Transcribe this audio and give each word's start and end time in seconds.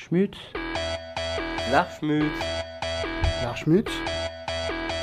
L'Archmut. 0.00 0.36
L'Archmut. 1.70 2.24
L'Archmut. 3.44 3.88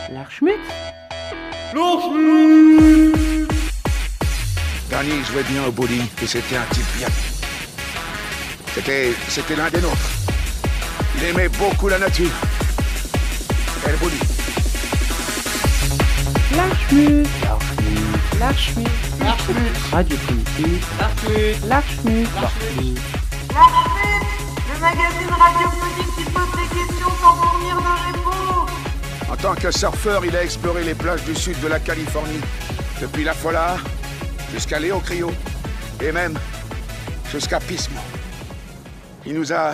L'Archmut. 0.10 0.60
Danny 4.90 5.24
jouait 5.24 5.44
bien 5.44 5.66
au 5.66 5.72
bowling 5.72 6.04
et 6.22 6.26
c'était 6.26 6.58
un 6.58 6.66
type 6.72 6.86
bien. 6.98 7.08
C'était, 8.74 9.14
c'était 9.28 9.56
l'un 9.56 9.70
des 9.70 9.82
nôtres. 9.82 10.10
Il 11.18 11.26
aimait 11.26 11.50
beaucoup 11.50 11.90
la 11.90 12.00
nature. 12.00 12.32
Et 13.86 13.92
le 13.92 13.98
bowling. 13.98 14.20
L'Archmut. 16.56 17.28
L'Archmut. 18.40 18.88
L'Archmut. 19.20 19.92
Radio 19.92 20.18
Primitive. 20.18 20.86
L'Archmut. 21.00 21.66
L'Archmut. 21.68 22.28
L'Archmut. 22.42 23.97
Magazine 24.88 25.30
radiophonique 25.30 26.16
qui 26.16 26.24
pose 26.24 26.52
des 26.56 26.76
questions 26.76 27.10
sans 27.20 27.36
fournir 27.36 27.76
de 27.76 27.94
réponse. 28.08 28.72
En 29.30 29.36
tant 29.36 29.54
que 29.54 29.70
surfeur, 29.70 30.24
il 30.24 30.34
a 30.34 30.44
exploré 30.44 30.86
les 30.86 30.96
plages 30.96 31.24
du 31.24 31.36
sud 31.36 31.60
de 31.60 31.68
la 31.68 31.80
Californie, 31.80 32.40
depuis 33.02 33.26
la 33.26 33.34
Fola 33.34 33.76
jusqu'à 34.54 34.80
Léo 34.80 35.00
Crio, 35.00 35.30
et 36.02 36.14
même 36.14 36.40
jusqu'à 37.30 37.60
Pismo. 37.60 38.00
Il 39.26 39.34
nous 39.34 39.52
a... 39.52 39.74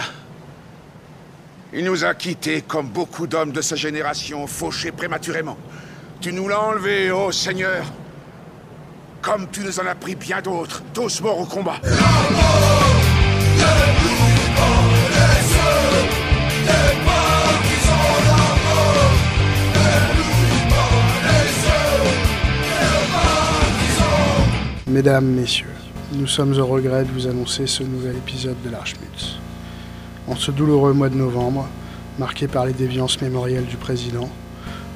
Il 1.76 1.86
nous 1.86 2.04
a 2.04 2.16
quittés 2.16 2.64
comme 2.64 2.88
beaucoup 2.88 3.28
d'hommes 3.28 3.52
de 3.52 3.62
sa 3.62 3.76
génération, 3.76 4.48
fauchés 4.48 4.92
prématurément. 4.92 5.58
Tu 6.22 6.34
nous 6.34 6.48
l'as 6.48 6.60
enlevé, 6.60 7.12
ô 7.12 7.32
Seigneur. 7.32 7.84
Comme 9.22 9.48
tu 9.52 9.62
nous 9.62 9.80
en 9.80 9.86
as 9.86 9.96
pris 9.96 10.16
bien 10.16 10.42
d'autres, 10.42 10.82
tous 10.92 11.22
morts 11.22 11.40
au 11.40 11.46
combat. 11.46 11.80
Mesdames, 24.94 25.26
Messieurs, 25.26 25.74
nous 26.14 26.28
sommes 26.28 26.56
au 26.60 26.68
regret 26.68 27.04
de 27.04 27.10
vous 27.10 27.26
annoncer 27.26 27.66
ce 27.66 27.82
nouvel 27.82 28.16
épisode 28.16 28.62
de 28.64 28.70
l'Archmut. 28.70 29.40
En 30.28 30.36
ce 30.36 30.52
douloureux 30.52 30.94
mois 30.94 31.10
de 31.10 31.16
novembre, 31.16 31.68
marqué 32.20 32.48
par 32.48 32.68
les 32.68 32.74
déviances 32.74 33.20
mémorielles 33.20 33.66
du 33.66 33.76
président, 33.76 34.30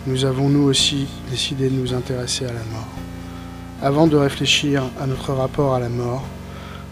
nous 0.06 0.24
avons 0.24 0.50
nous 0.50 0.62
aussi 0.62 1.08
décidé 1.32 1.72
de 1.72 1.74
nous 1.74 1.96
intéresser 1.96 2.46
à 2.46 2.50
la 2.50 2.64
mort. 2.72 2.94
Avant 3.82 4.06
de 4.06 4.16
réfléchir 4.16 4.84
à 5.02 5.08
notre 5.08 5.34
rapport 5.34 5.74
à 5.74 5.80
la 5.80 5.90
mort, 5.90 6.28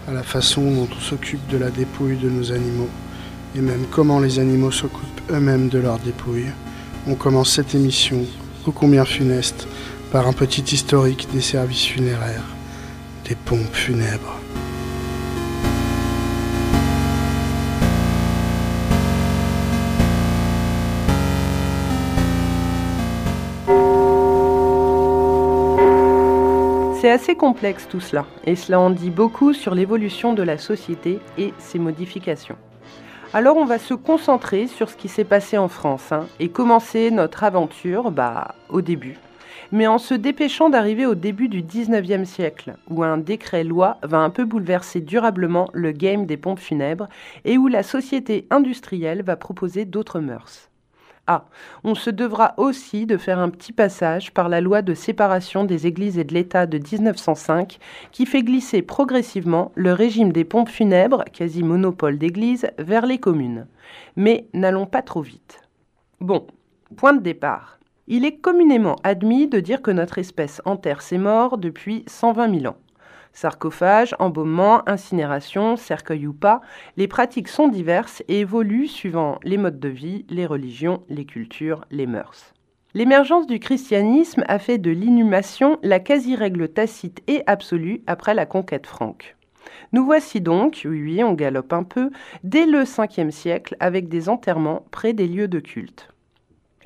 à 0.08 0.12
la 0.12 0.24
façon 0.24 0.64
dont 0.64 0.90
on 0.92 1.00
s'occupe 1.00 1.48
de 1.50 1.60
la 1.60 1.70
dépouille 1.70 2.18
de 2.18 2.32
nos 2.32 2.52
animaux, 2.52 2.90
et 3.56 3.62
même 3.62 3.86
comment 3.92 4.20
les 4.20 4.40
animaux 4.40 4.72
s'occupent 4.72 5.22
eux-mêmes 5.30 5.70
de 5.70 5.78
leur 5.78 6.00
dépouille, 6.00 6.50
on 7.08 7.14
commence 7.14 7.52
cette 7.52 7.76
émission, 7.76 8.26
ô 8.66 8.72
combien 8.72 9.06
funeste, 9.06 9.68
par 10.12 10.28
un 10.28 10.34
petit 10.34 10.74
historique 10.74 11.28
des 11.32 11.42
services 11.42 11.86
funéraires, 11.86 12.55
des 13.28 13.36
pompes 13.36 13.74
funèbres. 13.74 14.40
C'est 27.02 27.12
assez 27.12 27.36
complexe 27.36 27.88
tout 27.88 28.00
cela, 28.00 28.26
et 28.46 28.56
cela 28.56 28.80
en 28.80 28.90
dit 28.90 29.10
beaucoup 29.10 29.54
sur 29.54 29.76
l'évolution 29.76 30.34
de 30.34 30.44
la 30.44 30.58
société 30.58 31.20
et 31.38 31.54
ses 31.60 31.78
modifications. 31.78 32.58
Alors 33.34 33.58
on 33.58 33.66
va 33.66 33.80
se 33.80 33.94
concentrer 33.94 34.68
sur 34.68 34.90
ce 34.90 34.96
qui 34.96 35.08
s'est 35.08 35.24
passé 35.24 35.58
en 35.58 35.68
France 35.68 36.12
hein, 36.12 36.26
et 36.40 36.50
commencer 36.50 37.12
notre 37.12 37.44
aventure 37.44 38.12
bah, 38.12 38.56
au 38.70 38.82
début. 38.82 39.18
Mais 39.72 39.88
en 39.88 39.98
se 39.98 40.14
dépêchant 40.14 40.70
d'arriver 40.70 41.06
au 41.06 41.16
début 41.16 41.50
du 41.50 41.62
19e 41.62 42.26
siècle, 42.26 42.76
où 42.90 43.04
un 43.04 43.18
décret-loi 43.18 43.98
va 44.04 44.20
un 44.20 44.30
peu 44.30 44.46
bouleverser 44.46 45.02
durablement 45.02 45.70
le 45.74 45.92
game 45.92 46.26
des 46.26 46.38
pompes 46.38 46.60
funèbres 46.60 47.08
et 47.44 47.58
où 47.58 47.68
la 47.68 47.84
société 47.84 48.48
industrielle 48.50 49.24
va 49.24 49.36
proposer 49.36 49.86
d'autres 49.86 50.20
mœurs. 50.20 50.70
Ah, 51.28 51.46
on 51.84 51.96
se 51.96 52.12
devra 52.12 52.54
aussi 52.58 53.08
de 53.08 53.18
faire 53.18 53.40
un 53.40 53.50
petit 53.50 53.72
passage 53.72 54.32
par 54.32 54.48
la 54.48 54.62
loi 54.62 54.84
de 54.84 54.94
séparation 54.94 55.64
des 55.64 55.88
églises 55.88 56.20
et 56.20 56.24
de 56.24 56.36
l'État 56.36 56.68
de 56.68 56.78
1905 56.78 57.80
qui 58.12 58.28
fait 58.28 58.44
glisser 58.44 58.84
progressivement 58.84 59.72
le 59.74 59.92
régime 59.92 60.32
des 60.32 60.44
pompes 60.44 60.70
funèbres, 60.70 61.24
quasi 61.34 61.64
monopole 61.64 62.20
d'église, 62.20 62.68
vers 62.78 63.08
les 63.08 63.18
communes. 63.18 63.66
Mais 64.16 64.46
n'allons 64.54 64.86
pas 64.86 65.02
trop 65.02 65.24
vite. 65.24 65.62
Bon, 66.22 66.46
point 66.96 67.14
de 67.14 67.22
départ. 67.22 67.75
Il 68.08 68.24
est 68.24 68.38
communément 68.38 68.98
admis 69.04 69.48
de 69.48 69.60
dire 69.60 69.82
que 69.82 69.90
notre 69.90 70.20
espèce 70.20 70.62
enterre 70.66 71.02
ses 71.02 71.18
morts 71.18 71.58
depuis 71.58 72.04
120 72.06 72.60
000 72.60 72.72
ans. 72.72 72.78
Sarcophage, 73.34 74.16
embaumement, 74.20 74.88
incinération, 74.88 75.76
cercueil 75.76 76.28
ou 76.28 76.34
pas, 76.34 76.62
les 76.98 77.08
pratiques 77.08 77.48
sont 77.48 77.68
diverses 77.68 78.22
et 78.28 78.42
évoluent 78.42 78.88
suivant 78.88 79.40
les 79.44 79.58
modes 79.58 79.80
de 79.80 79.90
vie, 79.90 80.24
les 80.30 80.46
religions, 80.46 81.02
les 81.10 81.26
cultures, 81.26 81.84
les 81.90 82.06
mœurs. 82.06 82.54
L'émergence 82.94 83.48
du 83.48 83.60
christianisme 83.60 84.44
a 84.48 84.60
fait 84.60 84.78
de 84.78 84.92
l'inhumation 84.92 85.80
la 85.82 86.00
quasi-règle 86.00 86.70
tacite 86.70 87.24
et 87.28 87.42
absolue 87.48 88.04
après 88.06 88.36
la 88.36 88.46
conquête 88.46 88.86
franque. 88.86 89.36
Nous 89.94 90.06
voici 90.06 90.42
donc, 90.42 90.84
oui 90.86 91.02
oui, 91.02 91.24
on 91.24 91.34
galope 91.34 91.74
un 91.74 91.84
peu, 91.84 92.12
dès 92.44 92.68
le 92.68 92.84
5e 92.84 93.32
siècle 93.32 93.76
avec 93.80 94.10
des 94.10 94.30
enterrements 94.30 94.86
près 94.92 95.14
des 95.14 95.28
lieux 95.28 95.48
de 95.48 95.60
culte. 95.60 96.15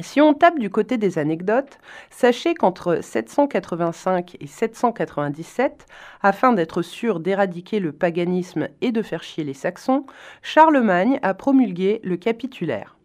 Si 0.01 0.21
on 0.21 0.33
tape 0.33 0.59
du 0.59 0.69
côté 0.69 0.97
des 0.97 1.19
anecdotes, 1.19 1.77
sachez 2.09 2.53
qu'entre 2.53 2.99
785 3.01 4.37
et 4.39 4.47
797, 4.47 5.85
afin 6.21 6.53
d'être 6.53 6.81
sûr 6.81 7.19
d'éradiquer 7.19 7.81
le 7.81 7.91
paganisme 7.91 8.69
et 8.79 8.93
de 8.93 9.01
faire 9.01 9.23
chier 9.23 9.43
les 9.43 9.53
Saxons, 9.53 10.05
Charlemagne 10.41 11.19
a 11.21 11.33
promulgué 11.33 11.99
le 12.03 12.15
capitulaire. 12.15 12.97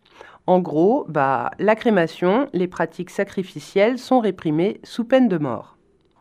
En 0.46 0.60
gros, 0.60 1.04
bah, 1.08 1.50
la 1.58 1.74
crémation, 1.74 2.48
les 2.52 2.68
pratiques 2.68 3.10
sacrificielles 3.10 3.98
sont 3.98 4.20
réprimées 4.20 4.80
sous 4.84 5.04
peine 5.04 5.28
de 5.28 5.38
mort. 5.38 5.76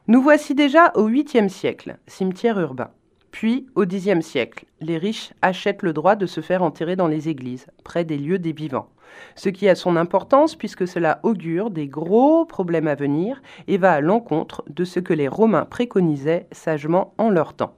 Nous 0.07 0.22
voici 0.22 0.55
déjà 0.55 0.91
au 0.95 1.07
8e 1.07 1.50
siècle, 1.50 1.97
cimetière 2.07 2.59
urbain. 2.59 2.90
Puis, 3.31 3.67
au 3.75 3.85
Xe 3.85 4.22
siècle, 4.22 4.66
les 4.79 4.97
riches 4.97 5.34
achètent 5.41 5.81
le 5.81 5.94
droit 5.94 6.16
de 6.16 6.25
se 6.25 6.41
faire 6.41 6.63
enterrer 6.63 6.95
dans 6.95 7.07
les 7.07 7.29
églises, 7.29 7.67
près 7.84 8.05
des 8.05 8.17
lieux 8.17 8.40
des 8.40 8.53
vivants. 8.53 8.90
Ce 9.35 9.50
qui 9.50 9.68
a 9.69 9.75
son 9.75 9.96
importance 9.96 10.56
puisque 10.56 10.88
cela 10.88 11.19
augure 11.24 11.69
des 11.69 11.88
gros 11.88 12.46
problèmes 12.46 12.88
à 12.88 12.96
venir 12.96 13.41
et 13.68 13.78
va 13.78 13.94
à 13.94 14.01
l'encontre 14.01 14.63
de 14.69 14.85
ce 14.85 15.00
que 15.00 15.13
les 15.13 15.28
Romains 15.28 15.66
préconisaient 15.66 16.47
sagement 16.51 17.13
en 17.18 17.29
leur 17.29 17.53
temps. 17.53 17.75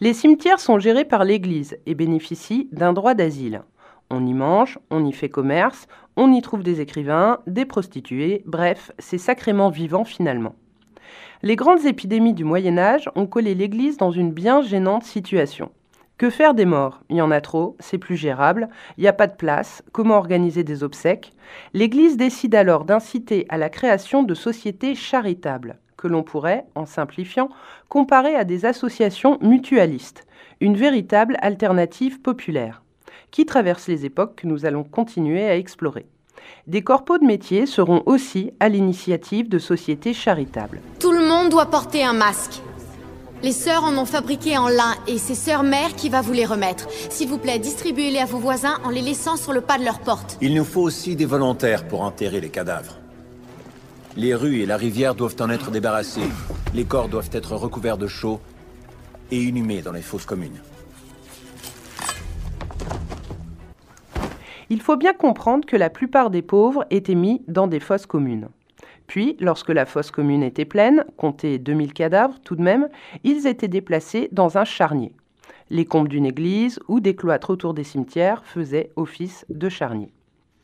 Les 0.00 0.12
cimetières 0.12 0.60
sont 0.60 0.78
gérés 0.78 1.06
par 1.06 1.24
l'Église 1.24 1.78
et 1.86 1.94
bénéficient 1.94 2.68
d'un 2.72 2.92
droit 2.92 3.14
d'asile. 3.14 3.62
On 4.10 4.24
y 4.26 4.34
mange, 4.34 4.78
on 4.90 5.04
y 5.04 5.12
fait 5.12 5.30
commerce, 5.30 5.88
on 6.16 6.32
y 6.32 6.40
trouve 6.42 6.62
des 6.62 6.80
écrivains, 6.80 7.40
des 7.46 7.64
prostituées, 7.64 8.42
bref, 8.46 8.92
c'est 8.98 9.18
sacrément 9.18 9.70
vivant 9.70 10.04
finalement. 10.04 10.54
Les 11.42 11.56
grandes 11.56 11.84
épidémies 11.84 12.34
du 12.34 12.44
Moyen 12.44 12.78
Âge 12.78 13.10
ont 13.14 13.26
collé 13.26 13.54
l'Église 13.54 13.96
dans 13.96 14.10
une 14.10 14.32
bien 14.32 14.62
gênante 14.62 15.04
situation. 15.04 15.70
Que 16.18 16.30
faire 16.30 16.54
des 16.54 16.64
morts? 16.64 17.00
Il 17.10 17.16
y 17.16 17.20
en 17.20 17.30
a 17.30 17.42
trop, 17.42 17.76
c'est 17.78 17.98
plus 17.98 18.16
gérable, 18.16 18.70
il 18.96 19.02
n'y 19.02 19.08
a 19.08 19.12
pas 19.12 19.26
de 19.26 19.36
place, 19.36 19.82
comment 19.92 20.16
organiser 20.16 20.64
des 20.64 20.82
obsèques? 20.82 21.34
L'Église 21.74 22.16
décide 22.16 22.54
alors 22.54 22.86
d'inciter 22.86 23.44
à 23.50 23.58
la 23.58 23.68
création 23.68 24.22
de 24.22 24.32
sociétés 24.32 24.94
charitables, 24.94 25.78
que 25.98 26.08
l'on 26.08 26.22
pourrait, 26.22 26.64
en 26.74 26.86
simplifiant, 26.86 27.50
comparer 27.90 28.34
à 28.34 28.44
des 28.44 28.64
associations 28.64 29.36
mutualistes, 29.42 30.26
une 30.60 30.78
véritable 30.78 31.36
alternative 31.42 32.22
populaire, 32.22 32.82
qui 33.30 33.44
traverse 33.44 33.86
les 33.86 34.06
époques 34.06 34.36
que 34.36 34.46
nous 34.46 34.64
allons 34.64 34.84
continuer 34.84 35.46
à 35.46 35.58
explorer. 35.58 36.06
Des 36.66 36.80
corpos 36.80 37.18
de 37.18 37.26
métiers 37.26 37.66
seront 37.66 38.02
aussi 38.06 38.52
à 38.58 38.70
l'initiative 38.70 39.50
de 39.50 39.58
sociétés 39.58 40.14
charitables. 40.14 40.80
Tout 40.98 41.12
le 41.12 41.28
monde 41.28 41.50
doit 41.50 41.66
porter 41.66 42.04
un 42.04 42.14
masque. 42.14 42.62
Les 43.46 43.52
sœurs 43.52 43.84
en 43.84 43.96
ont 43.96 44.06
fabriqué 44.06 44.58
en 44.58 44.66
lin 44.66 44.96
et 45.06 45.18
c'est 45.18 45.36
sœur 45.36 45.62
mère 45.62 45.94
qui 45.94 46.08
va 46.08 46.20
vous 46.20 46.32
les 46.32 46.44
remettre. 46.44 46.88
S'il 47.10 47.28
vous 47.28 47.38
plaît, 47.38 47.60
distribuez-les 47.60 48.18
à 48.18 48.24
vos 48.24 48.40
voisins 48.40 48.80
en 48.82 48.90
les 48.90 49.02
laissant 49.02 49.36
sur 49.36 49.52
le 49.52 49.60
pas 49.60 49.78
de 49.78 49.84
leur 49.84 50.00
porte. 50.00 50.36
Il 50.40 50.52
nous 50.52 50.64
faut 50.64 50.80
aussi 50.80 51.14
des 51.14 51.26
volontaires 51.26 51.86
pour 51.86 52.00
enterrer 52.00 52.40
les 52.40 52.48
cadavres. 52.48 52.98
Les 54.16 54.34
rues 54.34 54.62
et 54.62 54.66
la 54.66 54.76
rivière 54.76 55.14
doivent 55.14 55.36
en 55.38 55.48
être 55.48 55.70
débarrassées. 55.70 56.28
Les 56.74 56.84
corps 56.86 57.08
doivent 57.08 57.30
être 57.30 57.54
recouverts 57.54 57.98
de 57.98 58.08
chaux 58.08 58.40
et 59.30 59.40
inhumés 59.40 59.80
dans 59.80 59.92
les 59.92 60.02
fosses 60.02 60.26
communes. 60.26 60.60
Il 64.70 64.80
faut 64.80 64.96
bien 64.96 65.12
comprendre 65.12 65.64
que 65.66 65.76
la 65.76 65.88
plupart 65.88 66.30
des 66.30 66.42
pauvres 66.42 66.84
étaient 66.90 67.14
mis 67.14 67.42
dans 67.46 67.68
des 67.68 67.78
fosses 67.78 68.06
communes. 68.06 68.48
Puis, 69.06 69.36
lorsque 69.40 69.70
la 69.70 69.86
fosse 69.86 70.10
commune 70.10 70.42
était 70.42 70.64
pleine, 70.64 71.04
comptez 71.16 71.58
2000 71.58 71.92
cadavres 71.92 72.38
tout 72.40 72.56
de 72.56 72.62
même, 72.62 72.88
ils 73.24 73.46
étaient 73.46 73.68
déplacés 73.68 74.28
dans 74.32 74.58
un 74.58 74.64
charnier. 74.64 75.12
Les 75.70 75.84
combles 75.84 76.08
d'une 76.08 76.26
église 76.26 76.78
ou 76.88 77.00
des 77.00 77.16
cloîtres 77.16 77.50
autour 77.50 77.74
des 77.74 77.84
cimetières 77.84 78.44
faisaient 78.44 78.90
office 78.96 79.44
de 79.48 79.68
charnier. 79.68 80.12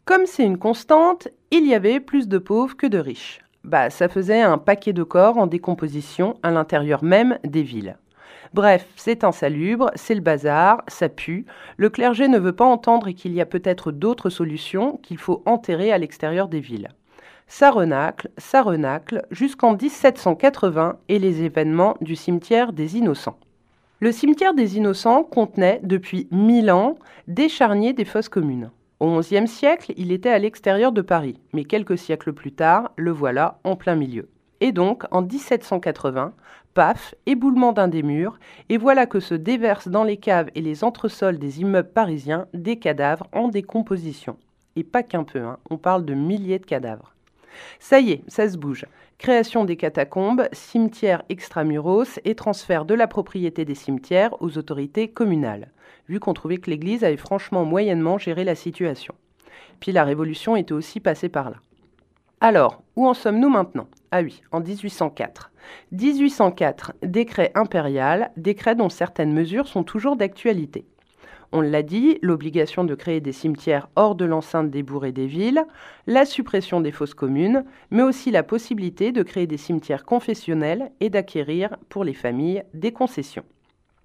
Comme 0.04 0.26
c'est 0.26 0.44
une 0.44 0.58
constante, 0.58 1.28
il 1.50 1.66
y 1.66 1.74
avait 1.74 2.00
plus 2.00 2.28
de 2.28 2.38
pauvres 2.38 2.76
que 2.76 2.86
de 2.86 2.98
riches. 2.98 3.40
Bah, 3.64 3.90
ça 3.90 4.08
faisait 4.08 4.40
un 4.40 4.58
paquet 4.58 4.92
de 4.92 5.04
corps 5.04 5.38
en 5.38 5.46
décomposition 5.46 6.36
à 6.42 6.50
l'intérieur 6.50 7.04
même 7.04 7.38
des 7.44 7.62
villes. 7.62 7.96
Bref, 8.54 8.86
c'est 8.96 9.24
insalubre, 9.24 9.90
c'est 9.94 10.14
le 10.14 10.20
bazar, 10.20 10.82
ça 10.88 11.08
pue. 11.08 11.46
Le 11.76 11.88
clergé 11.88 12.28
ne 12.28 12.38
veut 12.38 12.54
pas 12.54 12.66
entendre 12.66 13.10
qu'il 13.12 13.32
y 13.32 13.40
a 13.40 13.46
peut-être 13.46 13.92
d'autres 13.92 14.28
solutions 14.28 14.98
qu'il 14.98 15.18
faut 15.18 15.42
enterrer 15.46 15.92
à 15.92 15.98
l'extérieur 15.98 16.48
des 16.48 16.60
villes. 16.60 16.90
Ça 17.46 17.70
renacle, 17.70 18.30
ça 18.38 18.62
renacle, 18.62 19.26
jusqu'en 19.30 19.76
1780 19.76 20.98
et 21.08 21.18
les 21.18 21.42
événements 21.42 21.96
du 22.00 22.16
cimetière 22.16 22.72
des 22.72 22.96
Innocents. 22.96 23.38
Le 24.00 24.10
cimetière 24.10 24.54
des 24.54 24.76
Innocents 24.76 25.22
contenait, 25.22 25.80
depuis 25.82 26.26
mille 26.32 26.70
ans, 26.70 26.96
des 27.28 27.48
charniers 27.48 27.92
des 27.92 28.04
fosses 28.04 28.28
communes. 28.28 28.70
Au 28.98 29.18
XIe 29.18 29.46
siècle, 29.46 29.92
il 29.96 30.12
était 30.12 30.30
à 30.30 30.38
l'extérieur 30.38 30.92
de 30.92 31.02
Paris, 31.02 31.38
mais 31.52 31.64
quelques 31.64 31.98
siècles 31.98 32.32
plus 32.32 32.52
tard, 32.52 32.92
le 32.96 33.10
voilà 33.10 33.58
en 33.64 33.76
plein 33.76 33.96
milieu. 33.96 34.28
Et 34.60 34.70
donc, 34.70 35.04
en 35.10 35.22
1780, 35.22 36.34
paf, 36.74 37.14
éboulement 37.26 37.72
d'un 37.72 37.88
des 37.88 38.02
murs, 38.02 38.38
et 38.68 38.78
voilà 38.78 39.06
que 39.06 39.20
se 39.20 39.34
déversent 39.34 39.88
dans 39.88 40.04
les 40.04 40.16
caves 40.16 40.50
et 40.54 40.60
les 40.60 40.84
entresols 40.84 41.38
des 41.38 41.60
immeubles 41.60 41.92
parisiens 41.92 42.46
des 42.54 42.78
cadavres 42.78 43.26
en 43.32 43.48
décomposition. 43.48 44.36
Et 44.76 44.84
pas 44.84 45.02
qu'un 45.02 45.24
peu, 45.24 45.40
hein, 45.40 45.58
on 45.68 45.78
parle 45.78 46.04
de 46.04 46.14
milliers 46.14 46.58
de 46.58 46.66
cadavres. 46.66 47.11
Ça 47.78 48.00
y 48.00 48.12
est, 48.12 48.22
ça 48.28 48.49
se 48.49 48.56
bouge. 48.56 48.87
Création 49.19 49.64
des 49.64 49.76
catacombes, 49.76 50.49
cimetières 50.52 51.22
extramuros 51.28 52.19
et 52.25 52.34
transfert 52.34 52.84
de 52.84 52.94
la 52.94 53.06
propriété 53.06 53.64
des 53.64 53.75
cimetières 53.75 54.40
aux 54.43 54.58
autorités 54.58 55.08
communales, 55.08 55.70
vu 56.08 56.19
qu'on 56.19 56.34
trouvait 56.34 56.58
que 56.58 56.70
l'Église 56.70 57.04
avait 57.04 57.16
franchement 57.16 57.64
moyennement 57.64 58.19
géré 58.19 58.44
la 58.44 58.54
situation. 58.54 59.14
Puis 59.81 59.93
la 59.93 60.04
Révolution 60.04 60.56
était 60.56 60.72
aussi 60.72 61.00
passée 61.00 61.28
par 61.28 61.50
là. 61.50 61.56
Alors, 62.40 62.82
où 62.96 63.06
en 63.06 63.14
sommes-nous 63.14 63.49
maintenant? 63.49 63.87
Ah 64.10 64.22
oui, 64.22 64.43
en 64.50 64.60
1804. 64.60 65.52
1804, 65.93 66.93
décret 67.02 67.52
impérial, 67.55 68.32
décret 68.37 68.75
dont 68.75 68.88
certaines 68.88 69.32
mesures 69.32 69.69
sont 69.69 69.84
toujours 69.84 70.16
d'actualité. 70.16 70.84
On 71.54 71.60
l'a 71.60 71.82
dit, 71.82 72.19
l'obligation 72.22 72.82
de 72.82 72.94
créer 72.94 73.20
des 73.20 73.32
cimetières 73.32 73.90
hors 73.94 74.14
de 74.14 74.25
l'enceinte 74.25 74.70
des 74.70 74.82
bourgs 74.82 75.04
et 75.04 75.12
des 75.12 75.26
villes, 75.26 75.64
la 76.06 76.25
suppression 76.25 76.81
des 76.81 76.93
fosses 76.93 77.12
communes, 77.12 77.64
mais 77.90 78.02
aussi 78.02 78.31
la 78.31 78.43
possibilité 78.43 79.12
de 79.12 79.22
créer 79.22 79.46
des 79.46 79.58
cimetières 79.58 80.06
confessionnels 80.06 80.90
et 81.00 81.10
d'acquérir 81.10 81.76
pour 81.90 82.04
les 82.04 82.14
familles 82.14 82.62
des 82.72 82.93
concessions. 82.93 83.44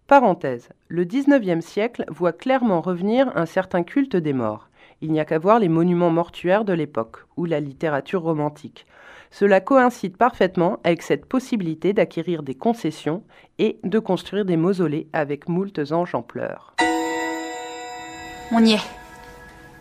Parenthèse, 0.08 0.70
le 0.90 1.06
XIXe 1.06 1.66
siècle 1.66 2.04
voit 2.10 2.34
clairement 2.34 2.82
revenir 2.82 3.32
un 3.36 3.46
certain 3.46 3.84
culte 3.84 4.18
des 4.18 4.34
morts. 4.34 4.70
Il 5.02 5.14
n'y 5.14 5.20
a 5.22 5.26
qu'à 5.26 5.40
voir 5.40 5.60
les 5.60 5.70
monuments 5.70 6.10
mortuaires 6.10 6.66
de 6.66 6.74
l'époque, 6.74 7.18
ou 7.38 7.46
la 7.46 7.62
littérature 7.62 8.24
romantique. 8.24 8.86
Cela 9.32 9.62
coïncide 9.62 10.18
parfaitement 10.18 10.80
avec 10.84 11.02
cette 11.02 11.26
possibilité 11.26 11.94
d'acquérir 11.94 12.44
des 12.44 12.56
concessions 12.56 13.24
et 13.58 13.80
de 13.84 14.00
construire 14.00 14.44
des 14.44 14.58
mausolées 14.58 15.08
avec 15.14 15.48
moultes 15.48 15.92
anges 15.92 16.16
en 16.16 16.24
pleurs. 16.24 16.76
On 18.52 18.64
y 18.64 18.74
est. 18.74 18.82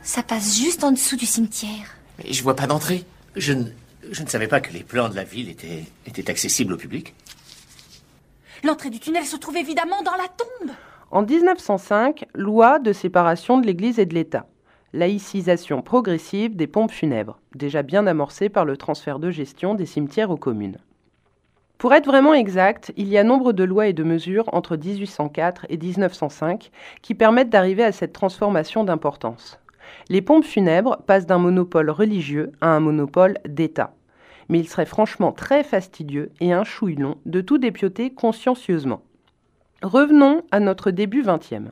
Ça 0.02 0.22
passe 0.22 0.56
juste 0.56 0.82
en 0.82 0.92
dessous 0.92 1.16
du 1.16 1.26
cimetière. 1.26 1.96
Mais 2.18 2.32
je 2.32 2.42
vois 2.42 2.56
pas 2.56 2.66
d'entrée. 2.66 3.04
Je 3.36 3.52
ne, 3.52 3.64
je 4.10 4.22
ne 4.22 4.28
savais 4.28 4.48
pas 4.48 4.60
que 4.60 4.72
les 4.72 4.82
plans 4.82 5.08
de 5.08 5.14
la 5.14 5.24
ville 5.24 5.48
étaient, 5.48 5.84
étaient 6.06 6.30
accessibles 6.30 6.72
au 6.72 6.76
public. 6.76 7.14
L'entrée 8.64 8.90
du 8.90 8.98
tunnel 8.98 9.24
se 9.24 9.36
trouve 9.36 9.56
évidemment 9.56 10.02
dans 10.02 10.16
la 10.16 10.28
tombe. 10.28 10.74
En 11.10 11.22
1905, 11.22 12.26
loi 12.34 12.78
de 12.78 12.92
séparation 12.92 13.58
de 13.58 13.66
l'Église 13.66 13.98
et 13.98 14.06
de 14.06 14.14
l'État. 14.14 14.46
Laïcisation 14.92 15.82
progressive 15.82 16.56
des 16.56 16.66
pompes 16.66 16.90
funèbres, 16.90 17.38
déjà 17.54 17.82
bien 17.82 18.06
amorcée 18.06 18.48
par 18.48 18.64
le 18.64 18.76
transfert 18.76 19.18
de 19.18 19.30
gestion 19.30 19.74
des 19.74 19.86
cimetières 19.86 20.30
aux 20.30 20.36
communes. 20.36 20.78
Pour 21.78 21.92
être 21.92 22.06
vraiment 22.06 22.32
exact, 22.32 22.92
il 22.96 23.08
y 23.08 23.18
a 23.18 23.24
nombre 23.24 23.52
de 23.52 23.62
lois 23.62 23.86
et 23.86 23.92
de 23.92 24.02
mesures 24.02 24.48
entre 24.54 24.76
1804 24.76 25.66
et 25.68 25.76
1905 25.76 26.70
qui 27.02 27.14
permettent 27.14 27.50
d'arriver 27.50 27.84
à 27.84 27.92
cette 27.92 28.14
transformation 28.14 28.82
d'importance. 28.82 29.60
Les 30.08 30.22
pompes 30.22 30.44
funèbres 30.44 31.02
passent 31.06 31.26
d'un 31.26 31.38
monopole 31.38 31.90
religieux 31.90 32.52
à 32.62 32.68
un 32.68 32.80
monopole 32.80 33.36
d'État. 33.46 33.92
Mais 34.48 34.58
il 34.58 34.68
serait 34.68 34.86
franchement 34.86 35.32
très 35.32 35.64
fastidieux 35.64 36.30
et 36.40 36.52
un 36.52 36.64
chouille 36.64 36.96
long 36.96 37.18
de 37.26 37.42
tout 37.42 37.58
dépioter 37.58 38.10
consciencieusement. 38.10 39.02
Revenons 39.82 40.42
à 40.52 40.60
notre 40.60 40.90
début 40.90 41.22
20e. 41.22 41.66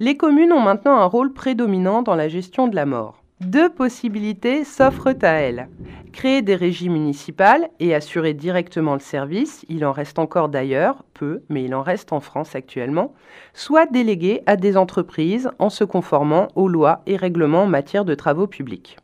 Les 0.00 0.16
communes 0.16 0.52
ont 0.52 0.60
maintenant 0.60 0.96
un 0.96 1.04
rôle 1.04 1.32
prédominant 1.32 2.02
dans 2.02 2.16
la 2.16 2.28
gestion 2.28 2.66
de 2.66 2.74
la 2.74 2.86
mort. 2.86 3.23
Deux 3.40 3.68
possibilités 3.68 4.62
s'offrent 4.62 5.16
à 5.22 5.28
elles. 5.28 5.68
Créer 6.12 6.40
des 6.40 6.54
régies 6.54 6.88
municipales 6.88 7.68
et 7.80 7.92
assurer 7.92 8.32
directement 8.32 8.94
le 8.94 9.00
service, 9.00 9.66
il 9.68 9.84
en 9.84 9.90
reste 9.90 10.20
encore 10.20 10.48
d'ailleurs, 10.48 11.04
peu, 11.14 11.42
mais 11.48 11.64
il 11.64 11.74
en 11.74 11.82
reste 11.82 12.12
en 12.12 12.20
France 12.20 12.54
actuellement, 12.54 13.12
soit 13.52 13.86
déléguer 13.86 14.42
à 14.46 14.54
des 14.54 14.76
entreprises 14.76 15.50
en 15.58 15.68
se 15.68 15.82
conformant 15.82 16.46
aux 16.54 16.68
lois 16.68 17.02
et 17.06 17.16
règlements 17.16 17.64
en 17.64 17.66
matière 17.66 18.04
de 18.04 18.14
travaux 18.14 18.46
publics. 18.46 18.98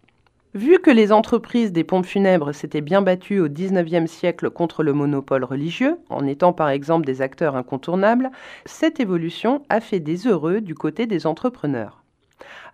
Vu 0.54 0.78
que 0.78 0.90
les 0.90 1.10
entreprises 1.10 1.72
des 1.72 1.84
pompes 1.84 2.06
funèbres 2.06 2.52
s'étaient 2.52 2.80
bien 2.80 3.02
battues 3.02 3.40
au 3.40 3.48
XIXe 3.48 4.10
siècle 4.10 4.50
contre 4.50 4.84
le 4.84 4.92
monopole 4.92 5.44
religieux, 5.44 5.98
en 6.08 6.24
étant 6.26 6.52
par 6.52 6.70
exemple 6.70 7.04
des 7.04 7.20
acteurs 7.20 7.56
incontournables, 7.56 8.30
cette 8.64 9.00
évolution 9.00 9.62
a 9.68 9.80
fait 9.80 10.00
des 10.00 10.28
heureux 10.28 10.60
du 10.60 10.76
côté 10.76 11.06
des 11.06 11.26
entrepreneurs. 11.26 11.99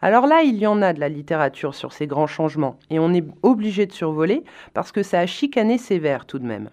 Alors 0.03 0.27
là, 0.27 0.43
il 0.43 0.57
y 0.57 0.67
en 0.67 0.83
a 0.83 0.93
de 0.93 1.01
la 1.01 1.09
littérature 1.09 1.75
sur 1.75 1.93
ces 1.93 2.07
grands 2.07 2.27
changements, 2.27 2.79
et 2.91 2.99
on 2.99 3.13
est 3.13 3.25
obligé 3.43 3.87
de 3.87 3.93
survoler 3.93 4.45
parce 4.75 4.93
que 4.93 5.03
ça 5.03 5.21
a 5.21 5.27
chicané 5.27 5.79
sévère 5.79 6.27
tout 6.27 6.39
de 6.39 6.47
même. 6.47 6.71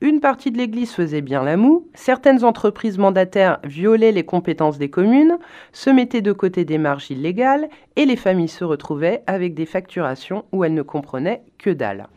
Une 0.00 0.20
partie 0.20 0.50
de 0.50 0.58
l'Église 0.58 0.92
faisait 0.92 1.20
bien 1.20 1.42
la 1.42 1.56
moue, 1.56 1.88
certaines 1.94 2.44
entreprises 2.44 2.98
mandataires 2.98 3.58
violaient 3.64 4.12
les 4.12 4.24
compétences 4.24 4.78
des 4.78 4.90
communes, 4.90 5.38
se 5.72 5.90
mettaient 5.90 6.20
de 6.20 6.32
côté 6.32 6.64
des 6.64 6.78
marges 6.78 7.10
illégales, 7.10 7.68
et 7.96 8.04
les 8.04 8.16
familles 8.16 8.48
se 8.48 8.64
retrouvaient 8.64 9.22
avec 9.26 9.54
des 9.54 9.66
facturations 9.66 10.44
où 10.52 10.64
elles 10.64 10.74
ne 10.74 10.82
comprenaient 10.82 11.42
que 11.58 11.70
dalle. 11.70 12.08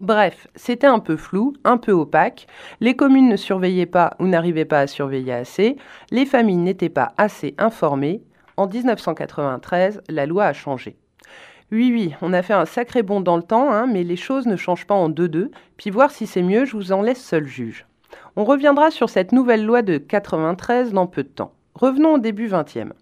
Bref, 0.00 0.48
c'était 0.56 0.86
un 0.86 0.98
peu 0.98 1.16
flou, 1.16 1.52
un 1.64 1.76
peu 1.76 1.92
opaque, 1.92 2.46
les 2.80 2.96
communes 2.96 3.28
ne 3.28 3.36
surveillaient 3.36 3.86
pas 3.86 4.16
ou 4.18 4.26
n'arrivaient 4.26 4.64
pas 4.64 4.80
à 4.80 4.86
surveiller 4.86 5.34
assez, 5.34 5.76
les 6.10 6.26
familles 6.26 6.56
n'étaient 6.56 6.88
pas 6.88 7.12
assez 7.18 7.54
informées, 7.58 8.22
en 8.62 8.68
1993, 8.68 10.02
la 10.08 10.26
loi 10.26 10.46
a 10.46 10.52
changé. 10.52 10.96
Oui, 11.72 11.90
oui, 11.92 12.14
on 12.22 12.32
a 12.32 12.42
fait 12.42 12.52
un 12.52 12.66
sacré 12.66 13.02
bond 13.02 13.20
dans 13.20 13.36
le 13.36 13.42
temps, 13.42 13.72
hein, 13.72 13.86
mais 13.86 14.04
les 14.04 14.16
choses 14.16 14.46
ne 14.46 14.56
changent 14.56 14.86
pas 14.86 14.94
en 14.94 15.08
deux-deux. 15.08 15.50
Puis 15.76 15.90
voir 15.90 16.10
si 16.10 16.26
c'est 16.26 16.42
mieux, 16.42 16.64
je 16.64 16.76
vous 16.76 16.92
en 16.92 17.02
laisse 17.02 17.22
seul 17.22 17.46
juge. 17.46 17.86
On 18.36 18.44
reviendra 18.44 18.90
sur 18.90 19.08
cette 19.08 19.32
nouvelle 19.32 19.64
loi 19.64 19.82
de 19.82 19.98
93 19.98 20.92
dans 20.92 21.06
peu 21.06 21.22
de 21.22 21.28
temps. 21.28 21.54
Revenons 21.74 22.14
au 22.14 22.18
début 22.18 22.46
20e. 22.46 22.92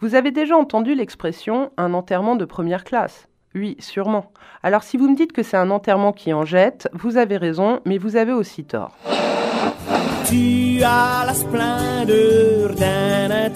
Vous 0.00 0.14
avez 0.14 0.30
déjà 0.30 0.56
entendu 0.56 0.94
l'expression 0.94 1.70
un 1.76 1.92
enterrement 1.92 2.36
de 2.36 2.44
première 2.44 2.84
classe 2.84 3.28
Oui, 3.54 3.76
sûrement. 3.80 4.32
Alors 4.62 4.84
si 4.84 4.96
vous 4.96 5.10
me 5.10 5.16
dites 5.16 5.32
que 5.32 5.42
c'est 5.42 5.56
un 5.56 5.70
enterrement 5.70 6.12
qui 6.12 6.32
en 6.32 6.44
jette, 6.44 6.88
vous 6.92 7.16
avez 7.16 7.36
raison, 7.36 7.80
mais 7.84 7.98
vous 7.98 8.16
avez 8.16 8.32
aussi 8.32 8.64
tort. 8.64 8.96
Tu 10.26 10.82
as 10.84 11.24
la 11.26 11.34
splendeur 11.34 12.74
d'un 12.76 13.50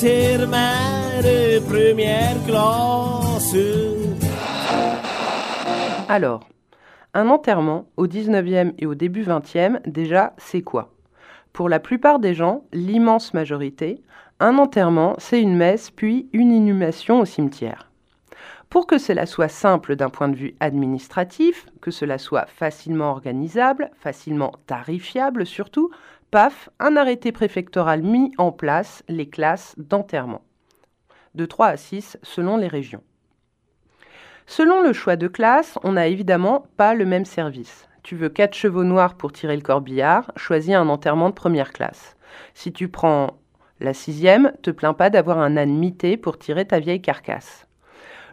Alors, 6.08 6.48
un 7.14 7.28
enterrement 7.28 7.86
au 7.96 8.08
19e 8.08 8.72
et 8.78 8.86
au 8.86 8.96
début 8.96 9.22
20e, 9.22 9.80
déjà, 9.86 10.34
c'est 10.36 10.62
quoi? 10.62 10.92
Pour 11.52 11.68
la 11.68 11.78
plupart 11.78 12.18
des 12.18 12.34
gens, 12.34 12.64
l'immense 12.72 13.34
majorité, 13.34 14.02
un 14.40 14.58
enterrement, 14.58 15.14
c'est 15.18 15.40
une 15.40 15.54
messe 15.54 15.92
puis 15.92 16.28
une 16.32 16.50
inhumation 16.50 17.20
au 17.20 17.24
cimetière. 17.24 17.92
Pour 18.68 18.88
que 18.88 18.98
cela 18.98 19.24
soit 19.26 19.46
simple 19.46 19.94
d'un 19.94 20.10
point 20.10 20.28
de 20.28 20.34
vue 20.34 20.56
administratif, 20.58 21.66
que 21.80 21.92
cela 21.92 22.18
soit 22.18 22.46
facilement 22.46 23.12
organisable, 23.12 23.92
facilement 23.94 24.52
tarifiable 24.66 25.46
surtout, 25.46 25.90
paf, 26.32 26.68
un 26.80 26.96
arrêté 26.96 27.30
préfectoral 27.30 28.02
mis 28.02 28.32
en 28.38 28.50
place 28.50 29.04
les 29.08 29.28
classes 29.28 29.76
d'enterrement. 29.78 30.42
De 31.34 31.46
3 31.46 31.66
à 31.68 31.76
6 31.76 32.18
selon 32.22 32.56
les 32.56 32.68
régions. 32.68 33.02
Selon 34.46 34.82
le 34.82 34.92
choix 34.92 35.16
de 35.16 35.28
classe, 35.28 35.78
on 35.82 35.92
n'a 35.92 36.08
évidemment 36.08 36.66
pas 36.76 36.94
le 36.94 37.06
même 37.06 37.24
service. 37.24 37.88
Tu 38.02 38.16
veux 38.16 38.28
4 38.28 38.54
chevaux 38.54 38.84
noirs 38.84 39.14
pour 39.14 39.32
tirer 39.32 39.56
le 39.56 39.62
corbillard, 39.62 40.32
choisis 40.36 40.74
un 40.74 40.88
enterrement 40.88 41.30
de 41.30 41.34
première 41.34 41.72
classe. 41.72 42.16
Si 42.52 42.72
tu 42.72 42.88
prends 42.88 43.38
la 43.80 43.94
sixième, 43.94 44.52
te 44.62 44.70
plains 44.70 44.94
pas 44.94 45.10
d'avoir 45.10 45.38
un 45.38 45.56
âne 45.56 45.74
mité 45.74 46.16
pour 46.16 46.38
tirer 46.38 46.66
ta 46.66 46.80
vieille 46.80 47.00
carcasse. 47.00 47.66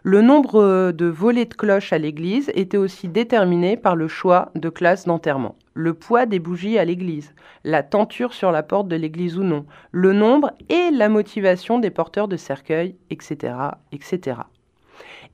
Le 0.02 0.22
nombre 0.22 0.92
de 0.92 1.06
volets 1.06 1.44
de 1.44 1.54
cloches 1.54 1.92
à 1.92 1.98
l'église 1.98 2.50
était 2.54 2.76
aussi 2.76 3.08
déterminé 3.08 3.76
par 3.76 3.96
le 3.96 4.08
choix 4.08 4.50
de 4.54 4.68
classe 4.68 5.06
d'enterrement. 5.06 5.56
Le 5.74 5.94
poids 5.94 6.26
des 6.26 6.38
bougies 6.38 6.78
à 6.78 6.84
l'église, 6.84 7.34
la 7.64 7.82
tenture 7.82 8.32
sur 8.32 8.52
la 8.52 8.62
porte 8.62 8.88
de 8.88 8.96
l'église 8.96 9.38
ou 9.38 9.42
non, 9.42 9.66
le 9.92 10.12
nombre 10.12 10.52
et 10.68 10.90
la 10.90 11.08
motivation 11.08 11.78
des 11.78 11.90
porteurs 11.90 12.28
de 12.28 12.36
cercueils, 12.36 12.96
etc., 13.10 13.54
etc. 13.92 14.42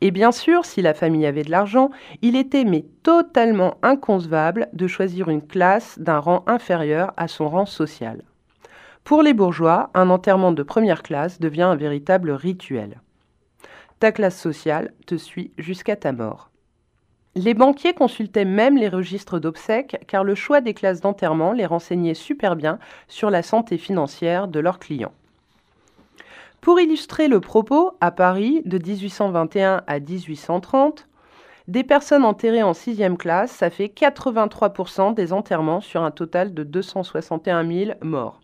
Et 0.01 0.11
bien 0.11 0.33
sûr, 0.33 0.65
si 0.65 0.83
la 0.83 0.95
famille 0.95 1.27
avait 1.27 1.43
de 1.43 1.51
l'argent, 1.51 1.91
il 2.23 2.37
était 2.37 2.65
mais 2.65 2.85
totalement 3.03 3.79
inconcevable 3.83 4.69
de 4.73 4.87
choisir 4.87 5.29
une 5.29 5.47
classe 5.47 5.99
d'un 5.99 6.19
rang 6.19 6.45
inférieur 6.47 7.13
à 7.17 7.29
son 7.29 7.49
rang 7.49 7.67
social. 7.67 8.23
Pour 9.05 9.23
les 9.23 9.35
bourgeois, 9.35 9.91
un 9.95 10.11
enterrement 10.11 10.53
de 10.53 10.63
première 10.63 11.03
classe 11.03 11.41
devient 11.41 11.63
un 11.63 11.77
véritable 11.77 12.31
rituel. 12.33 13.01
Ta 14.01 14.13
classe 14.13 14.39
sociale 14.39 14.93
te 15.07 15.17
suit 15.17 15.53
jusqu'à 15.57 15.97
ta 15.97 16.13
mort. 16.13 16.51
Les 17.39 17.53
banquiers 17.53 17.93
consultaient 17.93 18.47
même 18.47 18.79
les 18.79 18.89
registres 18.89 19.39
d'obsèques 19.39 20.03
car 20.07 20.25
le 20.25 20.35
choix 20.35 20.63
des 20.63 20.73
classes 20.73 21.03
d'enterrement 21.03 21.53
les 21.53 21.67
renseignait 21.67 22.15
super 22.15 22.57
bien 22.57 22.79
sur 23.09 23.29
la 23.29 23.43
santé 23.43 23.77
financière 23.77 24.49
de 24.49 24.59
leurs 24.59 24.79
clients. 24.79 25.13
Pour 26.63 26.81
illustrer 26.81 27.29
le 27.29 27.41
propos, 27.41 27.93
à 28.01 28.11
Paris, 28.11 28.63
de 28.65 28.79
1821 28.79 29.83
à 29.87 30.01
1830, 30.01 31.07
des 31.69 31.85
personnes 31.85 32.25
enterrées 32.25 32.63
en 32.63 32.73
sixième 32.73 33.19
classe, 33.19 33.51
ça 33.51 33.69
fait 33.69 33.93
83% 33.95 35.13
des 35.13 35.35
enterrements 35.35 35.83
sur 35.83 36.03
un 36.03 36.13
total 36.13 36.55
de 36.55 36.63
261 36.63 37.71
000 37.71 37.91
morts. 38.01 38.41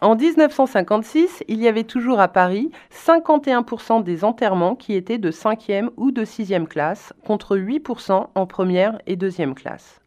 En 0.00 0.16
1956, 0.16 1.44
il 1.48 1.60
y 1.60 1.68
avait 1.68 1.84
toujours 1.84 2.20
à 2.20 2.28
Paris 2.28 2.70
51% 2.92 4.02
des 4.02 4.24
enterrements 4.24 4.74
qui 4.74 4.94
étaient 4.94 5.18
de 5.18 5.30
5e 5.30 5.90
ou 5.96 6.10
de 6.10 6.24
6e 6.24 6.66
classe, 6.66 7.12
contre 7.24 7.56
8% 7.56 8.26
en 8.34 8.46
première 8.46 8.98
et 9.06 9.16
deuxième 9.16 9.54
classe. 9.54 10.00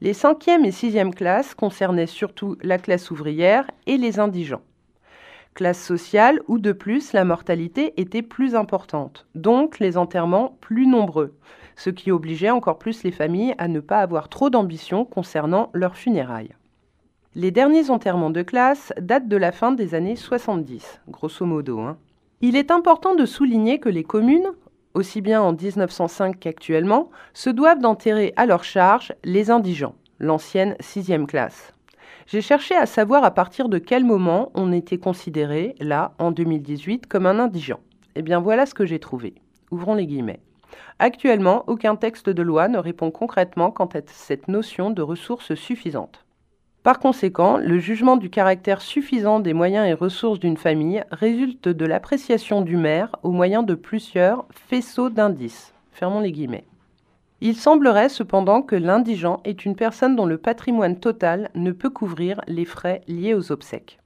Les 0.00 0.14
5e 0.14 0.64
et 0.64 0.70
6e 0.70 1.12
classes 1.12 1.54
concernaient 1.54 2.06
surtout 2.06 2.56
la 2.62 2.78
classe 2.78 3.10
ouvrière 3.10 3.70
et 3.86 3.98
les 3.98 4.18
indigents. 4.18 4.62
Classe 5.54 5.82
sociale 5.82 6.40
où 6.48 6.58
de 6.58 6.72
plus 6.72 7.12
la 7.12 7.24
mortalité 7.24 7.92
était 8.00 8.22
plus 8.22 8.54
importante, 8.54 9.26
donc 9.34 9.78
les 9.78 9.98
enterrements 9.98 10.56
plus 10.60 10.86
nombreux, 10.86 11.36
ce 11.76 11.90
qui 11.90 12.10
obligeait 12.10 12.50
encore 12.50 12.78
plus 12.78 13.02
les 13.02 13.10
familles 13.10 13.54
à 13.58 13.68
ne 13.68 13.80
pas 13.80 13.98
avoir 13.98 14.28
trop 14.28 14.48
d'ambition 14.48 15.04
concernant 15.04 15.68
leurs 15.74 15.96
funérailles. 15.96 16.54
Les 17.36 17.52
derniers 17.52 17.90
enterrements 17.90 18.30
de 18.30 18.42
classe 18.42 18.92
datent 19.00 19.28
de 19.28 19.36
la 19.36 19.52
fin 19.52 19.70
des 19.70 19.94
années 19.94 20.16
70, 20.16 21.00
grosso 21.06 21.46
modo. 21.46 21.78
Hein. 21.78 21.96
Il 22.40 22.56
est 22.56 22.72
important 22.72 23.14
de 23.14 23.24
souligner 23.24 23.78
que 23.78 23.88
les 23.88 24.02
communes, 24.02 24.48
aussi 24.94 25.20
bien 25.20 25.40
en 25.40 25.52
1905 25.52 26.40
qu'actuellement, 26.40 27.08
se 27.32 27.48
doivent 27.48 27.78
d'enterrer 27.78 28.32
à 28.34 28.46
leur 28.46 28.64
charge 28.64 29.14
les 29.22 29.52
indigents, 29.52 29.94
l'ancienne 30.18 30.74
sixième 30.80 31.28
classe. 31.28 31.72
J'ai 32.26 32.40
cherché 32.40 32.74
à 32.74 32.86
savoir 32.86 33.22
à 33.22 33.30
partir 33.30 33.68
de 33.68 33.78
quel 33.78 34.04
moment 34.04 34.50
on 34.54 34.72
était 34.72 34.98
considéré, 34.98 35.76
là, 35.78 36.14
en 36.18 36.32
2018, 36.32 37.06
comme 37.06 37.26
un 37.26 37.38
indigent. 37.38 37.78
Eh 38.16 38.22
bien 38.22 38.40
voilà 38.40 38.66
ce 38.66 38.74
que 38.74 38.86
j'ai 38.86 38.98
trouvé. 38.98 39.34
Ouvrons 39.70 39.94
les 39.94 40.08
guillemets. 40.08 40.40
Actuellement, 40.98 41.62
aucun 41.68 41.94
texte 41.94 42.28
de 42.28 42.42
loi 42.42 42.66
ne 42.66 42.78
répond 42.78 43.12
concrètement 43.12 43.70
quant 43.70 43.86
à 43.86 44.00
cette 44.06 44.48
notion 44.48 44.90
de 44.90 45.02
ressources 45.02 45.54
suffisantes. 45.54 46.24
Par 46.82 46.98
conséquent, 46.98 47.58
le 47.58 47.78
jugement 47.78 48.16
du 48.16 48.30
caractère 48.30 48.80
suffisant 48.80 49.38
des 49.38 49.52
moyens 49.52 49.86
et 49.86 49.92
ressources 49.92 50.40
d'une 50.40 50.56
famille 50.56 51.04
résulte 51.10 51.68
de 51.68 51.84
l'appréciation 51.84 52.62
du 52.62 52.78
maire 52.78 53.16
au 53.22 53.32
moyen 53.32 53.62
de 53.62 53.74
plusieurs 53.74 54.46
faisceaux 54.68 55.10
d'indices. 55.10 55.74
Fermons 55.92 56.20
les 56.20 56.32
guillemets. 56.32 56.64
Il 57.42 57.54
semblerait 57.54 58.08
cependant 58.08 58.62
que 58.62 58.76
l'indigent 58.76 59.40
est 59.44 59.66
une 59.66 59.76
personne 59.76 60.16
dont 60.16 60.24
le 60.24 60.38
patrimoine 60.38 60.98
total 60.98 61.50
ne 61.54 61.72
peut 61.72 61.90
couvrir 61.90 62.40
les 62.46 62.64
frais 62.64 63.02
liés 63.08 63.34
aux 63.34 63.52
obsèques. 63.52 63.98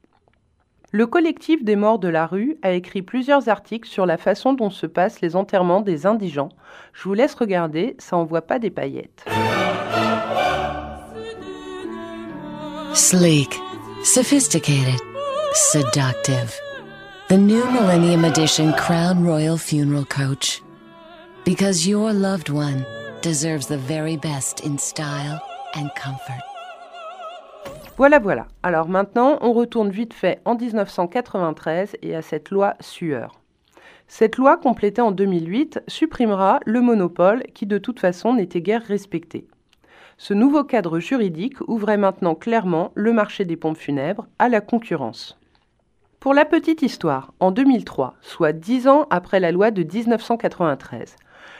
Le 0.91 1.07
collectif 1.07 1.65
des 1.65 1.75
morts 1.77 1.99
de 1.99 2.09
la 2.09 2.27
rue 2.27 2.57
a 2.63 2.73
écrit 2.73 3.03
plusieurs 3.03 3.49
articles 3.49 3.89
sur 3.89 4.07
la 4.07 4.17
façon 4.17 4.53
dont 4.53 4.71
se 4.71 4.87
passent 4.87 5.21
les 5.21 5.35
enterrements 5.35 5.81
des 5.81 6.07
indigents. 6.07 6.51
Je 6.93 7.05
vous 7.05 7.15
laisse 7.15 7.35
regarder, 7.35 7.97
ça 7.99 8.17
envoie 8.17 8.43
pas 8.43 8.61
des 8.61 8.71
paillettes. 8.71 9.25
Sleek, 12.95 13.53
sophisticated, 14.05 15.01
seductive. 15.53 16.55
The 17.29 17.37
new 17.37 17.65
Millennium 17.73 18.25
Edition 18.25 18.73
Crown 18.75 19.25
Royal 19.25 19.57
Funeral 19.57 20.05
Coach. 20.05 20.63
Because 21.45 21.89
your 21.89 22.13
loved 22.13 22.51
one 22.51 22.87
deserves 23.21 23.67
the 23.67 23.77
very 23.77 24.17
best 24.17 24.65
in 24.65 24.79
style 24.79 25.41
and 25.75 25.91
comfort. 25.97 26.41
Voilà, 27.97 28.21
voilà. 28.21 28.47
Alors 28.63 28.89
maintenant, 28.89 29.39
on 29.41 29.53
retourne 29.53 29.91
vite 29.91 30.15
fait 30.15 30.41
en 30.45 30.55
1993 30.55 31.97
et 32.01 32.15
à 32.15 32.23
cette 32.23 32.51
loi 32.51 32.75
Sueur. 32.79 33.41
Cette 34.07 34.37
loi, 34.37 34.57
complétée 34.57 35.03
en 35.03 35.11
2008, 35.11 35.81
supprimera 35.89 36.61
le 36.65 36.81
monopole 36.81 37.43
qui 37.55 37.67
de 37.67 37.79
toute 37.79 37.99
façon 37.99 38.35
n'était 38.35 38.63
guère 38.63 38.85
respecté. 38.85 39.49
Ce 40.27 40.33
nouveau 40.33 40.65
cadre 40.65 41.01
juridique 41.01 41.61
ouvrait 41.69 41.99
maintenant 41.99 42.35
clairement 42.35 42.93
le 42.95 43.13
marché 43.13 43.45
des 43.45 43.57
pompes 43.57 43.77
funèbres 43.77 44.27
à 44.39 44.49
la 44.49 44.63
concurrence. 44.63 45.39
Pour 46.19 46.33
la 46.33 46.47
petite 46.47 46.81
histoire, 46.81 47.35
en 47.41 47.51
2003, 47.51 48.15
soit 48.23 48.55
dix 48.55 48.89
ans 48.89 49.07
après 49.11 49.39
la 49.39 49.53
loi 49.53 49.71
de 49.71 49.83
1993, 49.83 51.17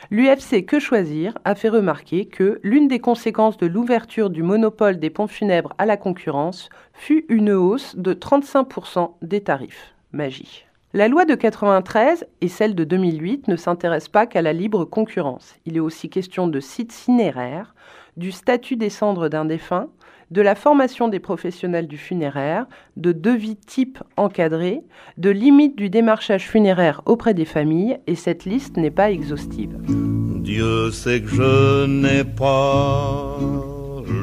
l'UFC 0.09 0.65
Que 0.65 0.79
Choisir 0.79 1.37
a 1.45 1.53
fait 1.53 1.69
remarquer 1.69 2.25
que 2.25 2.59
l'une 2.63 2.87
des 2.87 2.97
conséquences 2.97 3.57
de 3.57 3.67
l'ouverture 3.67 4.31
du 4.31 4.41
monopole 4.41 4.97
des 4.97 5.11
pompes 5.11 5.29
funèbres 5.29 5.73
à 5.77 5.85
la 5.85 5.95
concurrence 5.95 6.69
fut 6.93 7.23
une 7.29 7.51
hausse 7.51 7.95
de 7.95 8.15
35% 8.15 9.11
des 9.21 9.41
tarifs. 9.41 9.93
Magie. 10.11 10.65
La 10.95 11.07
loi 11.07 11.25
de 11.25 11.35
93 11.35 12.25
et 12.41 12.47
celle 12.47 12.73
de 12.73 12.83
2008 12.83 13.47
ne 13.47 13.57
s'intéressent 13.57 14.09
pas 14.09 14.25
qu'à 14.25 14.41
la 14.41 14.53
libre 14.53 14.85
concurrence. 14.85 15.53
Il 15.65 15.75
est 15.75 15.81
aussi 15.81 16.09
question 16.09 16.47
de 16.47 16.59
sites 16.59 16.93
cinéraires, 16.93 17.75
du 18.17 18.31
statut 18.31 18.75
des 18.75 18.89
cendres 18.89 19.29
d'un 19.29 19.45
défunt, 19.45 19.87
de 20.31 20.41
la 20.41 20.55
formation 20.55 21.07
des 21.07 21.19
professionnels 21.19 21.87
du 21.87 21.97
funéraire, 21.97 22.65
de 22.97 23.11
devis 23.11 23.55
type 23.55 23.99
encadrés, 24.17 24.81
de 25.17 25.29
limites 25.29 25.75
du 25.75 25.89
démarchage 25.89 26.47
funéraire 26.47 27.01
auprès 27.05 27.33
des 27.33 27.45
familles, 27.45 27.97
et 28.07 28.15
cette 28.15 28.45
liste 28.45 28.77
n'est 28.77 28.91
pas 28.91 29.11
exhaustive. 29.11 29.77
Dieu 29.87 30.91
sait 30.91 31.21
que 31.21 31.27
je 31.27 31.85
n'ai 31.85 32.23
pas 32.23 33.37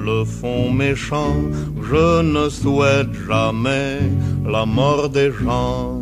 le 0.04 0.24
fond 0.24 0.70
méchant, 0.72 1.34
je 1.82 2.22
ne 2.22 2.48
souhaite 2.48 3.12
jamais 3.26 3.98
la 4.44 4.66
mort 4.66 5.08
des 5.08 5.30
gens. 5.30 6.00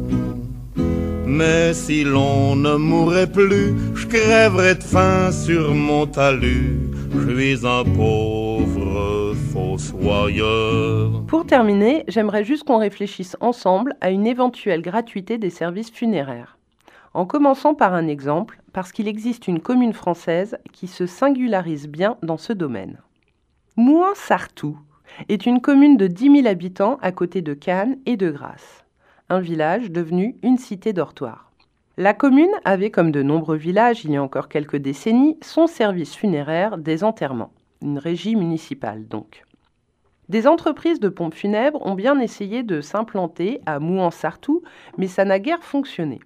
Mais 1.31 1.75
si 1.75 2.03
l'on 2.03 2.57
ne 2.57 2.75
mourrait 2.75 3.31
plus, 3.31 3.77
je 3.95 4.07
crèverais 4.09 4.75
de 4.75 4.83
faim 4.83 5.31
sur 5.31 5.73
mon 5.73 6.05
talus. 6.05 6.91
Je 7.15 7.31
suis 7.31 7.65
un 7.65 7.85
pauvre 7.85 9.35
fossoyeur. 9.53 11.25
Pour 11.29 11.47
terminer, 11.47 12.03
j'aimerais 12.09 12.43
juste 12.43 12.65
qu'on 12.65 12.79
réfléchisse 12.79 13.37
ensemble 13.41 13.95
à 14.01 14.11
une 14.11 14.27
éventuelle 14.27 14.83
gratuité 14.83 15.39
des 15.39 15.51
services 15.51 15.93
funéraires. 15.93 16.59
En 17.15 17.27
commençant 17.27 17.75
par 17.75 17.95
un 17.95 18.09
exemple, 18.09 18.61
parce 18.73 18.91
qu'il 18.91 19.07
existe 19.07 19.47
une 19.47 19.61
commune 19.61 19.93
française 19.93 20.59
qui 20.73 20.89
se 20.89 21.07
singularise 21.07 21.87
bien 21.87 22.17
dans 22.25 22.39
ce 22.39 22.53
domaine. 22.53 22.99
Mouin-Sartou 23.77 24.77
est 25.29 25.47
une 25.47 25.61
commune 25.61 25.97
de 25.97 26.09
10 26.09 26.43
000 26.43 26.49
habitants 26.49 26.99
à 27.03 27.13
côté 27.13 27.41
de 27.41 27.55
Cannes 27.55 27.99
et 28.05 28.17
de 28.17 28.33
Grasse, 28.33 28.85
un 29.31 29.41
village 29.41 29.91
devenu 29.91 30.37
une 30.43 30.59
cité 30.59 30.93
dortoir. 30.93 31.51
La 31.97 32.15
commune 32.15 32.51
avait, 32.65 32.91
comme 32.91 33.13
de 33.13 33.23
nombreux 33.23 33.57
villages 33.57 34.05
il 34.05 34.11
y 34.11 34.17
a 34.17 34.23
encore 34.23 34.49
quelques 34.49 34.77
décennies, 34.77 35.39
son 35.41 35.67
service 35.67 36.15
funéraire 36.17 36.79
des 36.79 37.05
enterrements, 37.05 37.53
une 37.81 37.99
régie 37.99 38.37
municipale 38.37 39.07
donc. 39.07 39.45
Des 40.29 40.47
entreprises 40.47 41.01
de 41.01 41.09
pompes 41.09 41.35
funèbres 41.35 41.85
ont 41.87 41.95
bien 41.95 42.19
essayé 42.19 42.63
de 42.63 42.81
s'implanter 42.81 43.61
à 43.67 43.79
Mouan-Sartou, 43.79 44.63
mais 44.99 45.09
ça 45.09 45.25
n'a 45.25 45.39
guère 45.39 45.63
fonctionné. 45.63 46.21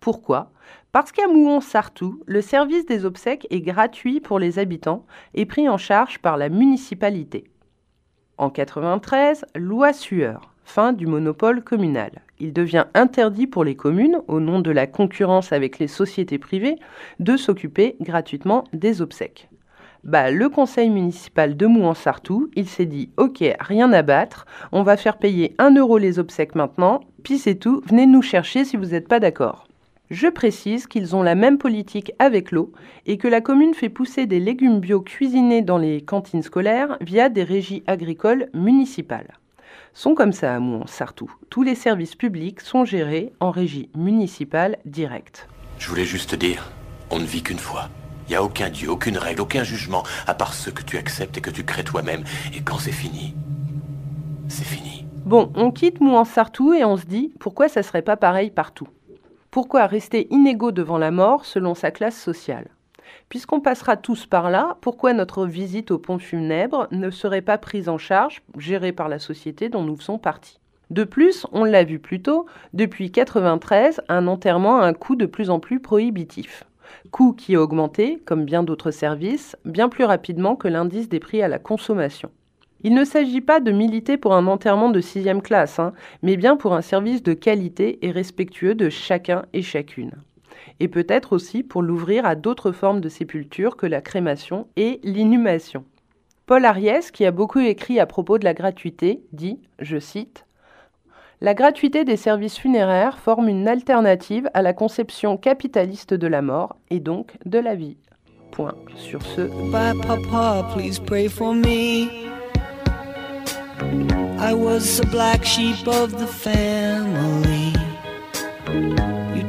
Pourquoi? 0.00 0.50
Parce 0.92 1.12
qu'à 1.12 1.26
Mouan-Sartou, 1.26 2.22
le 2.26 2.40
service 2.40 2.86
des 2.86 3.04
obsèques 3.04 3.46
est 3.50 3.62
gratuit 3.62 4.20
pour 4.20 4.38
les 4.38 4.58
habitants 4.58 5.04
et 5.34 5.46
pris 5.46 5.68
en 5.68 5.78
charge 5.78 6.18
par 6.18 6.36
la 6.36 6.48
municipalité. 6.48 7.44
En 8.38 8.50
93, 8.50 9.44
loi 9.54 9.92
Sueur, 9.92 10.53
fin 10.64 10.92
du 10.92 11.06
monopole 11.06 11.62
communal. 11.62 12.10
Il 12.40 12.52
devient 12.52 12.86
interdit 12.94 13.46
pour 13.46 13.64
les 13.64 13.76
communes, 13.76 14.18
au 14.28 14.40
nom 14.40 14.60
de 14.60 14.70
la 14.70 14.86
concurrence 14.86 15.52
avec 15.52 15.78
les 15.78 15.88
sociétés 15.88 16.38
privées, 16.38 16.76
de 17.20 17.36
s'occuper 17.36 17.96
gratuitement 18.00 18.64
des 18.72 19.02
obsèques. 19.02 19.48
Bah, 20.04 20.30
le 20.30 20.50
conseil 20.50 20.90
municipal 20.90 21.56
de 21.56 21.66
Mouansartou, 21.66 22.50
il 22.54 22.68
s'est 22.68 22.84
dit 22.84 23.08
Ok, 23.16 23.42
rien 23.58 23.90
à 23.92 24.02
battre, 24.02 24.46
on 24.70 24.82
va 24.82 24.98
faire 24.98 25.16
payer 25.16 25.54
1 25.58 25.76
euro 25.76 25.96
les 25.96 26.18
obsèques 26.18 26.54
maintenant, 26.54 27.00
puis 27.22 27.38
c'est 27.38 27.54
tout, 27.54 27.80
venez 27.86 28.06
nous 28.06 28.20
chercher 28.20 28.64
si 28.64 28.76
vous 28.76 28.86
n'êtes 28.86 29.08
pas 29.08 29.20
d'accord. 29.20 29.66
Je 30.10 30.28
précise 30.28 30.86
qu'ils 30.86 31.16
ont 31.16 31.22
la 31.22 31.34
même 31.34 31.56
politique 31.56 32.12
avec 32.18 32.50
l'eau 32.50 32.72
et 33.06 33.16
que 33.16 33.28
la 33.28 33.40
commune 33.40 33.72
fait 33.72 33.88
pousser 33.88 34.26
des 34.26 34.40
légumes 34.40 34.78
bio 34.78 35.00
cuisinés 35.00 35.62
dans 35.62 35.78
les 35.78 36.02
cantines 36.02 36.42
scolaires 36.42 36.98
via 37.00 37.30
des 37.30 37.42
régies 37.42 37.82
agricoles 37.86 38.50
municipales. 38.52 39.38
Sont 39.96 40.16
comme 40.16 40.32
ça 40.32 40.56
à 40.56 40.58
Mouan-Sartou. 40.58 41.30
Tous 41.50 41.62
les 41.62 41.76
services 41.76 42.16
publics 42.16 42.60
sont 42.60 42.84
gérés 42.84 43.32
en 43.38 43.52
régie 43.52 43.90
municipale 43.94 44.78
directe. 44.84 45.48
Je 45.78 45.88
voulais 45.88 46.04
juste 46.04 46.30
te 46.30 46.36
dire, 46.36 46.68
on 47.10 47.20
ne 47.20 47.24
vit 47.24 47.44
qu'une 47.44 47.60
fois. 47.60 47.88
Il 48.26 48.30
n'y 48.30 48.36
a 48.36 48.42
aucun 48.42 48.70
Dieu, 48.70 48.90
aucune 48.90 49.16
règle, 49.16 49.42
aucun 49.42 49.62
jugement, 49.62 50.02
à 50.26 50.34
part 50.34 50.52
ceux 50.52 50.72
que 50.72 50.82
tu 50.82 50.98
acceptes 50.98 51.38
et 51.38 51.40
que 51.40 51.50
tu 51.50 51.62
crées 51.62 51.84
toi-même. 51.84 52.24
Et 52.56 52.62
quand 52.62 52.78
c'est 52.78 52.90
fini, 52.90 53.36
c'est 54.48 54.64
fini. 54.64 55.06
Bon, 55.24 55.52
on 55.54 55.70
quitte 55.70 56.00
Mouan-Sartou 56.00 56.74
et 56.74 56.84
on 56.84 56.96
se 56.96 57.06
dit 57.06 57.32
pourquoi 57.38 57.68
ça 57.68 57.84
serait 57.84 58.02
pas 58.02 58.16
pareil 58.16 58.50
partout? 58.50 58.88
Pourquoi 59.52 59.86
rester 59.86 60.26
inégaux 60.34 60.72
devant 60.72 60.98
la 60.98 61.12
mort 61.12 61.44
selon 61.44 61.76
sa 61.76 61.92
classe 61.92 62.20
sociale? 62.20 62.66
Puisqu'on 63.28 63.60
passera 63.60 63.96
tous 63.96 64.26
par 64.26 64.50
là, 64.50 64.76
pourquoi 64.80 65.12
notre 65.12 65.46
visite 65.46 65.90
au 65.90 65.98
pont 65.98 66.18
funèbre 66.18 66.88
ne 66.90 67.10
serait 67.10 67.42
pas 67.42 67.58
prise 67.58 67.88
en 67.88 67.98
charge, 67.98 68.42
gérée 68.58 68.92
par 68.92 69.08
la 69.08 69.18
société 69.18 69.68
dont 69.68 69.82
nous 69.82 69.96
faisons 69.96 70.18
partie? 70.18 70.58
De 70.90 71.04
plus, 71.04 71.46
on 71.52 71.64
l'a 71.64 71.84
vu 71.84 71.98
plus 71.98 72.20
tôt, 72.20 72.46
depuis 72.72 73.04
1993, 73.04 74.02
un 74.08 74.26
enterrement 74.26 74.78
a 74.78 74.86
un 74.86 74.92
coût 74.92 75.16
de 75.16 75.26
plus 75.26 75.50
en 75.50 75.58
plus 75.58 75.80
prohibitif. 75.80 76.64
Coût 77.10 77.32
qui 77.32 77.56
a 77.56 77.62
augmenté, 77.62 78.22
comme 78.24 78.44
bien 78.44 78.62
d'autres 78.62 78.90
services, 78.90 79.56
bien 79.64 79.88
plus 79.88 80.04
rapidement 80.04 80.56
que 80.56 80.68
l'indice 80.68 81.08
des 81.08 81.20
prix 81.20 81.42
à 81.42 81.48
la 81.48 81.58
consommation. 81.58 82.30
Il 82.82 82.94
ne 82.94 83.04
s'agit 83.04 83.40
pas 83.40 83.60
de 83.60 83.72
militer 83.72 84.18
pour 84.18 84.34
un 84.34 84.46
enterrement 84.46 84.90
de 84.90 85.00
sixième 85.00 85.40
classe, 85.40 85.78
hein, 85.78 85.94
mais 86.22 86.36
bien 86.36 86.56
pour 86.56 86.74
un 86.74 86.82
service 86.82 87.22
de 87.22 87.32
qualité 87.32 88.04
et 88.06 88.10
respectueux 88.10 88.74
de 88.74 88.90
chacun 88.90 89.46
et 89.54 89.62
chacune. 89.62 90.12
Et 90.80 90.88
peut-être 90.88 91.32
aussi 91.32 91.62
pour 91.62 91.82
l'ouvrir 91.82 92.26
à 92.26 92.34
d'autres 92.34 92.72
formes 92.72 93.00
de 93.00 93.08
sépulture 93.08 93.76
que 93.76 93.86
la 93.86 94.00
crémation 94.00 94.66
et 94.76 95.00
l'inhumation. 95.02 95.84
Paul 96.46 96.64
Ariès, 96.64 97.10
qui 97.10 97.24
a 97.24 97.30
beaucoup 97.30 97.60
écrit 97.60 97.98
à 98.00 98.06
propos 98.06 98.38
de 98.38 98.44
la 98.44 98.52
gratuité, 98.52 99.22
dit, 99.32 99.58
je 99.78 99.98
cite, 99.98 100.44
La 101.40 101.54
gratuité 101.54 102.04
des 102.04 102.18
services 102.18 102.58
funéraires 102.58 103.18
forme 103.18 103.48
une 103.48 103.66
alternative 103.66 104.50
à 104.52 104.60
la 104.60 104.74
conception 104.74 105.38
capitaliste 105.38 106.12
de 106.12 106.26
la 106.26 106.42
mort 106.42 106.76
et 106.90 107.00
donc 107.00 107.36
de 107.46 107.58
la 107.58 107.74
vie. 107.74 107.96
Point 108.50 108.74
sur 108.96 109.22
ce. 109.22 109.48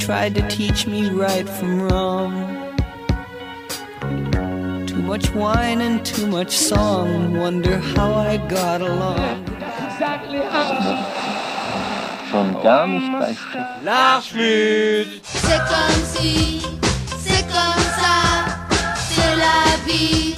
You 0.06 0.10
tried 0.10 0.36
to 0.36 0.48
teach 0.50 0.86
me 0.86 1.10
right 1.10 1.50
from 1.50 1.82
wrong. 1.82 2.32
Too 4.86 5.02
much 5.02 5.34
wine 5.34 5.82
and 5.82 6.06
too 6.06 6.28
much 6.28 6.52
song. 6.52 7.36
Wonder 7.36 7.80
how 7.80 8.14
I 8.14 8.38
got 8.38 8.82
along. 8.82 9.44
Exactly 9.90 10.42
how. 10.42 11.10
Schon 12.30 12.54
gar 12.62 12.86
nicht 12.86 13.12
bei 13.20 13.36
L'archmut 13.84 15.08
C'est 15.24 15.64
comme 15.74 16.06
si, 16.14 16.62
c'est 17.18 17.44
comme 17.48 17.86
ça, 17.98 18.46
c'est 19.10 19.36
la 19.38 19.76
vie, 19.88 20.36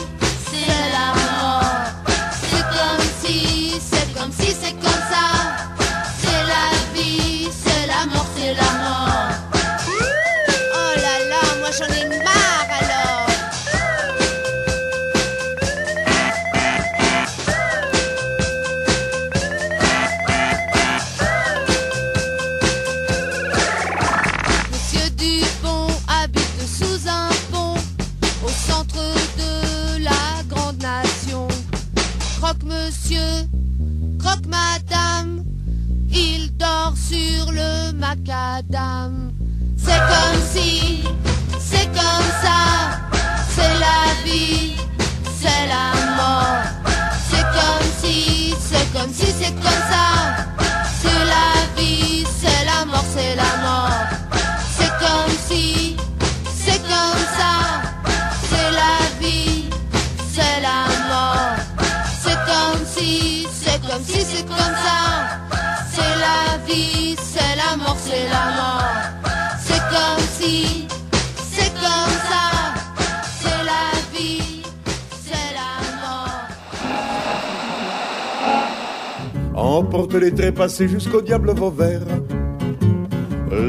Les 80.19 80.34
trépassés 80.34 80.88
jusqu'au 80.88 81.21
diable 81.21 81.52
Vauvert. 81.52 82.02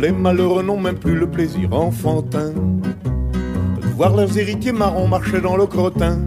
Les 0.00 0.10
malheureux 0.10 0.62
n'ont 0.62 0.80
même 0.80 0.98
plus 0.98 1.14
le 1.14 1.30
plaisir 1.30 1.72
enfantin 1.74 2.52
de 2.52 3.86
voir 3.94 4.16
leurs 4.16 4.36
héritiers 4.36 4.72
marrons 4.72 5.06
marcher 5.06 5.40
dans 5.40 5.56
le 5.56 5.66
crottin. 5.66 6.24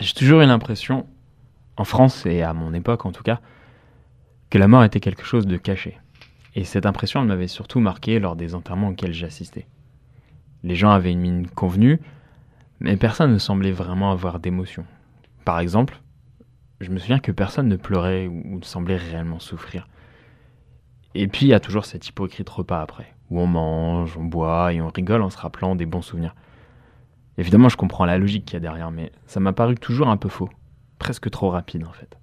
J'ai 0.00 0.12
toujours 0.12 0.42
eu 0.42 0.46
l'impression, 0.46 1.06
en 1.76 1.84
France 1.84 2.26
et 2.26 2.42
à 2.42 2.52
mon 2.52 2.72
époque 2.74 3.06
en 3.06 3.12
tout 3.12 3.22
cas, 3.22 3.40
que 4.50 4.58
la 4.58 4.68
mort 4.68 4.84
était 4.84 5.00
quelque 5.00 5.24
chose 5.24 5.46
de 5.46 5.56
caché. 5.56 5.98
Et 6.54 6.64
cette 6.64 6.86
impression, 6.86 7.24
m'avait 7.24 7.48
surtout 7.48 7.80
marqué 7.80 8.18
lors 8.20 8.36
des 8.36 8.54
enterrements 8.54 8.88
auxquels 8.88 9.14
j'assistais. 9.14 9.66
Les 10.62 10.76
gens 10.76 10.90
avaient 10.90 11.12
une 11.12 11.20
mine 11.20 11.46
convenue, 11.48 12.00
mais 12.78 12.96
personne 12.96 13.32
ne 13.32 13.38
semblait 13.38 13.72
vraiment 13.72 14.12
avoir 14.12 14.38
d'émotion. 14.38 14.84
Par 15.44 15.58
exemple, 15.58 16.00
je 16.80 16.90
me 16.90 16.98
souviens 16.98 17.18
que 17.18 17.32
personne 17.32 17.68
ne 17.68 17.76
pleurait 17.76 18.26
ou 18.26 18.58
ne 18.58 18.64
semblait 18.64 18.96
réellement 18.96 19.38
souffrir. 19.38 19.86
Et 21.14 21.28
puis 21.28 21.46
il 21.46 21.48
y 21.50 21.54
a 21.54 21.60
toujours 21.60 21.84
cet 21.84 22.08
hypocrite 22.08 22.48
repas 22.48 22.80
après, 22.80 23.14
où 23.30 23.40
on 23.40 23.46
mange, 23.46 24.16
on 24.16 24.24
boit 24.24 24.72
et 24.72 24.80
on 24.80 24.88
rigole 24.88 25.22
en 25.22 25.30
se 25.30 25.38
rappelant 25.38 25.76
des 25.76 25.86
bons 25.86 26.02
souvenirs. 26.02 26.34
Évidemment, 27.36 27.68
je 27.68 27.76
comprends 27.76 28.04
la 28.04 28.18
logique 28.18 28.44
qu'il 28.44 28.54
y 28.54 28.56
a 28.56 28.60
derrière, 28.60 28.90
mais 28.90 29.12
ça 29.26 29.40
m'a 29.40 29.52
paru 29.52 29.74
toujours 29.74 30.08
un 30.08 30.16
peu 30.16 30.28
faux, 30.28 30.50
presque 30.98 31.30
trop 31.30 31.50
rapide 31.50 31.84
en 31.84 31.92
fait. 31.92 32.16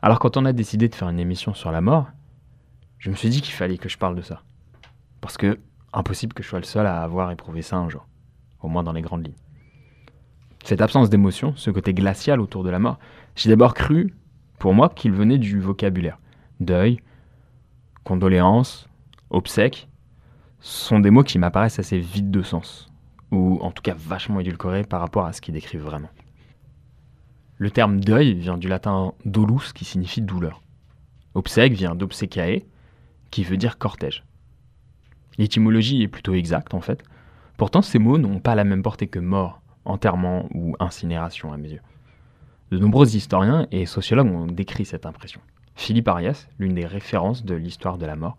Alors 0.00 0.18
quand 0.18 0.36
on 0.36 0.44
a 0.44 0.52
décidé 0.52 0.88
de 0.88 0.94
faire 0.94 1.08
une 1.08 1.20
émission 1.20 1.54
sur 1.54 1.70
la 1.70 1.80
mort, 1.80 2.08
je 2.98 3.10
me 3.10 3.14
suis 3.14 3.28
dit 3.28 3.42
qu'il 3.42 3.54
fallait 3.54 3.78
que 3.78 3.88
je 3.88 3.98
parle 3.98 4.16
de 4.16 4.22
ça. 4.22 4.42
Parce 5.20 5.36
que 5.36 5.58
impossible 5.92 6.32
que 6.32 6.42
je 6.42 6.48
sois 6.48 6.58
le 6.60 6.64
seul 6.64 6.86
à 6.86 7.02
avoir 7.02 7.30
éprouvé 7.30 7.62
ça 7.62 7.76
un 7.76 7.88
jour, 7.88 8.06
au 8.60 8.68
moins 8.68 8.82
dans 8.82 8.92
les 8.92 9.02
grandes 9.02 9.26
lignes. 9.26 9.43
Cette 10.64 10.80
absence 10.80 11.10
d'émotion, 11.10 11.52
ce 11.56 11.70
côté 11.70 11.92
glacial 11.92 12.40
autour 12.40 12.64
de 12.64 12.70
la 12.70 12.78
mort, 12.78 12.98
j'ai 13.36 13.50
d'abord 13.50 13.74
cru, 13.74 14.14
pour 14.58 14.72
moi, 14.72 14.88
qu'il 14.88 15.12
venait 15.12 15.36
du 15.36 15.60
vocabulaire. 15.60 16.18
Deuil, 16.58 17.00
condoléances, 18.02 18.88
obsèques, 19.28 19.88
sont 20.60 21.00
des 21.00 21.10
mots 21.10 21.22
qui 21.22 21.38
m'apparaissent 21.38 21.78
assez 21.78 21.98
vides 21.98 22.30
de 22.30 22.40
sens, 22.40 22.88
ou 23.30 23.58
en 23.60 23.72
tout 23.72 23.82
cas 23.82 23.94
vachement 23.94 24.40
édulcorés 24.40 24.84
par 24.84 25.00
rapport 25.00 25.26
à 25.26 25.34
ce 25.34 25.42
qu'ils 25.42 25.52
décrivent 25.52 25.82
vraiment. 25.82 26.08
Le 27.58 27.70
terme 27.70 28.00
deuil 28.00 28.32
vient 28.32 28.56
du 28.56 28.68
latin 28.68 29.12
dolus 29.26 29.74
qui 29.74 29.84
signifie 29.84 30.22
douleur. 30.22 30.62
Obsèque 31.34 31.74
vient 31.74 31.94
d'obsecae, 31.94 32.62
qui 33.30 33.44
veut 33.44 33.58
dire 33.58 33.76
cortège. 33.76 34.24
L'étymologie 35.36 36.02
est 36.02 36.08
plutôt 36.08 36.32
exacte 36.32 36.72
en 36.72 36.80
fait. 36.80 37.04
Pourtant, 37.58 37.82
ces 37.82 37.98
mots 37.98 38.16
n'ont 38.16 38.40
pas 38.40 38.54
la 38.54 38.64
même 38.64 38.82
portée 38.82 39.08
que 39.08 39.18
mort, 39.18 39.60
enterrement 39.84 40.48
ou 40.54 40.74
incinération 40.80 41.52
à 41.52 41.56
mes 41.56 41.70
yeux. 41.70 41.82
De 42.70 42.78
nombreux 42.78 43.14
historiens 43.14 43.66
et 43.70 43.86
sociologues 43.86 44.32
ont 44.32 44.46
décrit 44.46 44.84
cette 44.84 45.06
impression. 45.06 45.40
Philippe 45.76 46.08
Arias, 46.08 46.46
l'une 46.58 46.74
des 46.74 46.86
références 46.86 47.44
de 47.44 47.54
l'histoire 47.54 47.98
de 47.98 48.06
la 48.06 48.16
mort, 48.16 48.36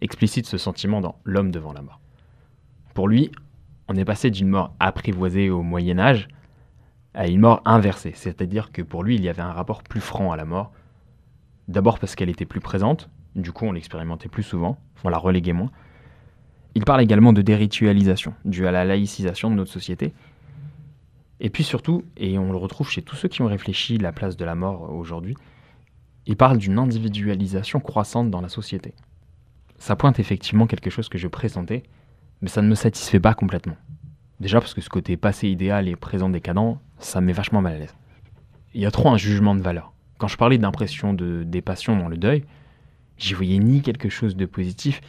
explicite 0.00 0.46
ce 0.46 0.58
sentiment 0.58 1.00
dans 1.00 1.16
L'homme 1.24 1.50
devant 1.50 1.72
la 1.72 1.82
mort. 1.82 2.00
Pour 2.94 3.08
lui, 3.08 3.30
on 3.88 3.96
est 3.96 4.04
passé 4.04 4.30
d'une 4.30 4.48
mort 4.48 4.74
apprivoisée 4.80 5.50
au 5.50 5.62
Moyen 5.62 5.98
Âge 5.98 6.28
à 7.14 7.28
une 7.28 7.40
mort 7.40 7.62
inversée, 7.64 8.12
c'est-à-dire 8.14 8.72
que 8.72 8.82
pour 8.82 9.02
lui, 9.02 9.16
il 9.16 9.24
y 9.24 9.28
avait 9.28 9.42
un 9.42 9.52
rapport 9.52 9.82
plus 9.82 10.00
franc 10.00 10.32
à 10.32 10.36
la 10.36 10.44
mort. 10.44 10.72
D'abord 11.68 11.98
parce 11.98 12.14
qu'elle 12.14 12.28
était 12.28 12.44
plus 12.44 12.60
présente, 12.60 13.08
du 13.34 13.52
coup 13.52 13.64
on 13.64 13.72
l'expérimentait 13.72 14.28
plus 14.28 14.42
souvent, 14.42 14.78
on 15.04 15.08
la 15.08 15.18
reléguait 15.18 15.52
moins. 15.52 15.70
Il 16.74 16.84
parle 16.84 17.00
également 17.02 17.32
de 17.32 17.42
déritualisation, 17.42 18.34
due 18.44 18.66
à 18.66 18.72
la 18.72 18.84
laïcisation 18.84 19.50
de 19.50 19.54
notre 19.54 19.70
société. 19.70 20.12
Et 21.40 21.50
puis 21.50 21.64
surtout, 21.64 22.04
et 22.16 22.38
on 22.38 22.52
le 22.52 22.58
retrouve 22.58 22.90
chez 22.90 23.02
tous 23.02 23.16
ceux 23.16 23.28
qui 23.28 23.42
ont 23.42 23.46
réfléchi 23.46 23.98
la 23.98 24.12
place 24.12 24.36
de 24.36 24.44
la 24.44 24.54
mort 24.54 24.92
aujourd'hui, 24.92 25.36
il 26.26 26.36
parle 26.36 26.58
d'une 26.58 26.78
individualisation 26.78 27.80
croissante 27.80 28.30
dans 28.30 28.40
la 28.40 28.48
société. 28.48 28.94
Ça 29.78 29.96
pointe 29.96 30.18
effectivement 30.18 30.66
quelque 30.66 30.90
chose 30.90 31.08
que 31.08 31.18
je 31.18 31.28
pressentais, 31.28 31.82
mais 32.40 32.48
ça 32.48 32.62
ne 32.62 32.68
me 32.68 32.74
satisfait 32.74 33.20
pas 33.20 33.34
complètement. 33.34 33.76
Déjà 34.40 34.60
parce 34.60 34.74
que 34.74 34.80
ce 34.80 34.88
côté 34.88 35.16
passé 35.16 35.48
idéal 35.48 35.88
et 35.88 35.96
présent 35.96 36.28
décadent, 36.28 36.78
ça 36.98 37.20
me 37.20 37.26
met 37.26 37.32
vachement 37.32 37.60
mal 37.60 37.74
à 37.74 37.78
l'aise. 37.78 37.94
Il 38.74 38.80
y 38.80 38.86
a 38.86 38.90
trop 38.90 39.08
un 39.10 39.16
jugement 39.16 39.54
de 39.54 39.60
valeur. 39.60 39.92
Quand 40.18 40.28
je 40.28 40.36
parlais 40.36 40.58
d'impression 40.58 41.12
de, 41.12 41.42
des 41.44 41.62
passions 41.62 41.96
dans 41.96 42.08
le 42.08 42.16
deuil, 42.16 42.44
j'y 43.18 43.34
voyais 43.34 43.58
ni 43.58 43.82
quelque 43.82 44.08
chose 44.08 44.36
de 44.36 44.46
positif, 44.46 45.00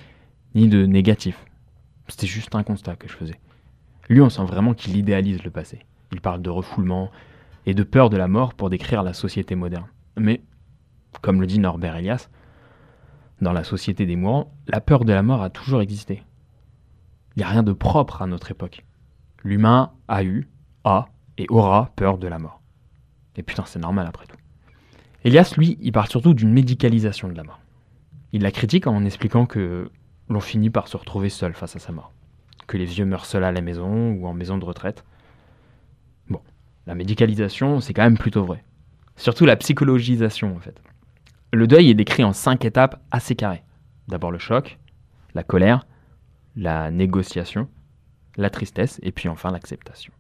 ni 0.54 0.68
de 0.68 0.86
négatif. 0.86 1.46
C'était 2.08 2.28
juste 2.28 2.54
un 2.56 2.64
constat 2.64 2.96
que 2.96 3.08
je 3.08 3.14
faisais. 3.14 3.40
Lui, 4.10 4.22
on 4.22 4.30
sent 4.30 4.46
vraiment 4.46 4.74
qu'il 4.74 4.96
idéalise 4.98 5.44
le 5.44 5.52
passé. 5.52 5.80
Il 6.16 6.22
parle 6.22 6.42
de 6.42 6.50
refoulement 6.50 7.12
et 7.66 7.74
de 7.74 7.84
peur 7.84 8.10
de 8.10 8.16
la 8.16 8.30
mort 8.30 8.54
pour 8.54 8.70
décrire 8.70 9.04
la 9.04 9.12
société 9.12 9.54
moderne. 9.54 9.88
Mais, 10.16 10.42
comme 11.22 11.42
le 11.42 11.46
dit 11.46 11.60
Norbert 11.60 11.98
Elias, 11.98 12.30
dans 13.42 13.52
la 13.52 13.66
société 13.66 14.06
des 14.06 14.16
mourants, 14.16 14.56
la 14.70 14.80
peur 14.80 15.04
de 15.04 15.12
la 15.12 15.24
mort 15.24 15.44
a 15.44 15.50
toujours 15.50 15.82
existé. 15.82 16.24
Il 17.36 17.40
n'y 17.40 17.44
a 17.44 17.50
rien 17.50 17.64
de 17.64 17.74
propre 17.74 18.22
à 18.22 18.28
notre 18.28 18.50
époque. 18.50 18.86
L'humain 19.44 19.92
a 20.08 20.24
eu, 20.24 20.48
a 20.86 21.10
et 21.38 21.48
aura 21.50 21.92
peur 21.98 22.18
de 22.18 22.30
la 22.30 22.40
mort. 22.40 22.62
Et 23.36 23.44
putain, 23.44 23.66
c'est 23.66 23.80
normal 23.80 24.08
après 24.08 24.26
tout. 24.26 24.38
Elias, 25.26 25.54
lui, 25.58 25.78
il 25.82 25.92
parle 25.92 26.08
surtout 26.08 26.34
d'une 26.34 26.54
médicalisation 26.54 27.28
de 27.28 27.34
la 27.34 27.44
mort. 27.44 27.60
Il 28.32 28.42
la 28.42 28.52
critique 28.52 28.88
en 28.88 29.04
expliquant 29.04 29.46
que 29.46 29.92
l'on 30.30 30.40
finit 30.40 30.70
par 30.70 30.88
se 30.88 30.96
retrouver 30.96 31.28
seul 31.28 31.54
face 31.54 31.76
à 31.76 31.80
sa 31.80 31.92
mort. 31.92 32.14
Que 32.68 32.78
les 32.78 32.86
vieux 32.86 33.04
meurent 33.04 33.26
seuls 33.26 33.44
à 33.44 33.52
la 33.52 33.60
maison 33.60 34.12
ou 34.12 34.28
en 34.28 34.34
maison 34.34 34.58
de 34.58 34.64
retraite. 34.64 35.04
La 36.88 36.96
médicalisation, 36.96 37.80
c'est 37.80 37.94
quand 37.94 38.04
même 38.04 38.18
plutôt 38.18 38.44
vrai. 38.44 38.64
Surtout 39.16 39.46
la 39.46 39.56
psychologisation, 39.56 40.56
en 40.56 40.60
fait. 40.60 40.80
Le 41.52 41.68
deuil 41.68 41.90
est 41.90 41.96
décrit 41.96 42.24
en 42.24 42.34
cinq 42.34 42.66
étapes 42.66 43.02
assez 43.12 43.36
carrées. 43.36 43.64
D'abord 44.08 44.32
le 44.32 44.38
choc, 44.38 44.78
la 45.34 45.44
colère, 45.44 45.88
la 46.56 46.92
négociation, 46.92 47.68
la 48.38 48.50
tristesse 48.50 49.00
et 49.04 49.12
puis 49.12 49.30
enfin 49.30 49.52
l'acceptation. 49.52 50.14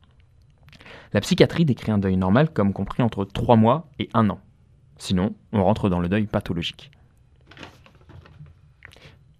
La 1.13 1.21
psychiatrie 1.21 1.65
décrit 1.65 1.91
un 1.91 1.97
deuil 1.97 2.17
normal 2.17 2.49
comme 2.51 2.73
compris 2.73 3.04
entre 3.04 3.25
3 3.25 3.56
mois 3.56 3.89
et 3.99 4.10
1 4.13 4.30
an. 4.30 4.39
Sinon, 4.97 5.36
on 5.51 5.63
rentre 5.63 5.89
dans 5.89 5.99
le 5.99 6.10
deuil 6.10 6.25
pathologique. 6.25 6.91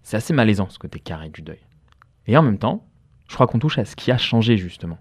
C'est 0.02 0.16
assez 0.16 0.32
malaisant 0.32 0.68
ce 0.68 0.78
côté 0.78 1.00
carré 1.00 1.30
du 1.30 1.42
deuil. 1.42 1.60
Et 2.26 2.36
en 2.36 2.42
même 2.42 2.58
temps, 2.58 2.86
je 3.28 3.34
crois 3.34 3.46
qu'on 3.46 3.58
touche 3.58 3.78
à 3.78 3.84
ce 3.84 3.96
qui 3.96 4.12
a 4.12 4.18
changé 4.18 4.56
justement. 4.56 4.98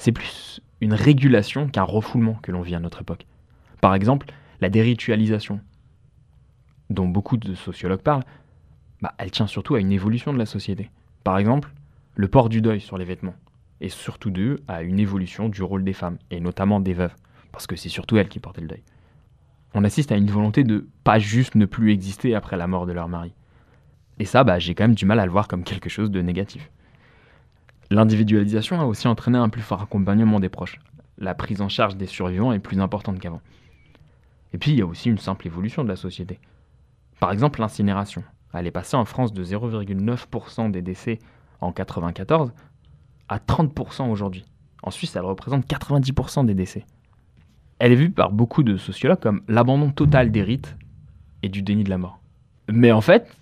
C'est 0.00 0.12
plus 0.12 0.62
une 0.80 0.94
régulation 0.94 1.68
qu'un 1.68 1.82
refoulement 1.82 2.38
que 2.42 2.50
l'on 2.50 2.62
vit 2.62 2.74
à 2.74 2.80
notre 2.80 3.02
époque. 3.02 3.26
Par 3.82 3.94
exemple, 3.94 4.32
la 4.62 4.70
déritualisation, 4.70 5.60
dont 6.88 7.06
beaucoup 7.06 7.36
de 7.36 7.54
sociologues 7.54 8.00
parlent, 8.00 8.24
bah, 9.02 9.12
elle 9.18 9.30
tient 9.30 9.46
surtout 9.46 9.74
à 9.74 9.80
une 9.80 9.92
évolution 9.92 10.32
de 10.32 10.38
la 10.38 10.46
société. 10.46 10.88
Par 11.22 11.36
exemple, 11.36 11.70
le 12.14 12.28
port 12.28 12.48
du 12.48 12.62
deuil 12.62 12.80
sur 12.80 12.96
les 12.96 13.04
vêtements, 13.04 13.34
et 13.82 13.90
surtout 13.90 14.30
dû 14.30 14.56
à 14.68 14.82
une 14.82 14.98
évolution 14.98 15.50
du 15.50 15.62
rôle 15.62 15.84
des 15.84 15.92
femmes, 15.92 16.16
et 16.30 16.40
notamment 16.40 16.80
des 16.80 16.94
veuves, 16.94 17.14
parce 17.52 17.66
que 17.66 17.76
c'est 17.76 17.90
surtout 17.90 18.16
elles 18.16 18.30
qui 18.30 18.40
portaient 18.40 18.62
le 18.62 18.68
deuil. 18.68 18.82
On 19.74 19.84
assiste 19.84 20.12
à 20.12 20.16
une 20.16 20.30
volonté 20.30 20.64
de 20.64 20.88
pas 21.04 21.18
juste 21.18 21.56
ne 21.56 21.66
plus 21.66 21.92
exister 21.92 22.34
après 22.34 22.56
la 22.56 22.66
mort 22.66 22.86
de 22.86 22.92
leur 22.92 23.08
mari. 23.08 23.34
Et 24.18 24.24
ça, 24.24 24.44
bah, 24.44 24.58
j'ai 24.58 24.74
quand 24.74 24.84
même 24.84 24.94
du 24.94 25.04
mal 25.04 25.20
à 25.20 25.26
le 25.26 25.30
voir 25.30 25.46
comme 25.46 25.62
quelque 25.62 25.90
chose 25.90 26.10
de 26.10 26.22
négatif. 26.22 26.70
L'individualisation 27.90 28.80
a 28.80 28.84
aussi 28.84 29.08
entraîné 29.08 29.38
un 29.38 29.48
plus 29.48 29.62
fort 29.62 29.82
accompagnement 29.82 30.38
des 30.38 30.48
proches. 30.48 30.78
La 31.18 31.34
prise 31.34 31.60
en 31.60 31.68
charge 31.68 31.96
des 31.96 32.06
survivants 32.06 32.52
est 32.52 32.60
plus 32.60 32.80
importante 32.80 33.18
qu'avant. 33.18 33.42
Et 34.52 34.58
puis, 34.58 34.70
il 34.70 34.78
y 34.78 34.82
a 34.82 34.86
aussi 34.86 35.10
une 35.10 35.18
simple 35.18 35.46
évolution 35.48 35.82
de 35.82 35.88
la 35.88 35.96
société. 35.96 36.38
Par 37.18 37.32
exemple, 37.32 37.60
l'incinération. 37.60 38.22
Elle 38.54 38.66
est 38.66 38.72
passée 38.72 38.96
en 38.96 39.04
France 39.04 39.32
de 39.32 39.44
0,9% 39.44 40.70
des 40.70 40.82
décès 40.82 41.18
en 41.60 41.68
1994 41.68 42.52
à 43.28 43.38
30% 43.38 44.10
aujourd'hui. 44.10 44.44
En 44.82 44.90
Suisse, 44.90 45.14
elle 45.16 45.24
représente 45.24 45.66
90% 45.66 46.46
des 46.46 46.54
décès. 46.54 46.84
Elle 47.78 47.92
est 47.92 47.96
vue 47.96 48.10
par 48.10 48.30
beaucoup 48.30 48.62
de 48.62 48.76
sociologues 48.76 49.20
comme 49.20 49.42
l'abandon 49.48 49.90
total 49.90 50.30
des 50.30 50.42
rites 50.42 50.76
et 51.42 51.48
du 51.48 51.62
déni 51.62 51.84
de 51.84 51.90
la 51.90 51.98
mort. 51.98 52.20
Mais 52.68 52.92
en 52.92 53.00
fait, 53.00 53.36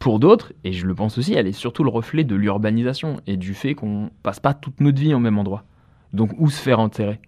pour 0.00 0.18
d'autres, 0.18 0.54
et 0.64 0.72
je 0.72 0.86
le 0.86 0.94
pense 0.94 1.18
aussi, 1.18 1.34
elle 1.34 1.46
est 1.46 1.52
surtout 1.52 1.84
le 1.84 1.90
reflet 1.90 2.24
de 2.24 2.34
l'urbanisation 2.34 3.20
et 3.26 3.36
du 3.36 3.52
fait 3.52 3.74
qu'on 3.74 4.10
passe 4.22 4.40
pas 4.40 4.54
toute 4.54 4.80
notre 4.80 4.98
vie 4.98 5.12
au 5.12 5.18
même 5.18 5.38
endroit. 5.38 5.64
Donc 6.14 6.32
où 6.38 6.48
se 6.48 6.60
faire 6.60 6.80
enterrer? 6.80 7.20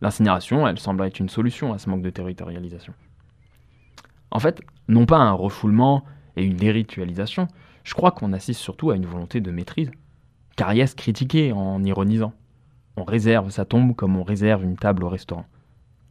L'incinération, 0.00 0.66
elle 0.66 0.80
semble 0.80 1.04
être 1.04 1.20
une 1.20 1.28
solution 1.28 1.72
à 1.72 1.78
ce 1.78 1.88
manque 1.88 2.02
de 2.02 2.10
territorialisation. 2.10 2.94
En 4.32 4.40
fait, 4.40 4.60
non 4.88 5.06
pas 5.06 5.18
un 5.18 5.30
refoulement 5.30 6.04
et 6.36 6.44
une 6.44 6.56
déritualisation, 6.56 7.46
je 7.84 7.94
crois 7.94 8.10
qu'on 8.10 8.32
assiste 8.32 8.60
surtout 8.60 8.90
à 8.90 8.96
une 8.96 9.06
volonté 9.06 9.40
de 9.40 9.52
maîtrise. 9.52 9.92
Cariès 10.56 10.92
critiquait 10.94 11.52
en 11.52 11.84
ironisant. 11.84 12.32
On 12.96 13.04
réserve 13.04 13.50
sa 13.50 13.64
tombe 13.64 13.94
comme 13.94 14.16
on 14.16 14.24
réserve 14.24 14.64
une 14.64 14.76
table 14.76 15.04
au 15.04 15.08
restaurant. 15.08 15.46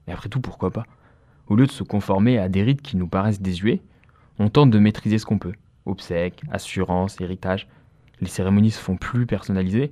Et 0.08 0.14
après 0.14 0.30
tout, 0.30 0.40
pourquoi 0.40 0.72
pas? 0.72 0.86
Au 1.48 1.56
lieu 1.56 1.68
de 1.68 1.72
se 1.72 1.84
conformer 1.84 2.38
à 2.38 2.48
des 2.48 2.64
rites 2.64 2.82
qui 2.82 2.96
nous 2.96 3.08
paraissent 3.08 3.42
désuets, 3.42 3.82
on 4.40 4.48
tente 4.48 4.72
de 4.72 4.80
maîtriser 4.80 5.18
ce 5.18 5.26
qu'on 5.26 5.40
peut 5.40 5.54
obsèques, 5.86 6.42
assurances, 6.52 7.20
héritage. 7.22 7.68
Les 8.22 8.28
cérémonies 8.28 8.72
se 8.72 8.80
font 8.80 8.98
plus 8.98 9.26
personnalisées. 9.26 9.92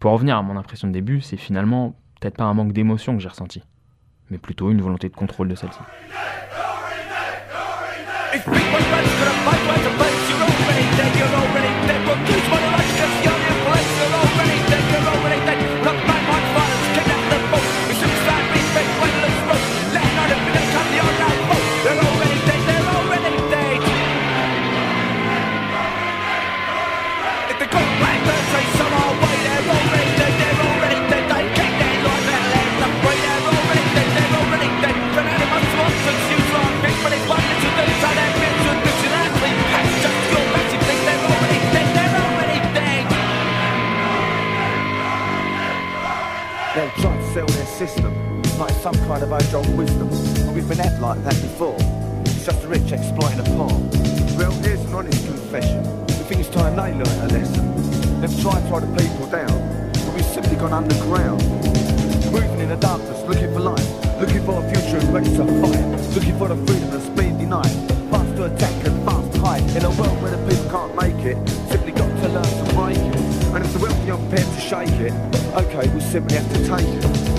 Pour 0.00 0.12
revenir 0.12 0.36
à 0.36 0.42
mon 0.42 0.56
impression 0.56 0.88
de 0.88 0.92
début, 0.92 1.20
c'est 1.20 1.36
finalement 1.36 1.94
peut-être 2.20 2.36
pas 2.36 2.44
un 2.44 2.54
manque 2.54 2.72
d'émotion 2.72 3.16
que 3.16 3.22
j'ai 3.22 3.28
ressenti, 3.28 3.62
mais 4.30 4.38
plutôt 4.38 4.70
une 4.70 4.80
volonté 4.80 5.08
de 5.08 5.14
contrôle 5.14 5.48
de 5.48 5.54
celle-ci. 5.54 5.80
They'll 46.78 46.88
try 46.90 47.16
to 47.16 47.32
sell 47.34 47.46
their 47.46 47.66
system 47.66 48.40
like 48.56 48.70
some 48.70 48.94
kind 49.10 49.20
of 49.24 49.32
age 49.32 49.52
old 49.52 49.76
wisdom. 49.76 50.08
And 50.46 50.54
we've 50.54 50.68
been 50.68 50.78
at 50.78 51.00
like 51.00 51.20
that 51.24 51.34
before. 51.42 51.74
It's 52.22 52.46
just 52.46 52.62
the 52.62 52.68
rich 52.68 52.92
exploiting 52.92 53.38
the 53.38 53.50
poor. 53.58 53.74
Well, 54.38 54.52
here's 54.62 54.78
an 54.82 54.94
honest 54.94 55.26
confession. 55.26 55.82
We 56.06 56.22
think 56.30 56.40
it's 56.42 56.50
time 56.50 56.76
they 56.76 56.94
learn 56.94 57.18
a 57.26 57.34
lesson. 57.34 58.20
They've 58.20 58.40
tried 58.40 58.62
to 58.62 58.68
throw 58.68 58.78
the 58.78 58.94
people 58.94 59.26
down, 59.26 59.90
but 59.90 60.14
we've 60.14 60.24
simply 60.24 60.54
gone 60.54 60.72
underground. 60.72 61.42
Moving 62.30 62.60
in 62.60 62.68
the 62.68 62.76
darkness, 62.76 63.26
looking 63.26 63.52
for 63.52 63.58
light, 63.58 63.88
looking 64.20 64.46
for 64.46 64.62
a 64.62 64.70
future 64.70 64.98
and 64.98 65.12
ready 65.12 65.34
to 65.34 65.44
fight, 65.58 66.14
looking 66.14 66.38
for 66.38 66.46
the 66.46 66.54
freedom 66.62 66.90
that's 66.92 67.10
been 67.18 67.38
denied. 67.38 67.74
Fast 68.06 68.36
to 68.36 68.54
attack 68.54 68.86
and 68.86 69.04
fast 69.04 69.32
to 69.32 69.40
hide. 69.40 69.66
In 69.74 69.84
a 69.84 69.90
world 69.98 70.22
where 70.22 70.30
the 70.30 70.38
people 70.46 70.70
can't 70.70 70.94
make 70.94 71.26
it, 71.26 71.38
to 72.22 72.28
learn 72.28 72.66
to 72.66 72.74
break 72.74 72.96
it. 72.96 73.44
And 73.54 73.64
if 73.64 73.72
the 73.72 73.78
wealthy 73.78 74.10
aren't 74.10 74.28
prepared 74.28 74.54
to 74.54 74.60
shake 74.60 75.00
it, 75.00 75.12
okay, 75.54 75.88
we'll 75.90 76.00
simply 76.00 76.36
have 76.36 76.52
to 76.52 76.66
take 76.66 76.86
it. 76.86 77.37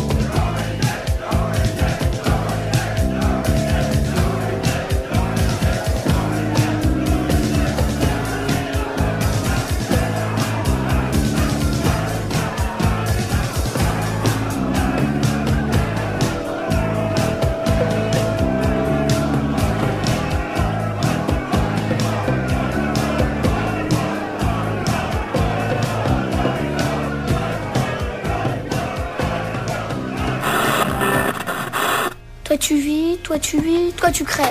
tu 32.69 32.75
vis, 32.75 33.17
toi 33.23 33.39
tu 33.39 33.59
vis, 33.59 33.91
toi 33.97 34.11
tu 34.11 34.23
crèves. 34.23 34.47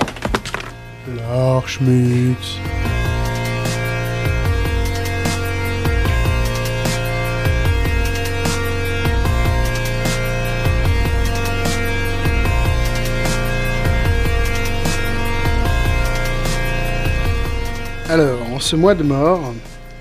L'archmutz. 1.17 2.59
Alors, 18.09 18.41
en 18.53 18.59
ce 18.59 18.75
mois 18.75 18.97
de 18.97 19.05
mort, 19.05 19.55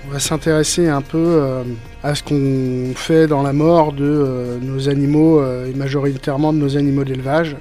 on 0.08 0.12
va 0.12 0.18
s'intéresser 0.18 0.88
un 0.88 1.02
peu 1.02 1.18
euh, 1.18 1.62
à 2.02 2.16
ce 2.16 2.24
qu'on 2.24 2.96
fait 2.96 3.28
dans 3.28 3.44
la 3.44 3.52
mort 3.52 3.92
de 3.92 4.04
euh, 4.04 4.58
nos 4.60 4.88
animaux 4.88 5.38
euh, 5.38 5.70
et 5.70 5.74
majoritairement 5.74 6.52
de 6.52 6.58
nos 6.58 6.76
animaux 6.76 7.04
d'élevage. 7.04 7.54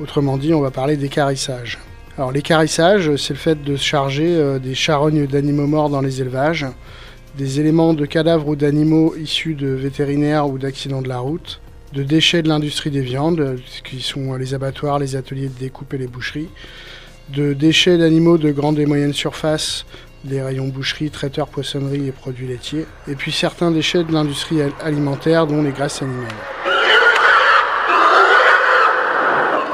Autrement 0.00 0.38
dit, 0.38 0.54
on 0.54 0.60
va 0.60 0.70
parler 0.70 0.96
d'écarissage. 0.96 1.78
Alors 2.16 2.32
l'écarissage, 2.32 3.16
c'est 3.16 3.34
le 3.34 3.38
fait 3.38 3.62
de 3.62 3.76
charger 3.76 4.58
des 4.62 4.74
charognes 4.74 5.26
d'animaux 5.26 5.66
morts 5.66 5.90
dans 5.90 6.00
les 6.00 6.20
élevages, 6.20 6.66
des 7.36 7.60
éléments 7.60 7.94
de 7.94 8.06
cadavres 8.06 8.48
ou 8.48 8.56
d'animaux 8.56 9.14
issus 9.16 9.54
de 9.54 9.68
vétérinaires 9.68 10.48
ou 10.48 10.58
d'accidents 10.58 11.02
de 11.02 11.08
la 11.08 11.18
route, 11.18 11.60
de 11.92 12.02
déchets 12.02 12.42
de 12.42 12.48
l'industrie 12.48 12.90
des 12.90 13.02
viandes, 13.02 13.56
qui 13.84 14.00
sont 14.00 14.34
les 14.34 14.54
abattoirs, 14.54 14.98
les 14.98 15.16
ateliers 15.16 15.48
de 15.48 15.58
découpe 15.58 15.92
et 15.94 15.98
les 15.98 16.06
boucheries, 16.06 16.48
de 17.34 17.52
déchets 17.52 17.98
d'animaux 17.98 18.38
de 18.38 18.50
grande 18.50 18.78
et 18.78 18.86
moyenne 18.86 19.12
surface, 19.12 19.84
des 20.24 20.42
rayons 20.42 20.68
boucherie, 20.68 21.10
traiteurs, 21.10 21.48
poissonnerie 21.48 22.08
et 22.08 22.12
produits 22.12 22.46
laitiers, 22.46 22.86
et 23.08 23.14
puis 23.14 23.32
certains 23.32 23.70
déchets 23.70 24.04
de 24.04 24.12
l'industrie 24.12 24.60
alimentaire, 24.82 25.46
dont 25.46 25.62
les 25.62 25.72
graisses 25.72 26.02
animales. 26.02 26.59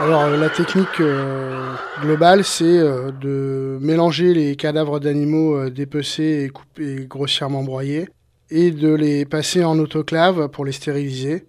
Alors 0.07 0.27
euh, 0.27 0.37
la 0.37 0.51
technique 0.51 1.01
euh, 1.01 1.75
globale, 2.01 2.45
c'est 2.45 2.65
euh, 2.65 3.11
de 3.11 3.77
mélanger 3.81 4.35
les 4.35 4.55
cadavres 4.55 5.01
d'animaux 5.01 5.69
dépecés 5.69 6.45
et, 6.45 6.49
coupés, 6.49 7.07
grossièrement 7.09 7.65
broyés, 7.65 8.09
et 8.49 8.71
de 8.71 8.95
les 8.95 9.25
passer 9.25 9.65
en 9.65 9.77
autoclave 9.81 10.47
pour 10.47 10.65
les 10.65 10.71
stériliser. 10.71 11.45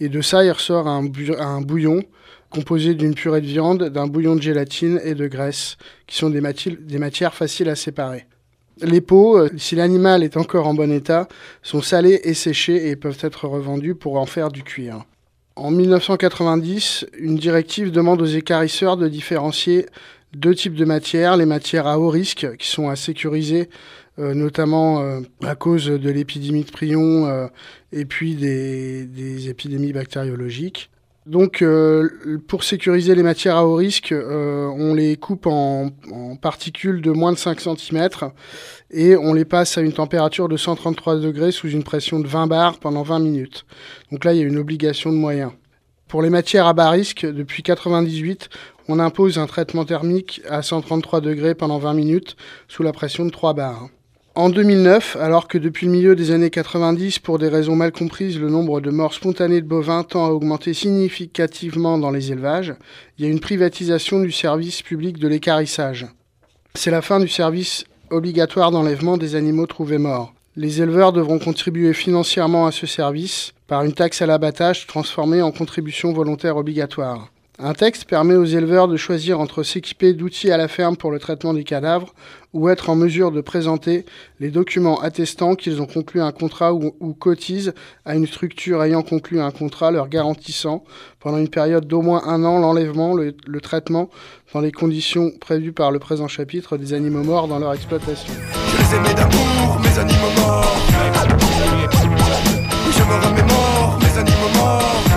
Et 0.00 0.08
de 0.08 0.22
ça, 0.22 0.44
il 0.44 0.50
ressort 0.50 0.88
un, 0.88 1.60
bouillon 1.60 2.02
composé 2.50 2.94
d'une 2.94 3.14
purée 3.14 3.42
de 3.42 3.46
viande, 3.46 3.84
d'un 3.90 4.08
bouillon 4.08 4.34
de 4.34 4.42
gélatine 4.42 5.00
et 5.04 5.14
de 5.14 5.28
graisse, 5.28 5.76
qui 6.08 6.16
sont 6.16 6.30
des, 6.30 6.42
des 6.80 6.98
matières 6.98 7.34
faciles 7.34 7.68
à 7.68 7.76
séparer. 7.76 8.26
Les 8.82 9.00
peaux, 9.00 9.38
si 9.56 9.76
l'animal 9.76 10.24
est 10.24 10.36
encore 10.36 10.66
en 10.66 10.74
bon 10.74 10.90
état, 10.90 11.28
sont 11.62 11.80
salées 11.80 12.22
et 12.24 12.34
séchées 12.34 12.88
et 12.88 12.96
peuvent 12.96 13.18
être 13.20 13.46
revendues 13.46 13.94
pour 13.94 14.18
en 14.18 14.26
faire 14.26 14.50
du 14.50 14.64
cuir. 14.64 15.04
En 15.60 15.70
1990, 15.70 17.04
une 17.18 17.36
directive 17.36 17.92
demande 17.92 18.22
aux 18.22 18.26
écarisseurs 18.26 18.96
de 18.96 19.08
différencier 19.08 19.84
deux 20.32 20.54
types 20.54 20.74
de 20.74 20.86
matières, 20.86 21.36
les 21.36 21.44
matières 21.44 21.86
à 21.86 21.98
haut 21.98 22.08
risque 22.08 22.56
qui 22.56 22.66
sont 22.66 22.88
à 22.88 22.96
sécuriser 22.96 23.68
euh, 24.18 24.32
notamment 24.32 25.02
euh, 25.02 25.20
à 25.42 25.56
cause 25.56 25.84
de 25.84 26.10
l'épidémie 26.10 26.64
de 26.64 26.70
prion 26.70 27.26
euh, 27.26 27.46
et 27.92 28.06
puis 28.06 28.36
des, 28.36 29.50
épidémies 29.50 29.92
bactériologiques. 29.92 30.88
Donc, 31.30 31.64
pour 32.48 32.64
sécuriser 32.64 33.14
les 33.14 33.22
matières 33.22 33.54
à 33.54 33.64
haut 33.64 33.76
risque, 33.76 34.12
on 34.12 34.94
les 34.94 35.16
coupe 35.16 35.46
en, 35.46 35.90
en, 36.10 36.34
particules 36.34 37.00
de 37.02 37.12
moins 37.12 37.30
de 37.30 37.38
5 37.38 37.60
cm 37.60 38.08
et 38.90 39.16
on 39.16 39.32
les 39.32 39.44
passe 39.44 39.78
à 39.78 39.80
une 39.80 39.92
température 39.92 40.48
de 40.48 40.56
133 40.56 41.20
degrés 41.20 41.52
sous 41.52 41.68
une 41.68 41.84
pression 41.84 42.18
de 42.18 42.26
20 42.26 42.48
bars 42.48 42.78
pendant 42.80 43.04
20 43.04 43.20
minutes. 43.20 43.64
Donc 44.10 44.24
là, 44.24 44.32
il 44.34 44.40
y 44.40 44.42
a 44.42 44.44
une 44.44 44.58
obligation 44.58 45.12
de 45.12 45.18
moyens. 45.18 45.52
Pour 46.08 46.20
les 46.20 46.30
matières 46.30 46.66
à 46.66 46.72
bas 46.72 46.90
risque, 46.90 47.20
depuis 47.24 47.62
1998, 47.62 48.48
on 48.88 48.98
impose 48.98 49.38
un 49.38 49.46
traitement 49.46 49.84
thermique 49.84 50.42
à 50.48 50.62
133 50.62 51.20
degrés 51.20 51.54
pendant 51.54 51.78
20 51.78 51.94
minutes 51.94 52.36
sous 52.66 52.82
la 52.82 52.90
pression 52.90 53.24
de 53.24 53.30
3 53.30 53.54
bars. 53.54 53.88
En 54.36 54.48
2009, 54.48 55.16
alors 55.20 55.48
que 55.48 55.58
depuis 55.58 55.86
le 55.86 55.92
milieu 55.92 56.14
des 56.14 56.30
années 56.30 56.50
90, 56.50 57.18
pour 57.18 57.40
des 57.40 57.48
raisons 57.48 57.74
mal 57.74 57.90
comprises, 57.90 58.38
le 58.38 58.48
nombre 58.48 58.80
de 58.80 58.90
morts 58.90 59.12
spontanées 59.12 59.60
de 59.60 59.66
bovins 59.66 60.04
tend 60.04 60.24
à 60.24 60.30
augmenter 60.30 60.72
significativement 60.72 61.98
dans 61.98 62.12
les 62.12 62.30
élevages, 62.30 62.74
il 63.18 63.24
y 63.24 63.28
a 63.28 63.30
une 63.30 63.40
privatisation 63.40 64.20
du 64.20 64.30
service 64.30 64.82
public 64.82 65.18
de 65.18 65.26
l'écarissage. 65.26 66.06
C'est 66.76 66.92
la 66.92 67.02
fin 67.02 67.18
du 67.18 67.26
service 67.26 67.84
obligatoire 68.10 68.70
d'enlèvement 68.70 69.16
des 69.16 69.34
animaux 69.34 69.66
trouvés 69.66 69.98
morts. 69.98 70.32
Les 70.54 70.80
éleveurs 70.80 71.12
devront 71.12 71.40
contribuer 71.40 71.92
financièrement 71.92 72.66
à 72.66 72.72
ce 72.72 72.86
service 72.86 73.52
par 73.66 73.82
une 73.82 73.94
taxe 73.94 74.22
à 74.22 74.26
l'abattage 74.26 74.86
transformée 74.86 75.42
en 75.42 75.50
contribution 75.50 76.12
volontaire 76.12 76.56
obligatoire. 76.56 77.32
Un 77.62 77.74
texte 77.74 78.06
permet 78.06 78.36
aux 78.36 78.46
éleveurs 78.46 78.88
de 78.88 78.96
choisir 78.96 79.38
entre 79.38 79.62
s'équiper 79.62 80.14
d'outils 80.14 80.50
à 80.50 80.56
la 80.56 80.66
ferme 80.66 80.96
pour 80.96 81.10
le 81.10 81.18
traitement 81.18 81.52
des 81.52 81.62
cadavres 81.62 82.14
ou 82.54 82.70
être 82.70 82.88
en 82.88 82.96
mesure 82.96 83.32
de 83.32 83.42
présenter 83.42 84.06
les 84.40 84.50
documents 84.50 84.98
attestant 85.02 85.54
qu'ils 85.56 85.82
ont 85.82 85.86
conclu 85.86 86.22
un 86.22 86.32
contrat 86.32 86.72
ou, 86.72 87.12
cotisent 87.12 87.74
à 88.06 88.14
une 88.14 88.26
structure 88.26 88.82
ayant 88.82 89.02
conclu 89.02 89.42
un 89.42 89.50
contrat 89.50 89.90
leur 89.90 90.08
garantissant 90.08 90.84
pendant 91.18 91.36
une 91.36 91.50
période 91.50 91.86
d'au 91.86 92.00
moins 92.00 92.22
un 92.24 92.44
an 92.44 92.58
l'enlèvement, 92.58 93.12
le, 93.12 93.34
le, 93.46 93.60
traitement 93.60 94.08
dans 94.54 94.60
les 94.60 94.72
conditions 94.72 95.30
prévues 95.38 95.72
par 95.72 95.90
le 95.90 95.98
présent 95.98 96.28
chapitre 96.28 96.78
des 96.78 96.94
animaux 96.94 97.24
morts 97.24 97.46
dans 97.46 97.58
leur 97.58 97.74
exploitation. 97.74 98.32
Je 98.72 98.78
les 98.78 98.96
aimais 98.96 99.14
d'amour, 99.14 99.78
mes 99.82 99.98
animaux 99.98 100.32
morts. 100.38 100.76
Je 102.90 103.02
me 103.02 103.26
remémore, 103.26 103.98
mes 104.00 104.18
animaux 104.18 104.48
morts. 104.56 105.09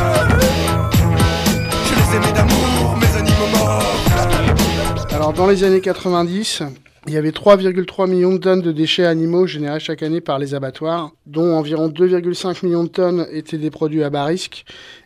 Alors 5.11 5.33
dans 5.33 5.47
les 5.47 5.63
années 5.63 5.81
90, 5.81 6.63
il 7.07 7.13
y 7.13 7.17
avait 7.17 7.31
3,3 7.31 8.09
millions 8.09 8.33
de 8.33 8.37
tonnes 8.37 8.61
de 8.61 8.71
déchets 8.71 9.05
animaux 9.05 9.45
générés 9.47 9.79
chaque 9.79 10.03
année 10.03 10.21
par 10.21 10.39
les 10.39 10.55
abattoirs, 10.55 11.11
dont 11.25 11.55
environ 11.55 11.89
2,5 11.89 12.65
millions 12.65 12.83
de 12.83 12.89
tonnes 12.89 13.27
étaient 13.31 13.57
des 13.57 13.71
produits 13.71 14.03
à 14.03 14.09
bas 14.09 14.25
risque, 14.25 14.63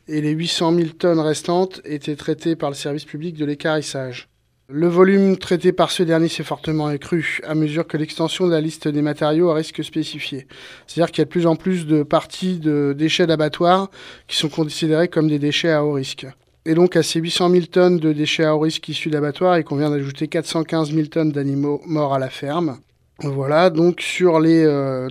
et 0.08 0.22
les 0.22 0.32
800 0.32 0.76
000 0.76 0.90
tonnes 1.00 1.20
restantes 1.20 1.82
étaient 1.86 2.16
traitées 2.16 2.56
par 2.56 2.70
le 2.70 2.76
service 2.76 3.06
public 3.06 3.36
de 3.36 3.46
l'écarissage. 3.46 4.28
Le 4.70 4.88
volume 4.88 5.38
traité 5.38 5.72
par 5.72 5.92
ce 5.92 6.04
dernier 6.04 6.28
s'est 6.28 6.44
fortement 6.44 6.88
accru 6.88 7.40
à 7.48 7.56
mesure 7.56 7.88
que 7.88 7.96
l'extension 7.96 8.48
de 8.48 8.52
la 8.52 8.60
liste 8.60 8.88
des 8.88 9.02
matériaux 9.02 9.50
à 9.50 9.56
risque 9.56 9.84
spécifié. 9.84 10.46
C'est-à-dire 10.86 11.12
qu'il 11.12 11.22
y 11.22 11.24
a 11.24 11.26
de 11.26 11.30
plus 11.30 11.48
en 11.48 11.56
plus 11.56 11.88
de 11.88 12.04
parties 12.04 12.60
de 12.60 12.94
déchets 12.98 13.28
d'abattoirs 13.28 13.90
qui 14.28 14.36
sont 14.36 14.50
considérés 14.50 15.08
comme 15.08 15.30
des 15.30 15.40
déchets 15.40 15.72
à 15.72 15.86
haut 15.86 15.94
risque. 15.94 16.28
Et 16.68 16.74
donc 16.74 16.98
à 16.98 17.02
ces 17.02 17.22
800 17.22 17.50
000 17.50 17.66
tonnes 17.68 17.98
de 17.98 18.12
déchets 18.12 18.44
à 18.44 18.54
haut 18.54 18.60
risque 18.60 18.90
issus 18.90 19.10
d'abattoirs, 19.10 19.58
il 19.58 19.64
convient 19.64 19.90
d'ajouter 19.90 20.28
415 20.28 20.92
000 20.92 21.08
tonnes 21.08 21.32
d'animaux 21.32 21.80
morts 21.86 22.14
à 22.14 22.20
la 22.20 22.30
ferme. 22.30 22.80
Voilà, 23.24 23.70
donc 23.70 24.02
sur 24.02 24.42
les 24.42 24.66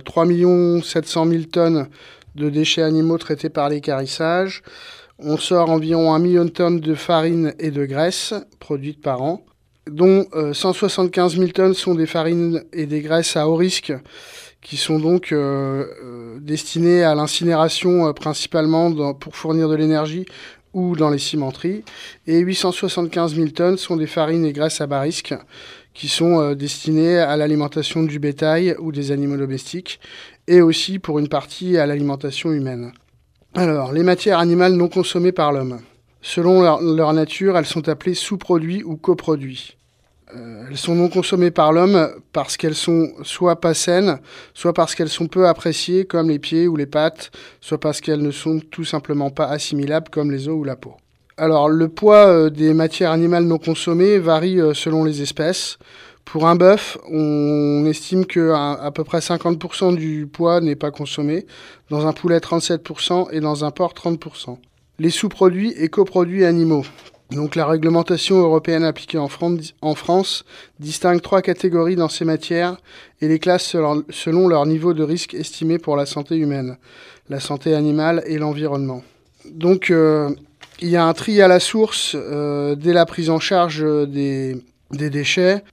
3 0.05 0.27
700 0.83 1.25
000 1.25 1.43
tonnes 1.51 1.87
de 2.35 2.51
déchets 2.51 2.83
animaux 2.83 3.17
traités 3.17 3.49
par 3.49 3.69
l'écarissage, 3.69 4.61
on 5.17 5.37
sort 5.37 5.71
environ 5.71 6.13
1 6.13 6.19
million 6.19 6.45
de 6.45 6.51
tonnes 6.51 6.79
de 6.79 6.93
farine 6.93 7.55
et 7.57 7.71
de 7.71 7.85
graisse 7.85 8.35
produites 8.59 9.01
par 9.01 9.23
an, 9.23 9.43
dont 9.89 10.27
175 10.53 11.33
euh, 11.33 11.39
000 11.39 11.51
tonnes 11.53 11.73
sont 11.73 11.95
des 11.95 12.05
farines 12.05 12.63
et 12.71 12.85
des 12.85 13.01
graisses 13.01 13.35
à 13.35 13.49
haut 13.49 13.55
risque 13.55 13.93
qui 14.61 14.77
sont 14.77 14.99
donc 14.99 15.31
euh, 15.31 15.85
euh, 16.03 16.39
destinées 16.39 17.03
à 17.03 17.15
l'incinération 17.15 18.13
principalement 18.13 19.13
pour 19.13 19.35
fournir 19.35 19.69
de 19.69 19.75
l'énergie 19.75 20.25
ou 20.73 20.95
dans 20.95 21.09
les 21.09 21.19
cimenteries. 21.19 21.83
Et 22.27 22.39
875 22.39 23.35
000 23.35 23.49
tonnes 23.49 23.77
sont 23.77 23.95
des 23.95 24.07
farines 24.07 24.45
et 24.45 24.53
graisses 24.53 24.81
à 24.81 24.87
bas 24.87 25.05
qui 25.93 26.07
sont 26.07 26.39
euh, 26.39 26.55
destinées 26.55 27.17
à 27.17 27.35
l'alimentation 27.37 28.03
du 28.03 28.19
bétail 28.19 28.75
ou 28.79 28.91
des 28.91 29.11
animaux 29.11 29.37
domestiques 29.37 29.99
et 30.47 30.61
aussi 30.61 30.99
pour 30.99 31.19
une 31.19 31.27
partie 31.27 31.77
à 31.77 31.85
l'alimentation 31.85 32.51
humaine. 32.51 32.91
Alors, 33.55 33.91
les 33.91 34.03
matières 34.03 34.39
animales 34.39 34.73
non 34.73 34.89
consommées 34.89 35.31
par 35.31 35.51
l'homme. 35.51 35.79
Selon 36.21 36.61
leur, 36.61 37.13
nature, 37.13 37.57
elles 37.57 37.65
sont 37.65 37.87
appelées 37.89 38.13
sous-produits 38.13 38.83
ou 38.83 38.97
coproduits. 38.97 39.76
Euh, 40.35 40.65
elles 40.69 40.77
sont 40.77 40.95
non 40.95 41.07
consommées 41.07 41.51
par 41.51 41.71
l'homme 41.71 42.09
parce 42.33 42.57
qu'elles 42.57 42.75
sont 42.75 43.11
soit 43.23 43.61
pas 43.61 43.73
saines, 43.73 44.19
soit 44.53 44.73
parce 44.73 44.93
qu'elles 44.93 45.09
sont 45.09 45.27
peu 45.27 45.47
appréciées 45.47 46.05
comme 46.05 46.29
les 46.29 46.39
pieds 46.39 46.67
ou 46.67 46.75
les 46.75 46.85
pattes, 46.85 47.31
soit 47.61 47.79
parce 47.79 48.01
qu'elles 48.01 48.21
ne 48.21 48.31
sont 48.31 48.59
tout 48.59 48.83
simplement 48.83 49.29
pas 49.29 49.45
assimilables 49.45 50.09
comme 50.09 50.31
les 50.31 50.49
os 50.49 50.55
ou 50.55 50.63
la 50.63 50.75
peau. 50.75 50.95
Alors 51.37 51.69
le 51.69 51.87
poids 51.87 52.27
euh, 52.27 52.49
des 52.49 52.73
matières 52.73 53.11
animales 53.11 53.45
non 53.45 53.57
consommées 53.57 54.17
varie 54.19 54.59
euh, 54.59 54.73
selon 54.73 55.03
les 55.03 55.21
espèces. 55.21 55.77
Pour 56.25 56.45
un 56.45 56.55
bœuf, 56.55 56.97
on 57.09 57.85
estime 57.85 58.25
que 58.25 58.51
à, 58.51 58.91
peu 58.91 59.05
près 59.05 59.19
50% 59.19 59.95
du 59.95 60.27
poids 60.27 60.59
n'est 60.59 60.75
pas 60.75 60.91
consommé, 60.91 61.45
dans 61.89 62.05
un 62.05 62.11
poulet 62.11 62.39
37% 62.39 63.29
et 63.31 63.39
dans 63.39 63.63
un 63.63 63.71
porc 63.71 63.93
30%. 63.93 64.57
Les 64.99 65.09
sous-produits 65.09 65.73
et 65.77 65.87
coproduits 65.87 66.43
animaux. 66.43 66.83
Donc 67.31 67.55
la 67.55 67.65
réglementation 67.65 68.37
européenne 68.37 68.85
appliquée 68.85 69.17
en 69.17 69.27
France, 69.27 70.45
distingue 70.79 71.21
trois 71.21 71.41
catégories 71.41 71.97
dans 71.97 72.07
ces 72.07 72.23
matières 72.23 72.77
et 73.19 73.27
les 73.27 73.39
classe 73.39 73.75
selon, 74.09 74.47
leur 74.47 74.65
niveau 74.65 74.93
de 74.93 75.03
risque 75.03 75.33
estimé 75.33 75.77
pour 75.77 75.97
la 75.97 76.05
santé 76.05 76.37
humaine, 76.37 76.77
la 77.29 77.41
santé 77.41 77.73
animale 77.73 78.23
et 78.27 78.37
l'environnement. 78.37 79.03
Donc 79.45 79.91
euh, 79.91 80.29
il 80.79 80.87
y 80.87 80.95
a 80.95 81.05
un 81.05 81.13
tri 81.13 81.41
à 81.41 81.49
la 81.49 81.59
source 81.59 82.15
euh, 82.15 82.75
dès 82.75 82.93
la 82.93 83.05
prise 83.05 83.29
en 83.29 83.39
charge 83.39 83.85
des, 84.07 84.57
déchets 84.91 85.63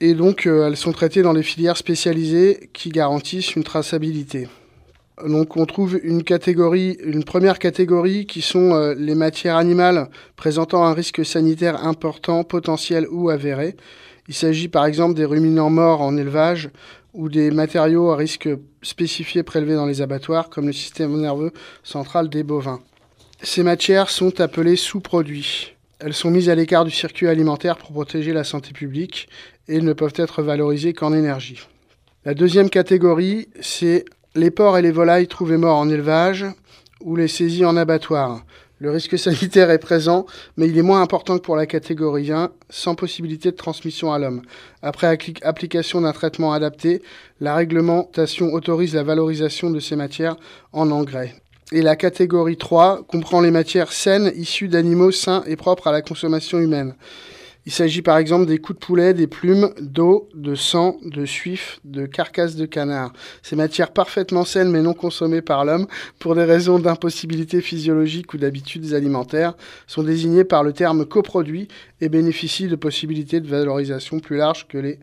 et 0.00 0.14
donc 0.14 0.46
euh, 0.46 0.66
elles 0.66 0.76
sont 0.76 0.92
traitées 0.92 1.22
dans 1.22 1.34
des 1.34 1.44
filières 1.44 1.76
spécialisées 1.76 2.70
qui 2.72 2.88
garantissent 2.88 3.54
une 3.54 3.64
traçabilité. 3.64 4.48
Donc 5.22 5.56
on 5.56 5.64
trouve 5.64 6.00
une 6.02 6.24
première 6.24 7.58
catégorie 7.60 8.26
qui 8.26 8.42
sont 8.42 8.74
euh, 8.74 8.94
les 8.98 9.14
matières 9.14 9.56
animales 9.56 10.08
présentant 10.34 10.84
un 10.84 10.92
risque 10.92 11.24
sanitaire 11.24 11.84
important, 11.86 12.42
potentiel 12.42 13.06
ou 13.10 13.30
avéré. 13.30 13.76
Il 14.26 14.34
s'agit 14.34 14.68
par 14.68 14.86
exemple 14.86 15.14
des 15.14 15.24
ruminants 15.24 15.70
morts 15.70 16.00
en 16.00 16.16
élevage 16.16 16.70
ou 17.12 17.28
des 17.28 17.52
matériaux 17.52 18.10
à 18.10 18.16
risque 18.16 18.48
spécifiés 18.82 19.44
prélevés 19.44 19.76
dans 19.76 19.86
les 19.86 20.02
abattoirs, 20.02 20.50
comme 20.50 20.66
le 20.66 20.72
système 20.72 21.16
nerveux 21.20 21.52
central 21.84 22.28
des 22.28 22.42
bovins. 22.42 22.80
Ces 23.40 23.62
matières 23.62 24.10
sont 24.10 24.40
appelées 24.40 24.76
sous-produits. 24.76 25.74
Elles 26.00 26.14
sont 26.14 26.30
mises 26.30 26.48
à 26.48 26.56
l'écart 26.56 26.84
du 26.84 26.90
circuit 26.90 27.28
alimentaire 27.28 27.76
pour 27.76 27.92
protéger 27.92 28.32
la 28.32 28.42
santé 28.42 28.72
publique 28.72 29.28
et 29.68 29.80
ne 29.80 29.92
peuvent 29.92 30.14
être 30.16 30.42
valorisées 30.42 30.92
qu'en 30.92 31.14
énergie. 31.14 31.60
La 32.24 32.34
deuxième 32.34 32.68
catégorie, 32.68 33.48
c'est 33.60 34.06
les 34.34 34.50
porcs 34.50 34.78
et 34.78 34.82
les 34.82 34.90
volailles 34.90 35.28
trouvés 35.28 35.56
morts 35.56 35.78
en 35.78 35.88
élevage 35.88 36.44
ou 37.00 37.16
les 37.16 37.28
saisies 37.28 37.64
en 37.64 37.76
abattoir. 37.76 38.44
Le 38.78 38.90
risque 38.90 39.18
sanitaire 39.18 39.70
est 39.70 39.78
présent, 39.78 40.26
mais 40.56 40.68
il 40.68 40.76
est 40.76 40.82
moins 40.82 41.00
important 41.00 41.38
que 41.38 41.44
pour 41.44 41.56
la 41.56 41.66
catégorie 41.66 42.32
1, 42.32 42.50
sans 42.68 42.96
possibilité 42.96 43.50
de 43.52 43.56
transmission 43.56 44.12
à 44.12 44.18
l'homme. 44.18 44.42
Après 44.82 45.16
application 45.42 46.00
d'un 46.00 46.12
traitement 46.12 46.52
adapté, 46.52 47.00
la 47.40 47.54
réglementation 47.54 48.52
autorise 48.52 48.94
la 48.94 49.04
valorisation 49.04 49.70
de 49.70 49.78
ces 49.78 49.94
matières 49.94 50.36
en 50.72 50.90
engrais. 50.90 51.34
Et 51.72 51.82
la 51.82 51.96
catégorie 51.96 52.56
3 52.56 53.04
comprend 53.06 53.40
les 53.40 53.50
matières 53.50 53.92
saines 53.92 54.32
issues 54.36 54.68
d'animaux 54.68 55.12
sains 55.12 55.44
et 55.46 55.56
propres 55.56 55.86
à 55.86 55.92
la 55.92 56.02
consommation 56.02 56.58
humaine. 56.58 56.94
Il 57.66 57.72
s'agit 57.72 58.02
par 58.02 58.18
exemple 58.18 58.46
des 58.46 58.58
coups 58.58 58.78
de 58.78 58.84
poulet, 58.84 59.14
des 59.14 59.26
plumes, 59.26 59.70
d'eau, 59.80 60.28
de 60.34 60.54
sang, 60.54 60.98
de 61.02 61.24
suif, 61.24 61.80
de 61.84 62.04
carcasses 62.04 62.56
de 62.56 62.66
canard. 62.66 63.12
Ces 63.42 63.56
matières 63.56 63.92
parfaitement 63.92 64.44
saines 64.44 64.70
mais 64.70 64.82
non 64.82 64.92
consommées 64.92 65.40
par 65.40 65.64
l'homme 65.64 65.86
pour 66.18 66.34
des 66.34 66.44
raisons 66.44 66.78
d'impossibilité 66.78 67.62
physiologique 67.62 68.34
ou 68.34 68.38
d'habitudes 68.38 68.92
alimentaires 68.92 69.54
sont 69.86 70.02
désignées 70.02 70.44
par 70.44 70.62
le 70.62 70.74
terme 70.74 71.06
coproduit 71.06 71.68
et 72.02 72.10
bénéficient 72.10 72.68
de 72.68 72.76
possibilités 72.76 73.40
de 73.40 73.48
valorisation 73.48 74.20
plus 74.20 74.36
larges 74.36 74.68
que 74.68 74.78
les 74.78 74.98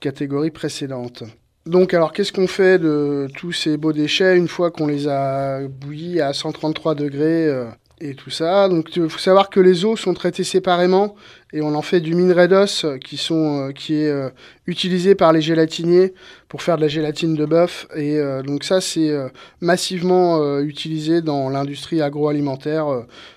catégories 0.00 0.50
précédentes. 0.50 1.24
Donc 1.64 1.94
alors 1.94 2.12
qu'est-ce 2.12 2.32
qu'on 2.32 2.46
fait 2.46 2.78
de 2.78 3.26
tous 3.38 3.52
ces 3.52 3.78
beaux 3.78 3.94
déchets 3.94 4.36
une 4.36 4.48
fois 4.48 4.70
qu'on 4.70 4.86
les 4.86 5.08
a 5.08 5.66
bouillis 5.66 6.20
à 6.20 6.34
133 6.34 6.94
degrés 6.94 7.46
euh, 7.48 7.64
et 8.00 8.14
tout 8.14 8.30
ça. 8.30 8.68
Donc 8.68 8.96
il 8.96 9.08
faut 9.08 9.18
savoir 9.18 9.50
que 9.50 9.60
les 9.60 9.84
eaux 9.84 9.96
sont 9.96 10.14
traitées 10.14 10.44
séparément 10.44 11.14
et 11.52 11.62
on 11.62 11.74
en 11.74 11.82
fait 11.82 12.00
du 12.00 12.14
minerai 12.14 12.48
d'os 12.48 12.84
qui, 13.04 13.16
sont, 13.16 13.68
euh, 13.68 13.72
qui 13.72 13.94
est 13.94 14.10
euh, 14.10 14.30
utilisé 14.66 15.14
par 15.14 15.32
les 15.32 15.40
gélatiniers 15.40 16.14
pour 16.48 16.62
faire 16.62 16.76
de 16.76 16.82
la 16.82 16.88
gélatine 16.88 17.34
de 17.34 17.46
bœuf. 17.46 17.86
Et 17.94 18.18
euh, 18.18 18.42
donc 18.42 18.64
ça, 18.64 18.80
c'est 18.80 19.12
massivement 19.60 20.58
utilisé 20.60 21.22
dans 21.22 21.48
l'industrie 21.48 22.02
agroalimentaire, 22.02 22.86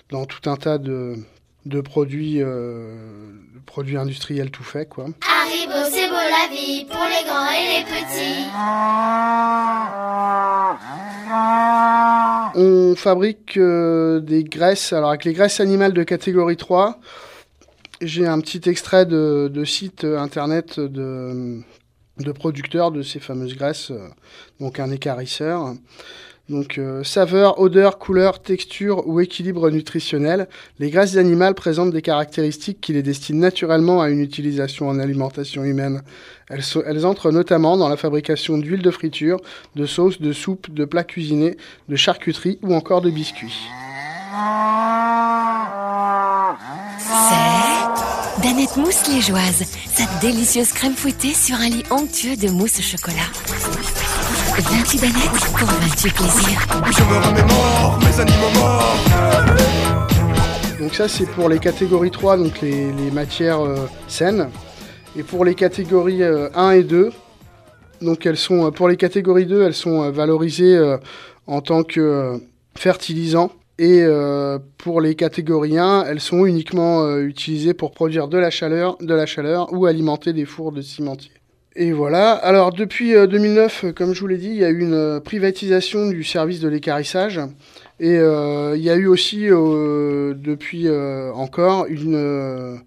dans 0.10 0.26
tout 0.26 0.50
un 0.50 0.56
tas 0.56 0.78
de, 0.78 1.15
de 1.67 1.82
produits, 1.82 2.41
produits 3.65 3.97
industriels 3.97 4.51
tout 4.51 4.63
faits. 4.63 4.89
Quoi. 4.89 5.06
Haribo, 5.21 5.89
c'est 5.89 6.08
beau 6.08 6.15
la 6.15 6.47
vie 6.53 6.86
pour 6.86 7.06
les 7.06 7.23
grands 7.27 7.51
et 7.51 7.80
les 7.80 7.84
petits. 7.86 8.47
On 12.56 12.95
fabrique 12.95 13.60
des 13.60 14.43
graisses, 14.43 14.93
alors 14.93 15.10
avec 15.10 15.25
les 15.25 15.34
graisses 15.34 15.60
animales 15.60 15.93
de 15.93 16.03
catégorie 16.03 16.58
3, 16.58 16.99
j'ai 18.01 18.27
un 18.27 18.39
petit 18.39 18.69
extrait 18.69 19.06
de, 19.06 19.49
de 19.51 19.65
site 19.65 20.03
internet 20.03 20.80
de, 20.80 21.62
de, 22.17 22.32
producteurs 22.32 22.91
de 22.91 23.01
ces 23.01 23.19
fameuses 23.19 23.56
graisses, 23.56 23.91
euh, 23.91 24.08
donc 24.60 24.80
un 24.80 24.91
écarisseur. 24.91 25.73
Donc 26.49 26.77
euh, 26.77 27.03
saveur, 27.03 27.60
odeur, 27.60 27.99
couleur, 27.99 28.41
texture 28.41 29.05
ou 29.05 29.19
équilibre 29.19 29.69
nutritionnel, 29.69 30.47
les 30.79 30.89
graisses 30.89 31.17
animales 31.17 31.55
présentent 31.55 31.91
des 31.91 32.01
caractéristiques 32.01 32.79
qui 32.79 32.93
les 32.93 33.03
destinent 33.03 33.41
naturellement 33.41 34.01
à 34.01 34.10
une 34.10 34.21
utilisation 34.21 34.88
en 34.88 34.97
alimentation 34.97 35.65
humaine. 35.65 36.03
Elles, 36.49 37.05
entrent 37.05 37.31
notamment 37.31 37.75
dans 37.75 37.89
la 37.89 37.97
fabrication 37.97 38.57
d'huile 38.57 38.81
de 38.81 38.91
friture, 38.91 39.41
de 39.75 39.86
sauces, 39.86 40.21
de 40.21 40.31
soupes, 40.31 40.73
de 40.73 40.86
plats 40.86 41.03
cuisinés, 41.03 41.57
de 41.89 41.95
charcuterie 41.97 42.60
ou 42.62 42.73
encore 42.73 43.01
de 43.01 43.10
biscuits. 43.10 43.67
C'est 47.10 48.41
Danette 48.41 48.77
Mousse 48.77 49.05
Liégeoise, 49.10 49.65
sa 49.93 50.05
délicieuse 50.21 50.71
crème 50.71 50.93
fouettée 50.93 51.33
sur 51.33 51.55
un 51.55 51.67
lit 51.67 51.83
onctueux 51.89 52.38
de 52.38 52.47
mousse 52.49 52.79
au 52.79 52.83
chocolat. 52.83 53.27
28 54.62 55.02
Danettes 55.02 55.54
pour 55.56 55.67
28 55.67 56.13
plaisirs. 56.13 56.67
Je 56.91 57.04
me 57.04 57.17
remets 57.26 57.43
mort, 57.43 58.00
mes 58.00 58.20
animaux 58.20 58.50
morts. 58.56 58.96
Donc 60.80 60.93
ça 60.96 61.08
c'est 61.08 61.26
pour 61.28 61.50
les 61.50 61.60
catégories 61.60 62.12
3, 62.12 62.38
donc 62.38 62.62
les, 62.62 62.91
les 62.91 63.12
matières 63.12 63.62
euh, 63.62 63.88
saines. 64.08 64.50
Et 65.15 65.24
pour 65.24 65.46
les 65.46 65.56
catégories 65.56 66.24
euh, 66.24 66.50
1 66.56 66.72
et 66.72 66.84
2, 66.84 67.12
donc 68.02 68.26
elles 68.26 68.38
sont, 68.38 68.72
pour 68.72 68.88
les 68.88 68.98
catégories 68.98 69.46
2, 69.46 69.63
elles 69.63 69.74
sont 69.74 70.04
euh, 70.04 70.12
valorisées 70.12 70.76
euh, 70.76 70.98
en 71.46 71.62
tant 71.62 71.84
que 71.84 72.41
fertilisants 72.76 73.52
et 73.80 74.02
euh, 74.02 74.58
pour 74.80 75.02
les 75.02 75.13
catégories 75.13 75.78
1, 75.78 76.06
elles 76.06 76.20
sont 76.20 76.46
uniquement 76.46 77.04
euh, 77.04 77.22
utilisées 77.22 77.76
pour 77.76 77.91
produire 77.91 78.28
de 78.28 78.38
la 78.39 78.50
chaleur, 78.50 78.98
de 79.00 79.13
la 79.13 79.28
chaleur 79.28 79.72
ou 79.72 79.86
alimenter 79.86 80.34
des 80.34 80.46
fours 80.46 80.72
de 80.72 80.82
cimentier. 80.82 81.32
Et 81.77 81.91
voilà. 81.91 82.31
Alors 82.31 82.73
depuis 82.73 83.13
2009, 83.13 83.83
euh, 83.85 83.91
comme 83.93 84.13
je 84.13 84.19
vous 84.19 84.27
l'ai 84.27 84.37
dit, 84.37 84.49
il 84.49 84.57
y 84.57 84.65
a 84.65 84.69
eu 84.69 84.79
une 84.79 85.21
privatisation 85.23 86.07
du 86.07 86.23
service 86.23 86.59
de 86.59 86.67
l'écarissage. 86.67 87.39
Et 87.99 88.15
il 88.15 88.81
y 88.81 88.89
a 88.91 88.95
eu 88.95 89.07
aussi 89.07 89.47
depuis 89.47 90.87
encore 91.33 91.87
une, 91.87 92.79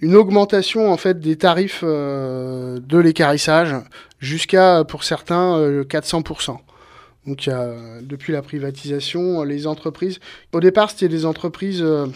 une 0.00 0.16
augmentation 0.16 0.92
en 0.92 0.98
fait 0.98 1.18
des 1.18 1.36
tarifs 1.36 1.82
de 1.82 2.98
l'écarissage 2.98 3.74
jusqu'à 4.20 4.84
pour 4.84 5.02
certains 5.02 5.58
400%. 5.84 6.58
Donc, 7.26 7.48
depuis 8.02 8.32
la 8.32 8.42
privatisation, 8.42 9.42
les 9.44 9.66
entreprises. 9.66 10.20
Au 10.52 10.60
départ, 10.60 10.90
c'était 10.90 11.08
des 11.08 11.24
entreprises 11.24 11.82
euh, 11.82 12.06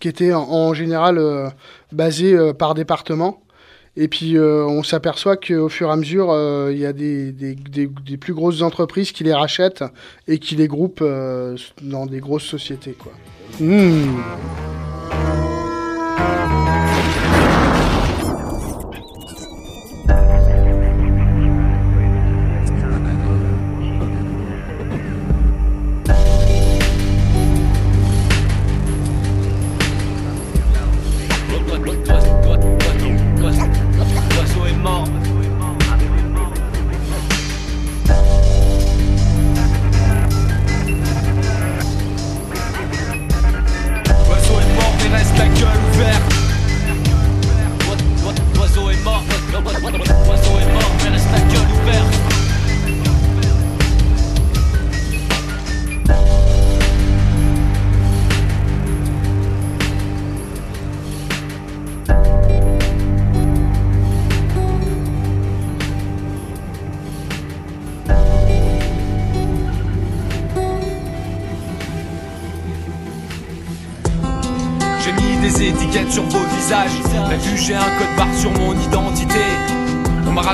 qui 0.00 0.08
étaient 0.08 0.34
en, 0.34 0.74
général 0.74 1.18
euh, 1.18 1.48
basées 1.92 2.34
euh, 2.34 2.52
par 2.52 2.74
département. 2.74 3.42
Et 3.96 4.08
puis, 4.08 4.38
on 4.38 4.82
s'aperçoit 4.82 5.36
qu'au 5.36 5.68
fur 5.68 5.88
et 5.88 5.92
à 5.92 5.96
mesure, 5.96 6.26
il 6.70 6.78
y 6.78 6.84
a 6.84 6.92
des, 6.92 7.34
plus 8.20 8.34
grosses 8.34 8.62
entreprises 8.62 9.12
qui 9.12 9.24
les 9.24 9.34
rachètent 9.34 9.84
et 10.28 10.38
qui 10.38 10.54
les 10.54 10.68
groupent 10.68 11.04
dans 11.82 12.06
des 12.06 12.20
grosses 12.20 12.44
sociétés. 12.44 12.92
Quoi. 12.92 13.12
Mmh. 13.60 14.20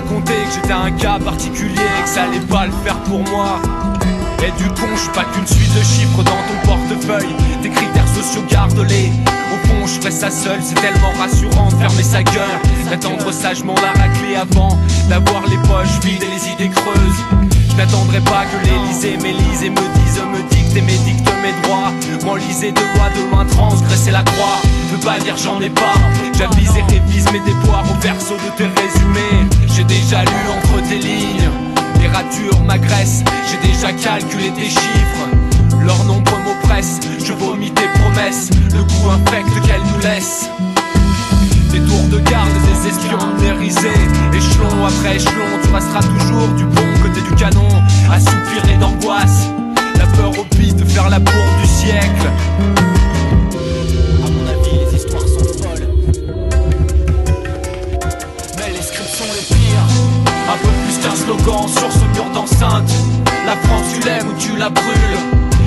Raconté 0.03 0.33
que 0.33 0.55
j'étais 0.55 0.73
un 0.73 0.91
cas 0.93 1.19
particulier, 1.19 1.75
que 2.03 2.09
ça 2.09 2.25
allait 2.25 2.41
pas 2.41 2.67
le 2.67 2.73
faire 2.85 2.99
pour 3.05 3.21
moi. 3.31 3.61
Et 4.45 4.51
du 4.61 4.69
con, 4.71 4.89
je 4.97 5.11
pas 5.11 5.25
qu'une 5.25 5.47
suite 5.47 5.73
de 5.75 5.83
chiffres 5.83 6.23
dans 6.25 6.33
ton 6.33 6.67
portefeuille. 6.67 7.35
Tes 7.63 7.71
critères 7.71 8.09
sociaux, 8.09 8.43
garde-les. 8.51 9.13
Au 9.53 9.69
fond, 9.69 9.87
je 9.87 10.01
ferais 10.01 10.11
ça 10.11 10.31
seul, 10.31 10.61
c'est 10.63 10.75
tellement 10.75 11.13
rassurant 11.19 11.69
de 11.69 11.77
fermer 11.77 12.03
sa 12.03 12.23
gueule. 12.23 12.59
D'attendre 12.91 13.33
sagement 13.33 13.75
la 13.77 14.03
raclée 14.03 14.35
avant 14.35 14.79
d'avoir 15.09 15.43
les 15.47 15.59
poches 15.69 16.01
vides 16.05 16.23
et 16.23 16.27
les 16.27 16.53
idées 16.53 16.75
creuses. 16.75 17.51
Je 17.71 17.77
n'attendrai 17.77 18.21
pas 18.21 18.45
que 18.47 18.67
l'Elysée 18.67 19.17
m'élise 19.19 19.63
et 19.63 19.71
me 19.71 19.77
dise, 19.77 20.21
me 20.33 20.43
dicte 20.73 20.77
et 20.77 20.83
m'édicte 20.83 21.33
mes 21.43 21.63
droits. 21.63 21.93
M'enliser 22.25 22.73
de 22.73 22.81
loi 22.81 23.09
de 23.17 23.31
loin, 23.31 23.45
transgresser 23.45 24.11
la 24.11 24.23
croix. 24.23 24.61
Je 24.89 24.97
veux 24.97 25.01
pas 25.01 25.19
dire 25.19 25.37
j'en 25.37 25.61
ai 25.61 25.71
pas. 25.71 25.95
J'avise 26.37 26.71
et 26.77 26.93
révise 26.93 27.27
mes 27.33 27.41
déboires 27.41 27.85
au 27.91 28.01
verso 28.01 28.35
de 28.35 28.57
tes 28.57 28.65
résumés. 28.65 29.49
J'ai 29.75 29.85
déjà 29.85 30.23
lu 30.23 30.31
entre 30.57 30.89
tes 30.89 30.99
lignes. 30.99 31.51
Les 32.01 32.09
ratures 32.09 32.61
m'agressent. 32.63 33.25
J'ai 33.51 33.69
déjà 33.69 33.93
calculé 33.93 34.51
tes 34.51 34.69
chiffres. 34.69 35.29
Leur 35.81 36.05
nombre 36.05 36.39
m'oppresse. 36.45 37.01
Je 37.25 37.33
vomis 37.33 37.71
tes 37.71 37.89
promesses. 38.01 38.51
Le 38.73 38.83
goût 38.83 39.11
infect 39.11 39.49
qu'elles 39.67 39.83
nous 39.83 40.01
laissent. 40.01 40.49
Des 41.73 41.81
tours 41.81 42.09
de 42.11 42.19
garde, 42.31 42.51
des 42.53 42.89
espions 42.89 43.19
mérisés 43.41 43.89
Échelon 44.35 44.85
après 44.87 45.17
échelon, 45.17 45.47
tu 45.63 45.73
resteras 45.73 46.03
toujours 46.03 46.49
du 46.49 46.65
bon 46.65 46.83
côté 47.03 47.23
du 47.23 47.35
canon 47.35 47.67
À 48.11 48.21
soupirer 48.21 48.77
d'angoisse 48.79 49.49
La 49.99 50.07
peur 50.07 50.39
au 50.39 50.45
piste 50.57 50.77
de 50.77 50.85
faire 50.85 51.09
la 51.11 51.19
bourre 51.19 51.55
du 51.61 51.67
siècle. 51.67 52.31
À 54.25 54.31
mon 54.31 54.47
avis, 54.49 54.79
les 54.85 54.97
histoires 54.97 55.23
sont 55.23 55.45
folles. 55.63 55.89
Mais 58.59 58.71
les 58.71 58.83
scripts 58.83 59.15
sont 59.15 59.33
les 59.35 59.57
pires. 59.57 59.89
Un 60.53 60.59
peu 60.59 60.73
plus 60.85 60.99
qu'un 61.03 61.17
slogan 61.17 61.69
sur 61.69 61.93
ce 61.93 62.05
mur 62.15 62.31
d'enceinte. 62.35 62.93
La 63.47 63.57
France 63.57 63.87
tu 63.95 64.01
l'aimes 64.07 64.29
ou 64.29 64.35
tu 64.39 64.57
la 64.57 64.71
brûles. 64.71 65.19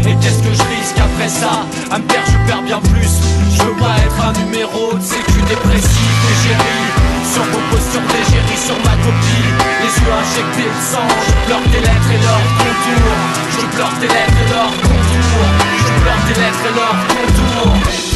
Et 0.07 0.15
qu'est-ce 0.21 0.39
que 0.39 0.53
je 0.53 0.63
risque 0.77 0.99
après 0.99 1.29
ça? 1.29 1.65
À 1.91 1.97
me 1.99 2.03
perdre 2.03 2.27
je 2.27 2.37
perds 2.47 2.63
bien 2.63 2.79
plus. 2.79 3.09
Je 3.57 3.63
veux 3.63 3.75
pas 3.77 3.97
être 4.05 4.21
un 4.21 4.33
numéro 4.45 4.93
de 4.93 5.01
sécu 5.01 5.41
dépressif 5.49 6.15
Égérie 6.31 7.14
Sur 7.35 7.43
vos 7.43 7.59
postures 7.69 7.99
d'égérie 7.99 8.61
sur 8.65 8.77
ma 8.77 8.95
copie 9.03 9.43
Les 9.83 9.91
yeux 9.91 10.13
injectés 10.23 10.71
de 10.71 10.81
sang 10.81 11.05
Je 11.27 11.33
pleure 11.45 11.63
tes 11.63 11.81
lettres 11.81 12.11
et 12.15 12.21
leurs 12.23 12.47
contours 12.63 13.19
Je 13.51 13.65
pleure 13.75 13.93
tes 13.99 14.07
lettres 14.07 14.39
et 14.39 14.49
leurs 14.53 14.71
contours 14.71 15.51
Je 15.75 15.91
pleure 16.01 16.21
tes 16.27 16.39
lettres 16.39 16.63
et 16.63 16.75
leurs 16.79 16.99
contours 17.09 18.15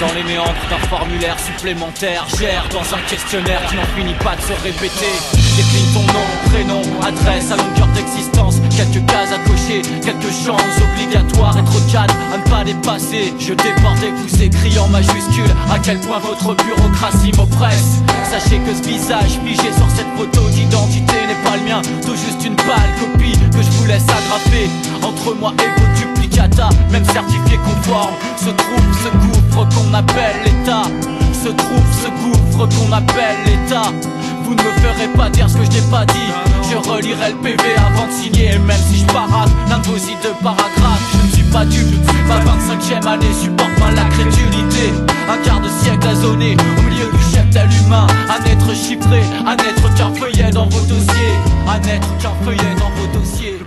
dans 0.00 0.12
les 0.14 0.22
méandres 0.22 0.52
d'un 0.70 0.78
formulaire 0.88 1.38
supplémentaire 1.38 2.26
Gère 2.38 2.66
dans 2.70 2.94
un 2.94 3.00
questionnaire 3.08 3.60
qui 3.68 3.76
n'en 3.76 3.86
finit 3.96 4.14
pas 4.14 4.36
de 4.36 4.40
se 4.42 4.52
répéter 4.62 5.43
Décline 5.56 5.86
ton 5.92 6.00
nom, 6.00 6.26
prénom, 6.50 6.82
adresse 7.00 7.52
à 7.52 7.56
longueur 7.56 7.86
d'existence. 7.94 8.56
Quelques 8.76 9.06
cases 9.06 9.30
à 9.30 9.38
cocher, 9.48 9.82
quelques 10.02 10.32
chances 10.32 10.82
obligatoires. 10.82 11.56
Être 11.56 11.92
cadre 11.92 12.14
à 12.32 12.38
ne 12.38 12.42
pas 12.50 12.64
dépasser. 12.64 13.32
Je 13.38 13.54
déborde 13.54 14.02
et 14.02 14.10
vous 14.10 14.42
écris 14.42 14.76
en 14.80 14.88
majuscule 14.88 15.54
À 15.70 15.78
quel 15.78 16.00
point 16.00 16.18
votre 16.18 16.56
bureaucratie 16.64 17.30
m'oppresse. 17.36 18.02
Sachez 18.28 18.58
que 18.58 18.74
ce 18.74 18.82
visage 18.82 19.38
figé 19.46 19.70
sur 19.78 19.88
cette 19.94 20.10
photo 20.16 20.48
d'identité 20.50 21.14
n'est 21.28 21.48
pas 21.48 21.56
le 21.56 21.62
mien. 21.70 21.82
Tout 22.04 22.16
juste 22.16 22.44
une 22.44 22.56
pâle 22.56 22.90
copie 22.98 23.38
que 23.52 23.62
je 23.62 23.70
vous 23.78 23.86
laisse 23.86 24.08
agrafer 24.08 24.68
Entre 25.02 25.34
moi 25.38 25.52
et 25.62 25.80
vos 25.80 25.86
duplicata 26.00 26.68
Même 26.90 27.04
certifié 27.04 27.58
conforme 27.58 28.14
Se 28.38 28.50
trouve 28.50 28.90
ce 29.04 29.08
gouffre 29.18 29.68
qu'on 29.68 29.94
appelle 29.94 30.34
l'État. 30.44 30.82
Se 31.32 31.50
trouve 31.50 31.86
ce 32.02 32.08
gouffre 32.08 32.66
qu'on 32.76 32.92
appelle 32.92 33.36
l'État 33.46 33.92
vous 34.44 34.54
ne 34.54 34.62
me 34.62 34.70
ferez 34.80 35.08
pas 35.16 35.30
dire 35.30 35.48
ce 35.48 35.56
que 35.56 35.64
je 35.64 35.70
n'ai 35.70 35.90
pas 35.90 36.04
dit. 36.04 36.30
Je 36.70 36.76
relirai 36.76 37.32
le 37.32 37.38
PV 37.38 37.62
avant 37.76 38.06
de 38.06 38.12
signer 38.12 38.54
Et 38.54 38.58
même 38.58 38.76
si 38.90 39.00
je 39.00 39.06
parade 39.06 39.50
l'un 39.68 39.78
de 39.78 39.86
vos 39.86 39.96
hideux 39.96 40.34
paragraphes 40.42 41.02
Je 41.12 41.26
ne 41.26 41.32
suis 41.32 41.52
pas 41.52 41.64
dupe, 41.64 42.04
pas 42.28 42.40
25ème 42.40 43.06
année 43.06 43.32
Supporte 43.40 43.78
mal 43.78 43.94
la 43.94 44.04
crédulité. 44.04 44.92
Un 45.28 45.38
quart 45.44 45.60
de 45.60 45.68
siècle 45.68 46.06
asonné 46.08 46.56
Au 46.78 46.82
milieu 46.82 47.10
du 47.12 47.34
cheptel 47.34 47.68
humain. 47.84 48.06
Un 48.28 48.44
être 48.50 48.74
chiffré, 48.74 49.22
un 49.46 49.56
être 49.56 49.94
qu'un 49.94 50.12
feuillet 50.14 50.50
dans 50.50 50.66
vos 50.66 50.86
dossiers. 50.86 51.34
Un 51.68 51.80
être 51.88 52.18
qu'un 52.18 52.34
feuillet 52.44 52.74
dans 52.78 52.90
vos 52.90 53.18
dossiers 53.18 53.64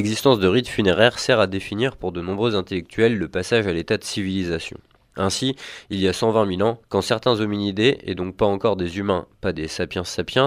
l'existence 0.00 0.38
de 0.38 0.48
rites 0.48 0.66
funéraires 0.66 1.18
sert 1.18 1.40
à 1.40 1.46
définir 1.46 1.98
pour 1.98 2.10
de 2.10 2.22
nombreux 2.22 2.54
intellectuels 2.54 3.18
le 3.18 3.28
passage 3.28 3.66
à 3.66 3.72
l'état 3.74 3.98
de 3.98 4.04
civilisation. 4.04 4.78
Ainsi, 5.14 5.56
il 5.90 6.00
y 6.00 6.08
a 6.08 6.14
120 6.14 6.56
000 6.56 6.62
ans, 6.66 6.80
quand 6.88 7.02
certains 7.02 7.38
hominidés, 7.38 7.98
et 8.04 8.14
donc 8.14 8.34
pas 8.34 8.46
encore 8.46 8.76
des 8.76 8.96
humains, 8.96 9.26
pas 9.42 9.52
des 9.52 9.68
sapiens 9.68 10.04
sapiens, 10.04 10.46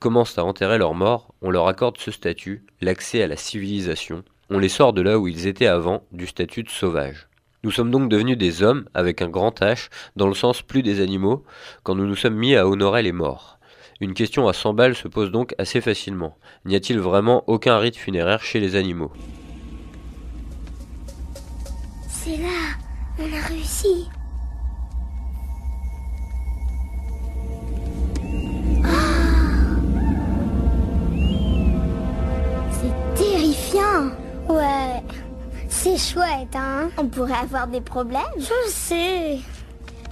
commencent 0.00 0.38
à 0.38 0.44
enterrer 0.44 0.78
leurs 0.78 0.94
morts, 0.94 1.34
on 1.42 1.50
leur 1.50 1.66
accorde 1.66 1.98
ce 1.98 2.12
statut, 2.12 2.64
l'accès 2.80 3.24
à 3.24 3.26
la 3.26 3.34
civilisation, 3.34 4.22
on 4.50 4.60
les 4.60 4.68
sort 4.68 4.92
de 4.92 5.02
là 5.02 5.18
où 5.18 5.26
ils 5.26 5.48
étaient 5.48 5.66
avant, 5.66 6.04
du 6.12 6.28
statut 6.28 6.62
de 6.62 6.70
sauvage. 6.70 7.26
Nous 7.64 7.72
sommes 7.72 7.90
donc 7.90 8.08
devenus 8.08 8.38
des 8.38 8.62
hommes, 8.62 8.84
avec 8.94 9.20
un 9.20 9.28
grand 9.28 9.60
H, 9.62 9.88
dans 10.14 10.28
le 10.28 10.34
sens 10.34 10.62
plus 10.62 10.84
des 10.84 11.00
animaux, 11.00 11.42
quand 11.82 11.96
nous 11.96 12.06
nous 12.06 12.14
sommes 12.14 12.36
mis 12.36 12.54
à 12.54 12.68
honorer 12.68 13.02
les 13.02 13.10
morts. 13.10 13.58
Une 14.02 14.14
question 14.14 14.48
à 14.48 14.52
100 14.52 14.74
balles 14.74 14.96
se 14.96 15.06
pose 15.06 15.30
donc 15.30 15.54
assez 15.58 15.80
facilement. 15.80 16.36
N'y 16.64 16.74
a-t-il 16.74 16.98
vraiment 16.98 17.44
aucun 17.46 17.78
rite 17.78 17.96
funéraire 17.96 18.42
chez 18.42 18.58
les 18.58 18.74
animaux? 18.74 19.12
C'est 22.08 22.36
là, 22.36 22.74
on 23.20 23.26
a 23.32 23.46
réussi. 23.46 24.08
C'est 32.72 33.14
terrifiant. 33.14 34.10
Ouais, 34.48 35.00
c'est 35.68 35.96
chouette, 35.96 36.56
hein. 36.56 36.90
On 36.98 37.06
pourrait 37.06 37.34
avoir 37.34 37.68
des 37.68 37.80
problèmes. 37.80 38.22
Je 38.36 38.68
sais. 38.68 39.38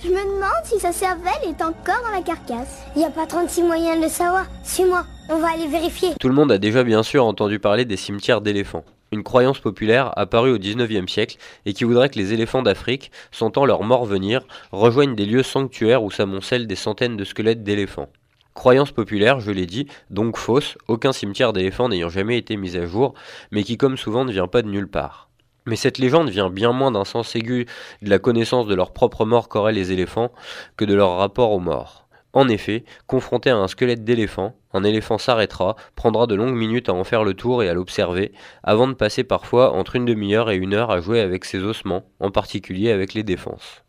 Je 0.03 0.09
me 0.09 0.14
demande 0.14 0.64
si 0.64 0.78
sa 0.78 0.92
cervelle 0.92 1.32
est 1.44 1.61
encore 1.61 2.03
dans 2.03 2.16
la 2.16 2.22
carcasse. 2.22 2.84
Il 2.96 3.01
n'y 3.01 3.05
a 3.05 3.11
pas 3.11 3.26
36 3.26 3.62
moyens 3.62 3.98
de 3.98 4.05
le 4.05 4.09
savoir. 4.09 4.46
Suis-moi, 4.64 5.05
on 5.28 5.38
va 5.38 5.48
aller 5.51 5.66
vérifier. 5.66 6.14
Tout 6.18 6.28
le 6.28 6.34
monde 6.34 6.51
a 6.51 6.57
déjà 6.57 6.84
bien 6.84 7.03
sûr 7.03 7.26
entendu 7.26 7.59
parler 7.59 7.84
des 7.84 7.98
cimetières 7.98 8.40
d'éléphants. 8.40 8.86
Une 9.12 9.22
croyance 9.22 9.59
populaire 9.59 10.16
apparue 10.16 10.53
au 10.53 10.59
XIXe 10.59 11.11
siècle 11.12 11.36
et 11.66 11.74
qui 11.74 11.84
voudrait 11.84 12.09
que 12.09 12.18
les 12.18 12.32
éléphants 12.32 12.62
d'Afrique, 12.62 13.11
sentant 13.30 13.66
leur 13.66 13.82
mort 13.82 14.07
venir, 14.07 14.40
rejoignent 14.72 15.14
des 15.16 15.26
lieux 15.26 15.42
sanctuaires 15.42 16.03
où 16.03 16.11
s'amoncellent 16.11 16.66
des 16.66 16.76
centaines 16.76 17.18
de 17.18 17.24
squelettes 17.24 17.62
d'éléphants. 17.62 18.09
Croyance 18.55 18.92
populaire, 18.92 19.40
je 19.40 19.53
l'ai 19.53 19.66
dit, 19.66 19.86
donc 20.09 20.38
fausse, 20.38 20.78
aucun 20.88 21.12
cimetière 21.12 21.53
d'éléphants 21.53 21.90
n'ayant 21.90 22.09
jamais 22.09 22.38
été 22.38 22.57
mis 22.57 22.76
à 22.78 22.86
jour, 22.86 23.12
mais 23.51 23.64
qui 23.64 23.76
comme 23.76 23.98
souvent 23.98 24.24
ne 24.24 24.32
vient 24.32 24.48
pas 24.48 24.62
de 24.62 24.68
nulle 24.68 24.88
part. 24.88 25.30
Mais 25.66 25.76
cette 25.76 25.98
légende 25.98 26.30
vient 26.30 26.50
bien 26.50 26.72
moins 26.72 26.90
d'un 26.90 27.04
sens 27.04 27.36
aigu 27.36 27.66
de 28.02 28.11
la 28.11 28.18
connaissance 28.18 28.66
de 28.66 28.74
leur 28.74 28.92
propre 28.92 29.24
mort 29.24 29.48
qu'auraient 29.48 29.72
les 29.72 29.92
éléphants 29.92 30.32
que 30.76 30.84
de 30.84 30.94
leur 30.94 31.16
rapport 31.16 31.52
aux 31.52 31.61
morts. 31.61 32.06
En 32.32 32.48
effet, 32.48 32.84
confronté 33.08 33.50
à 33.50 33.56
un 33.56 33.66
squelette 33.66 34.04
d'éléphant, 34.04 34.54
un 34.72 34.84
éléphant 34.84 35.18
s'arrêtera, 35.18 35.74
prendra 35.96 36.28
de 36.28 36.36
longues 36.36 36.54
minutes 36.54 36.88
à 36.88 36.94
en 36.94 37.02
faire 37.02 37.24
le 37.24 37.34
tour 37.34 37.62
et 37.62 37.68
à 37.68 37.74
l'observer, 37.74 38.32
avant 38.62 38.86
de 38.86 38.94
passer 38.94 39.24
parfois 39.24 39.72
entre 39.72 39.96
une 39.96 40.04
demi-heure 40.04 40.50
et 40.50 40.56
une 40.56 40.74
heure 40.74 40.92
à 40.92 41.00
jouer 41.00 41.20
avec 41.20 41.44
ses 41.44 41.64
ossements, 41.64 42.04
en 42.20 42.30
particulier 42.30 42.92
avec 42.92 43.14
les 43.14 43.24
défenses. 43.24 43.82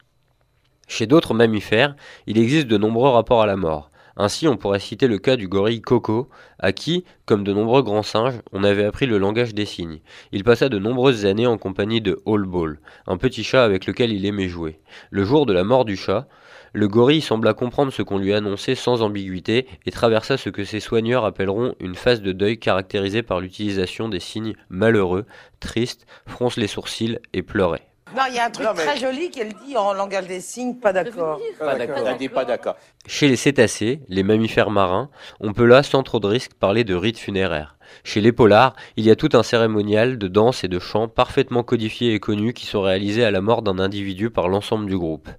Chez 0.88 1.06
d'autres 1.06 1.36
mammifères, 1.36 1.96
il 2.26 2.40
existe 2.40 2.68
de 2.68 2.78
nombreux 2.78 3.10
rapports 3.10 3.44
à 3.44 3.46
la 3.46 3.56
mort. 3.56 3.91
Ainsi, 4.18 4.48
on 4.48 4.58
pourrait 4.58 4.80
citer 4.80 5.08
le 5.08 5.18
cas 5.18 5.36
du 5.36 5.48
gorille 5.48 5.82
Coco, 5.82 6.30
à 6.60 6.72
qui, 6.72 7.06
comme 7.26 7.44
de 7.44 7.54
nombreux 7.54 7.82
grands 7.82 8.04
singes, 8.04 8.42
on 8.52 8.64
avait 8.64 8.86
appris 8.86 9.06
le 9.06 9.18
langage 9.18 9.54
des 9.54 9.66
signes. 9.66 10.00
Il 10.32 10.44
passa 10.44 10.70
de 10.70 10.80
nombreuses 10.80 11.26
années 11.26 11.48
en 11.48 11.58
compagnie 11.58 12.02
de 12.02 12.22
All 12.26 12.46
Ball, 12.46 12.80
un 13.08 13.18
petit 13.18 13.44
chat 13.44 13.64
avec 13.64 13.86
lequel 13.86 14.12
il 14.12 14.26
aimait 14.26 14.50
jouer. 14.50 14.80
Le 15.10 15.24
jour 15.24 15.46
de 15.46 15.54
la 15.54 15.64
mort 15.64 15.86
du 15.86 15.96
chat, 15.96 16.28
le 16.74 16.88
gorille 16.88 17.22
sembla 17.22 17.54
comprendre 17.54 17.92
ce 17.92 18.02
qu'on 18.02 18.18
lui 18.18 18.34
annonçait 18.34 18.76
sans 18.76 19.02
ambiguïté 19.02 19.68
et 19.86 19.92
traversa 19.92 20.38
ce 20.38 20.50
que 20.50 20.64
ses 20.64 20.80
soigneurs 20.80 21.26
appelleront 21.26 21.76
une 21.80 21.96
phase 21.96 22.22
de 22.22 22.32
deuil 22.32 22.60
caractérisée 22.60 23.24
par 23.24 23.42
l'utilisation 23.42 24.08
des 24.08 24.22
signes 24.22 24.56
malheureux, 24.70 25.26
tristes, 25.60 26.06
fronce 26.28 26.56
les 26.56 26.68
sourcils 26.68 27.20
et 27.34 27.42
pleurait. 27.42 27.91
Non, 28.16 28.24
il 28.30 28.36
y 28.36 28.40
a 28.40 28.46
un 28.46 28.50
truc 28.50 28.68
très 28.76 28.98
joli 28.98 29.30
qu'elle 29.30 29.54
dit 29.66 29.78
en 29.78 29.94
langage 29.94 30.28
des 30.28 30.42
signes, 30.42 30.76
pas 30.76 30.94
d'accord. 30.94 31.40
Pas 31.60 31.76
d'accord. 31.76 32.08
Elle 32.08 32.18
dit 32.18 32.30
pas 32.30 32.46
d'accord. 32.46 32.76
Chez 33.08 33.28
les 33.28 33.36
cétacés, 33.36 34.02
les 34.10 34.24
mammifères 34.24 34.70
marins, 34.70 35.10
on 35.40 35.54
peut 35.54 35.66
là, 35.66 35.82
sans 35.82 36.04
trop 36.04 36.20
de 36.20 36.28
risque, 36.28 36.54
parler 36.54 36.84
de 36.84 36.96
rites 36.96 37.18
funéraires. 37.18 37.78
Chez 38.04 38.22
les 38.22 38.32
polars, 38.32 38.76
il 38.98 39.06
y 39.06 39.12
a 39.12 39.16
tout 39.16 39.30
un 39.34 39.44
cérémonial 39.44 40.18
de 40.18 40.28
danse 40.28 40.64
et 40.64 40.68
de 40.68 40.80
chant 40.80 41.08
parfaitement 41.08 41.64
codifiés 41.64 42.14
et 42.14 42.20
connus 42.20 42.54
qui 42.54 42.66
sont 42.66 42.82
réalisés 42.82 43.24
à 43.24 43.32
la 43.32 43.42
mort 43.42 43.62
d'un 43.62 43.80
individu 43.80 44.30
par 44.30 44.48
l'ensemble 44.48 44.88
du 44.88 44.98
groupe. 44.98 45.30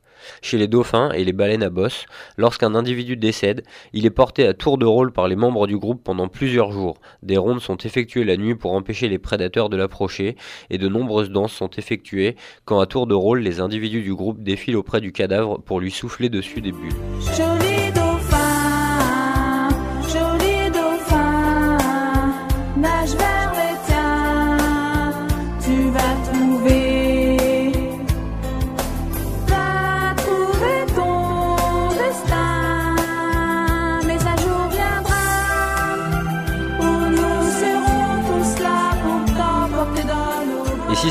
Chez 0.41 0.59
les 0.59 0.69
dauphins 0.69 1.11
et 1.13 1.25
les 1.25 1.33
baleines 1.33 1.63
à 1.63 1.71
bosse, 1.71 2.07
lorsqu'un 2.37 2.75
individu 2.75 3.17
décède, 3.17 3.65
il 3.93 4.07
est 4.07 4.11
porté 4.11 4.47
à 4.47 4.55
tour 4.55 4.79
de 4.79 4.87
rôle 4.87 5.13
par 5.13 5.29
les 5.29 5.37
membres 5.37 5.67
du 5.67 5.79
groupe 5.79 6.03
pendant 6.03 6.29
plusieurs 6.29 6.73
jours. 6.73 6.97
Des 7.23 7.37
rondes 7.37 7.61
sont 7.61 7.77
effectuées 7.77 8.25
la 8.25 8.37
nuit 8.37 8.55
pour 8.55 8.73
empêcher 8.73 9.09
les 9.09 9.19
prédateurs 9.19 9.69
de 9.69 9.77
l'approcher, 9.77 10.37
et 10.71 10.79
de 10.79 10.89
nombreuses 10.89 11.31
danses 11.31 11.53
sont 11.53 11.71
effectuées 11.71 12.37
quand 12.65 12.81
à 12.81 12.87
tour 12.87 13.07
de 13.07 13.15
rôle 13.15 13.41
les 13.41 13.61
individus 13.61 14.03
du 14.03 14.15
groupe 14.15 14.43
défilent 14.43 14.77
auprès 14.77 15.01
du 15.01 15.13
cadavre 15.13 15.59
pour 15.59 15.81
lui 15.81 15.91
souffler 15.91 16.29
dessus 16.29 16.61
des 16.61 16.73
bulles. 16.73 17.72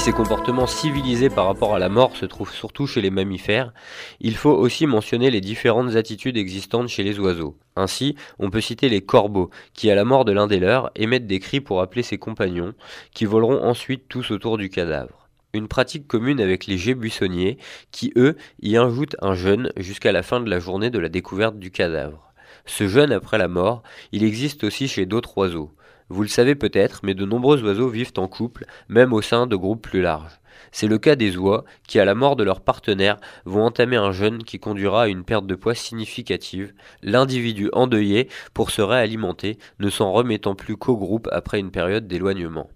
Ces 0.02 0.14
comportements 0.14 0.66
civilisés 0.66 1.30
par 1.30 1.46
rapport 1.46 1.76
à 1.76 1.80
la 1.80 1.88
mort 1.88 2.18
se 2.18 2.26
trouvent 2.26 2.52
surtout 2.52 2.88
chez 2.88 3.02
les 3.02 3.12
mammifères, 3.12 3.72
il 4.20 4.36
faut 4.36 4.50
aussi 4.50 4.88
mentionner 4.88 5.30
les 5.30 5.42
différentes 5.42 5.96
attitudes 5.96 6.38
existantes 6.38 6.88
chez 6.88 7.04
les 7.04 7.20
oiseaux. 7.20 7.56
Ainsi, 7.76 8.16
on 8.40 8.50
peut 8.50 8.62
citer 8.62 8.90
les 8.90 9.02
corbeaux, 9.02 9.52
qui 9.76 9.92
à 9.92 9.96
la 9.96 10.04
mort 10.04 10.26
de 10.26 10.32
l'un 10.32 10.48
des 10.48 10.60
leurs 10.60 10.90
émettent 10.96 11.28
des 11.28 11.40
cris 11.40 11.62
pour 11.62 11.82
appeler 11.82 12.02
ses 12.02 12.18
compagnons, 12.18 12.74
qui 13.14 13.26
voleront 13.26 13.64
ensuite 13.64 14.08
tous 14.10 14.32
autour 14.32 14.58
du 14.58 14.70
cadavre. 14.70 15.30
Une 15.54 15.68
pratique 15.68 16.08
commune 16.08 16.42
avec 16.42 16.66
les 16.66 16.80
geais 16.80 16.96
buissonniers, 16.96 17.60
qui 17.92 18.12
eux 18.16 18.38
y 18.64 18.78
ajoutent 18.78 19.18
un 19.22 19.36
jeûne 19.36 19.72
jusqu'à 19.78 20.12
la 20.12 20.24
fin 20.24 20.40
de 20.40 20.50
la 20.50 20.58
journée 20.58 20.90
de 20.90 20.98
la 20.98 21.10
découverte 21.10 21.60
du 21.60 21.70
cadavre. 21.70 22.34
Ce 22.66 22.88
jeûne 22.88 23.12
après 23.12 23.38
la 23.38 23.48
mort, 23.48 23.84
il 24.12 24.24
existe 24.24 24.64
aussi 24.64 24.88
chez 24.88 25.06
d'autres 25.06 25.38
oiseaux. 25.38 25.72
Vous 26.12 26.24
le 26.24 26.28
savez 26.28 26.56
peut-être, 26.56 27.00
mais 27.04 27.14
de 27.14 27.24
nombreux 27.24 27.64
oiseaux 27.64 27.88
vivent 27.88 28.12
en 28.18 28.28
couple, 28.28 28.66
même 28.90 29.14
au 29.14 29.22
sein 29.22 29.48
de 29.48 29.56
groupes 29.56 29.82
plus 29.82 30.02
larges. 30.02 30.42
C'est 30.74 30.88
le 30.88 30.98
cas 30.98 31.16
des 31.16 31.38
oies 31.38 31.64
qui, 31.88 32.02
à 32.02 32.06
la 32.06 32.16
mort 32.16 32.36
de 32.36 32.44
leur 32.44 32.60
partenaire, 32.60 33.16
vont 33.46 33.64
entamer 33.64 33.96
un 33.96 34.12
jeûne 34.12 34.44
qui 34.44 34.60
conduira 34.60 35.04
à 35.04 35.08
une 35.08 35.24
perte 35.24 35.48
de 35.48 35.56
poids 35.56 35.74
significative, 35.74 36.74
l'individu 37.02 37.70
endeuillé, 37.72 38.28
pour 38.54 38.72
se 38.72 38.82
réalimenter, 38.82 39.58
ne 39.80 39.90
s'en 39.90 40.12
remettant 40.12 40.54
plus 40.54 40.76
qu'au 40.76 40.98
groupe 40.98 41.30
après 41.32 41.62
une 41.62 41.72
période 41.72 42.10
d'éloignement. 42.10 42.70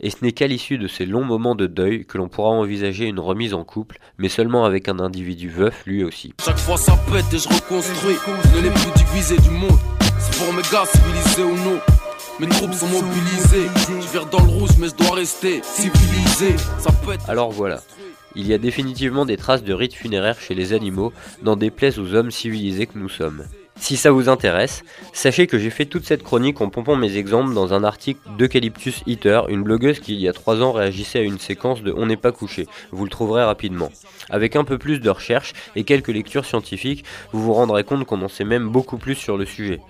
Et 0.00 0.08
ce 0.08 0.24
n'est 0.24 0.32
qu'à 0.32 0.46
l'issue 0.46 0.78
de 0.78 0.88
ces 0.88 1.04
longs 1.04 1.24
moments 1.24 1.54
de 1.54 1.66
deuil 1.66 2.06
que 2.06 2.16
l'on 2.16 2.30
pourra 2.30 2.48
envisager 2.48 3.04
une 3.04 3.20
remise 3.20 3.52
en 3.52 3.62
couple, 3.62 3.98
mais 4.16 4.30
seulement 4.30 4.64
avec 4.64 4.88
un 4.88 5.00
individu 5.00 5.50
veuf 5.50 5.84
lui 5.84 6.02
aussi. 6.02 6.32
Chaque 6.42 6.56
fois 6.56 6.78
ça 6.78 6.98
pète 7.12 7.30
et 7.34 7.38
je 7.38 7.48
reconstruis. 7.48 8.16
Du 9.42 9.50
monde. 9.50 9.78
C'est 10.18 10.38
pour 10.42 10.54
mes 10.54 10.62
gars 10.62 10.84
ou 11.44 11.56
non. 11.68 11.99
Alors 17.28 17.50
voilà. 17.50 17.82
Il 18.34 18.46
y 18.46 18.54
a 18.54 18.58
définitivement 18.58 19.26
des 19.26 19.36
traces 19.36 19.62
de 19.62 19.74
rites 19.74 19.94
funéraires 19.94 20.40
chez 20.40 20.54
les 20.54 20.72
animaux, 20.72 21.12
n'en 21.42 21.56
déplaise 21.56 21.98
aux 21.98 22.14
hommes 22.14 22.30
civilisés 22.30 22.86
que 22.86 22.98
nous 22.98 23.08
sommes. 23.08 23.44
Si 23.80 23.96
ça 23.96 24.10
vous 24.10 24.28
intéresse, 24.28 24.82
sachez 25.14 25.46
que 25.46 25.58
j'ai 25.58 25.70
fait 25.70 25.86
toute 25.86 26.04
cette 26.04 26.22
chronique 26.22 26.60
en 26.60 26.68
pompant 26.68 26.96
mes 26.96 27.16
exemples 27.16 27.54
dans 27.54 27.72
un 27.72 27.82
article 27.82 28.20
d'Eucalyptus 28.36 29.02
Eater, 29.06 29.48
une 29.48 29.62
blogueuse 29.62 30.00
qui 30.00 30.14
il 30.14 30.20
y 30.20 30.28
a 30.28 30.34
3 30.34 30.62
ans 30.62 30.72
réagissait 30.72 31.20
à 31.20 31.22
une 31.22 31.38
séquence 31.38 31.82
de 31.82 31.92
On 31.96 32.06
n'est 32.06 32.18
pas 32.18 32.30
couché. 32.30 32.66
Vous 32.90 33.04
le 33.04 33.10
trouverez 33.10 33.42
rapidement. 33.42 33.90
Avec 34.28 34.54
un 34.54 34.64
peu 34.64 34.76
plus 34.76 35.00
de 35.00 35.08
recherche 35.08 35.54
et 35.76 35.84
quelques 35.84 36.08
lectures 36.08 36.44
scientifiques, 36.44 37.04
vous 37.32 37.42
vous 37.42 37.54
rendrez 37.54 37.84
compte 37.84 38.04
qu'on 38.04 38.22
en 38.22 38.28
sait 38.28 38.44
même 38.44 38.68
beaucoup 38.68 38.98
plus 38.98 39.14
sur 39.14 39.38
le 39.38 39.46
sujet. 39.46 39.80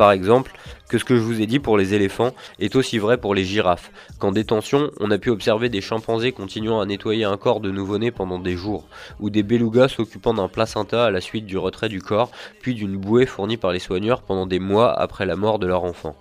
Par 0.00 0.12
exemple, 0.12 0.52
que 0.88 0.96
ce 0.96 1.04
que 1.04 1.14
je 1.14 1.20
vous 1.20 1.42
ai 1.42 1.46
dit 1.46 1.58
pour 1.58 1.76
les 1.76 1.92
éléphants 1.92 2.32
est 2.58 2.74
aussi 2.74 2.96
vrai 2.96 3.18
pour 3.18 3.34
les 3.34 3.44
girafes. 3.44 3.90
Qu'en 4.18 4.32
détention, 4.32 4.90
on 4.98 5.10
a 5.10 5.18
pu 5.18 5.28
observer 5.28 5.68
des 5.68 5.82
chimpanzés 5.82 6.32
continuant 6.32 6.80
à 6.80 6.86
nettoyer 6.86 7.24
un 7.24 7.36
corps 7.36 7.60
de 7.60 7.70
nouveau-né 7.70 8.10
pendant 8.10 8.38
des 8.38 8.56
jours, 8.56 8.88
ou 9.18 9.28
des 9.28 9.42
belugas 9.42 9.88
s'occupant 9.88 10.32
d'un 10.32 10.48
placenta 10.48 11.04
à 11.04 11.10
la 11.10 11.20
suite 11.20 11.44
du 11.44 11.58
retrait 11.58 11.90
du 11.90 12.00
corps, 12.00 12.30
puis 12.62 12.74
d'une 12.74 12.96
bouée 12.96 13.26
fournie 13.26 13.58
par 13.58 13.72
les 13.72 13.78
soigneurs 13.78 14.22
pendant 14.22 14.46
des 14.46 14.58
mois 14.58 14.98
après 14.98 15.26
la 15.26 15.36
mort 15.36 15.58
de 15.58 15.66
leur 15.66 15.84
enfant. 15.84 16.16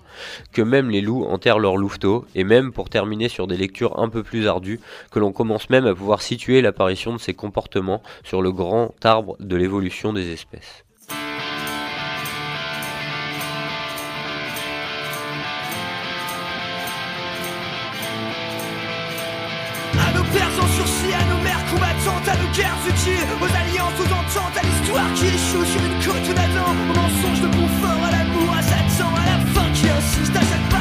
Que 0.51 0.61
même 0.61 0.89
les 0.89 0.99
loups 0.99 1.23
enterrent 1.23 1.59
leurs 1.59 1.77
louveteaux, 1.77 2.25
et 2.35 2.43
même 2.43 2.73
pour 2.73 2.89
terminer 2.89 3.29
sur 3.29 3.47
des 3.47 3.55
lectures 3.55 3.97
un 3.97 4.09
peu 4.09 4.23
plus 4.23 4.45
ardues, 4.45 4.81
que 5.09 5.19
l'on 5.19 5.31
commence 5.31 5.69
même 5.69 5.85
à 5.85 5.95
pouvoir 5.95 6.21
situer 6.21 6.61
l'apparition 6.61 7.13
de 7.13 7.17
ces 7.17 7.33
comportements 7.33 8.03
sur 8.25 8.41
le 8.41 8.51
grand 8.51 8.93
arbre 9.05 9.37
de 9.39 9.55
l'évolution 9.55 10.11
des 10.11 10.33
espèces. 10.33 10.83
Aux 23.07 23.55
alliances, 23.55 23.97
aux 23.99 24.11
ententes, 24.11 24.57
à 24.57 24.61
l'histoire 24.61 25.13
qui 25.13 25.27
échoue 25.27 25.63
sur 25.63 25.81
une 25.85 26.03
côte 26.03 26.35
d'Adam, 26.35 26.75
au 26.91 26.93
mensonge 26.93 27.41
de 27.41 27.47
confort, 27.47 28.03
à 28.03 28.11
l'amour, 28.11 28.53
à 28.53 28.61
Satan, 28.61 29.09
à 29.15 29.25
la 29.25 29.39
fin 29.53 29.71
qui 29.71 29.89
insiste, 29.89 30.35
à 30.35 30.41
chaque 30.41 30.69
pas 30.69 30.78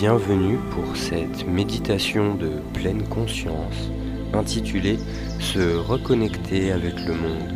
bienvenue 0.00 0.58
pour 0.70 0.96
cette 0.96 1.44
méditation 1.48 2.36
de 2.36 2.50
pleine 2.72 3.02
conscience 3.08 3.90
intitulée 4.32 4.96
Se 5.40 5.76
reconnecter 5.76 6.70
avec 6.70 6.94
le 7.04 7.14
monde. 7.14 7.52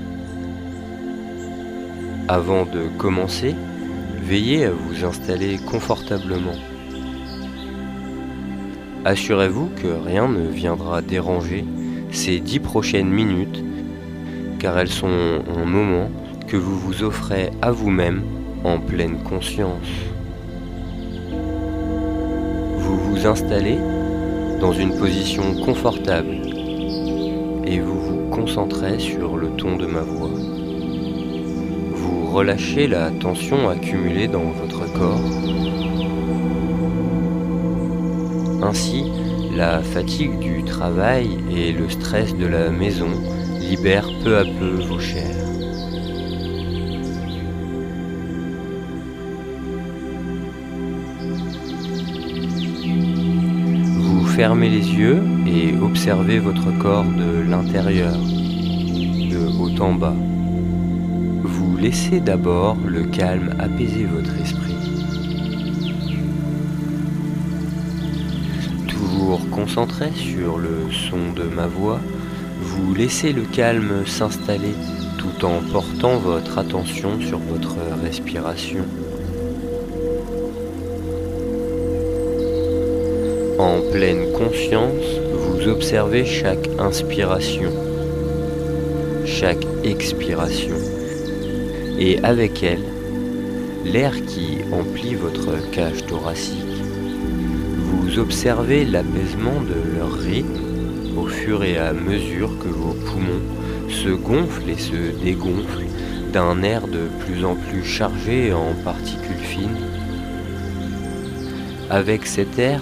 Avant 2.26 2.66
de 2.66 2.88
commencer, 2.98 3.54
veillez 4.24 4.64
à 4.64 4.72
vous 4.72 5.04
installer 5.04 5.56
confortablement. 5.70 6.58
Assurez-vous 9.04 9.70
que 9.80 9.86
rien 10.04 10.26
ne 10.26 10.48
viendra 10.48 11.00
déranger 11.00 11.64
ces 12.10 12.40
dix 12.40 12.58
prochaines 12.58 13.10
minutes 13.10 13.62
car 14.58 14.76
elles 14.80 14.88
sont 14.88 15.44
un 15.56 15.64
moment 15.64 16.10
que 16.48 16.56
vous 16.56 16.76
vous 16.76 17.04
offrez 17.04 17.50
à 17.62 17.70
vous-même 17.70 18.24
en 18.64 18.80
pleine 18.80 19.22
conscience. 19.22 20.11
Vous 23.22 23.28
installez 23.28 23.78
dans 24.60 24.72
une 24.72 24.98
position 24.98 25.54
confortable 25.64 26.42
et 27.64 27.78
vous 27.78 28.00
vous 28.00 28.28
concentrez 28.30 28.98
sur 28.98 29.36
le 29.36 29.50
ton 29.50 29.76
de 29.76 29.86
ma 29.86 30.00
voix. 30.00 30.32
Vous 31.92 32.26
relâchez 32.32 32.88
la 32.88 33.12
tension 33.12 33.68
accumulée 33.68 34.26
dans 34.26 34.50
votre 34.50 34.92
corps. 34.92 35.20
Ainsi, 38.60 39.04
la 39.54 39.82
fatigue 39.82 40.40
du 40.40 40.64
travail 40.64 41.38
et 41.48 41.70
le 41.70 41.88
stress 41.88 42.34
de 42.34 42.46
la 42.46 42.70
maison 42.70 43.10
libèrent 43.60 44.10
peu 44.24 44.36
à 44.36 44.44
peu 44.44 44.82
vos 44.88 44.98
chairs. 44.98 45.51
Fermez 54.42 54.70
les 54.70 54.90
yeux 54.90 55.22
et 55.46 55.72
observez 55.80 56.40
votre 56.40 56.76
corps 56.76 57.04
de 57.04 57.48
l'intérieur, 57.48 58.16
de 58.16 59.38
haut 59.56 59.80
en 59.80 59.92
bas. 59.92 60.16
Vous 61.44 61.76
laissez 61.76 62.18
d'abord 62.18 62.76
le 62.84 63.04
calme 63.04 63.54
apaiser 63.60 64.04
votre 64.04 64.34
esprit. 64.40 64.74
Toujours 68.88 69.48
concentré 69.50 70.10
sur 70.10 70.58
le 70.58 70.90
son 70.90 71.32
de 71.36 71.44
ma 71.44 71.68
voix, 71.68 72.00
vous 72.62 72.94
laissez 72.94 73.32
le 73.32 73.42
calme 73.42 74.04
s'installer 74.06 74.74
tout 75.18 75.44
en 75.44 75.60
portant 75.70 76.16
votre 76.16 76.58
attention 76.58 77.20
sur 77.20 77.38
votre 77.38 77.76
respiration. 78.02 78.84
En 83.62 83.80
pleine 83.92 84.32
conscience, 84.32 85.04
vous 85.34 85.68
observez 85.68 86.24
chaque 86.24 86.68
inspiration, 86.80 87.70
chaque 89.24 89.64
expiration, 89.84 90.74
et 91.96 92.18
avec 92.24 92.64
elle, 92.64 92.82
l'air 93.84 94.14
qui 94.26 94.58
emplit 94.72 95.14
votre 95.14 95.70
cage 95.70 96.04
thoracique. 96.06 96.82
Vous 97.78 98.18
observez 98.18 98.84
l'apaisement 98.84 99.60
de 99.60 99.96
leur 99.96 100.12
rythme 100.12 101.16
au 101.16 101.28
fur 101.28 101.62
et 101.62 101.78
à 101.78 101.92
mesure 101.92 102.50
que 102.58 102.68
vos 102.68 102.94
poumons 102.94 103.46
se 103.88 104.08
gonflent 104.08 104.70
et 104.70 104.76
se 104.76 105.22
dégonflent 105.22 105.86
d'un 106.32 106.64
air 106.64 106.88
de 106.88 107.06
plus 107.24 107.44
en 107.44 107.54
plus 107.54 107.84
chargé 107.84 108.52
en 108.52 108.74
particules 108.82 109.36
fines. 109.36 109.86
Avec 111.90 112.26
cet 112.26 112.58
air, 112.58 112.80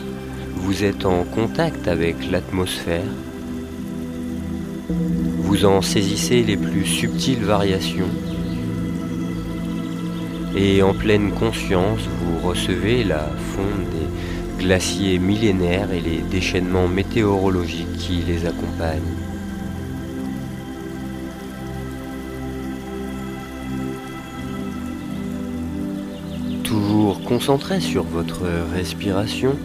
vous 0.63 0.85
êtes 0.85 1.07
en 1.07 1.25
contact 1.25 1.89
avec 1.89 2.31
l'atmosphère. 2.31 3.11
Vous 5.39 5.65
en 5.65 5.81
saisissez 5.81 6.43
les 6.43 6.57
plus 6.57 6.85
subtiles 6.85 7.43
variations. 7.43 8.11
Et 10.55 10.83
en 10.83 10.93
pleine 10.93 11.33
conscience, 11.33 12.01
vous 12.21 12.47
recevez 12.47 13.05
la 13.05 13.27
fonte 13.55 13.91
des 13.91 14.63
glaciers 14.65 15.19
millénaires 15.19 15.93
et 15.93 16.01
les 16.01 16.19
déchaînements 16.19 16.89
météorologiques 16.89 17.97
qui 17.97 18.23
les 18.27 18.47
accompagnent. 18.47 19.01
Toujours 26.65 27.23
concentrez 27.25 27.81
sur 27.81 28.05
votre 28.05 28.43
respiration, 28.75 29.57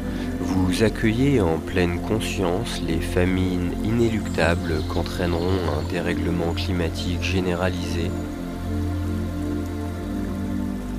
vous 0.56 0.84
accueillez 0.84 1.42
en 1.42 1.58
pleine 1.58 2.00
conscience 2.00 2.82
les 2.88 3.02
famines 3.02 3.74
inéluctables 3.84 4.82
qu'entraîneront 4.88 5.60
un 5.78 5.92
dérèglement 5.92 6.54
climatique 6.54 7.22
généralisé. 7.22 8.10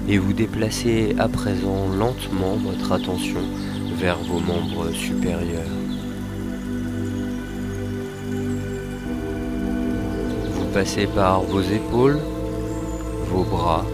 Et 0.09 0.19
vous 0.19 0.35
déplacez 0.35 1.17
à 1.19 1.29
présent 1.29 1.89
lentement 1.89 2.57
votre 2.57 2.93
attention 2.93 3.41
vers 3.99 4.19
vos 4.19 4.41
membres 4.41 4.91
supérieurs. 4.93 5.63
Vous 10.55 10.67
passez 10.75 11.07
par 11.07 11.41
vos 11.43 11.63
épaules, 11.63 12.19
vos 13.31 13.45
bras, 13.45 13.87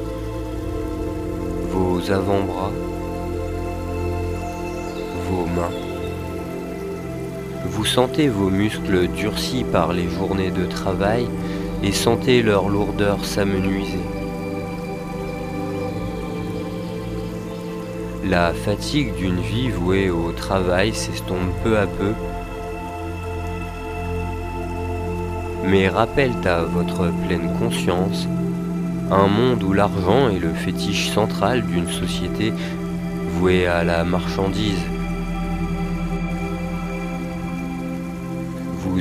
vos 1.71 2.11
avant-bras, 2.11 2.73
Vous 7.65 7.85
sentez 7.85 8.29
vos 8.29 8.51
muscles 8.51 9.09
durcis 9.09 9.65
par 9.65 9.93
les 9.93 10.09
journées 10.09 10.51
de 10.51 10.67
travail 10.67 11.27
et 11.83 11.93
sentez 11.93 12.43
leur 12.43 12.69
lourdeur 12.69 13.25
s'amenuiser. 13.25 14.01
La 18.25 18.53
fatigue 18.53 19.15
d'une 19.17 19.41
vie 19.41 19.71
vouée 19.71 20.11
au 20.11 20.33
travail 20.33 20.95
s'estompe 20.95 21.51
peu 21.65 21.77
à 21.77 21.87
peu, 21.87 22.13
mais 25.67 25.89
rappelle 25.89 26.33
à 26.45 26.63
votre 26.63 27.11
pleine 27.27 27.53
conscience 27.59 28.27
un 29.11 29.27
monde 29.27 29.63
où 29.63 29.73
l'argent 29.73 30.31
est 30.31 30.39
le 30.39 30.55
fétiche 30.55 31.11
central 31.11 31.63
d'une 31.63 31.89
société 31.89 32.53
vouée 33.35 33.67
à 33.67 33.85
la 33.85 34.05
marchandise. 34.05 34.81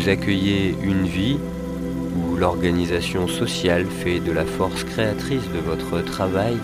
Vous 0.02 0.10
accueillez 0.10 0.76
une 0.82 1.06
vie 1.06 1.38
où 2.16 2.36
l'organisation 2.36 3.28
sociale 3.28 3.86
fait 3.86 4.20
de 4.20 4.32
la 4.32 4.46
force 4.46 4.84
créatrice 4.84 5.44
de 5.54 5.60
votre 5.60 6.04
travail 6.04 6.58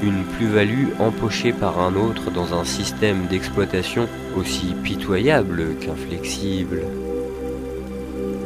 une 0.00 0.22
plus-value 0.36 0.90
empochée 1.00 1.52
par 1.52 1.80
un 1.80 1.96
autre 1.96 2.30
dans 2.30 2.54
un 2.54 2.64
système 2.64 3.26
d'exploitation 3.26 4.06
aussi 4.36 4.74
pitoyable 4.84 5.74
qu'inflexible. 5.80 6.82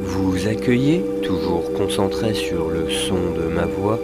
Vous 0.03 0.49
accueillez, 0.49 1.05
toujours 1.22 1.70
concentré 1.74 2.32
sur 2.32 2.70
le 2.70 2.89
son 2.89 3.32
de 3.37 3.53
ma 3.55 3.66
voix, 3.66 4.01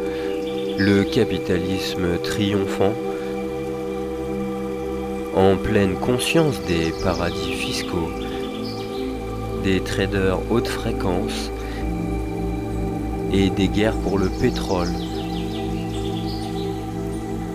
le 0.76 1.04
capitalisme 1.04 2.18
triomphant, 2.22 2.92
en 5.34 5.56
pleine 5.56 5.94
conscience 5.94 6.60
des 6.68 6.92
paradis 7.02 7.54
fiscaux, 7.54 8.10
des 9.62 9.80
traders 9.80 10.40
haute 10.50 10.68
fréquence 10.68 11.50
et 13.32 13.50
des 13.50 13.68
guerres 13.68 13.96
pour 13.96 14.18
le 14.18 14.28
pétrole 14.28 14.88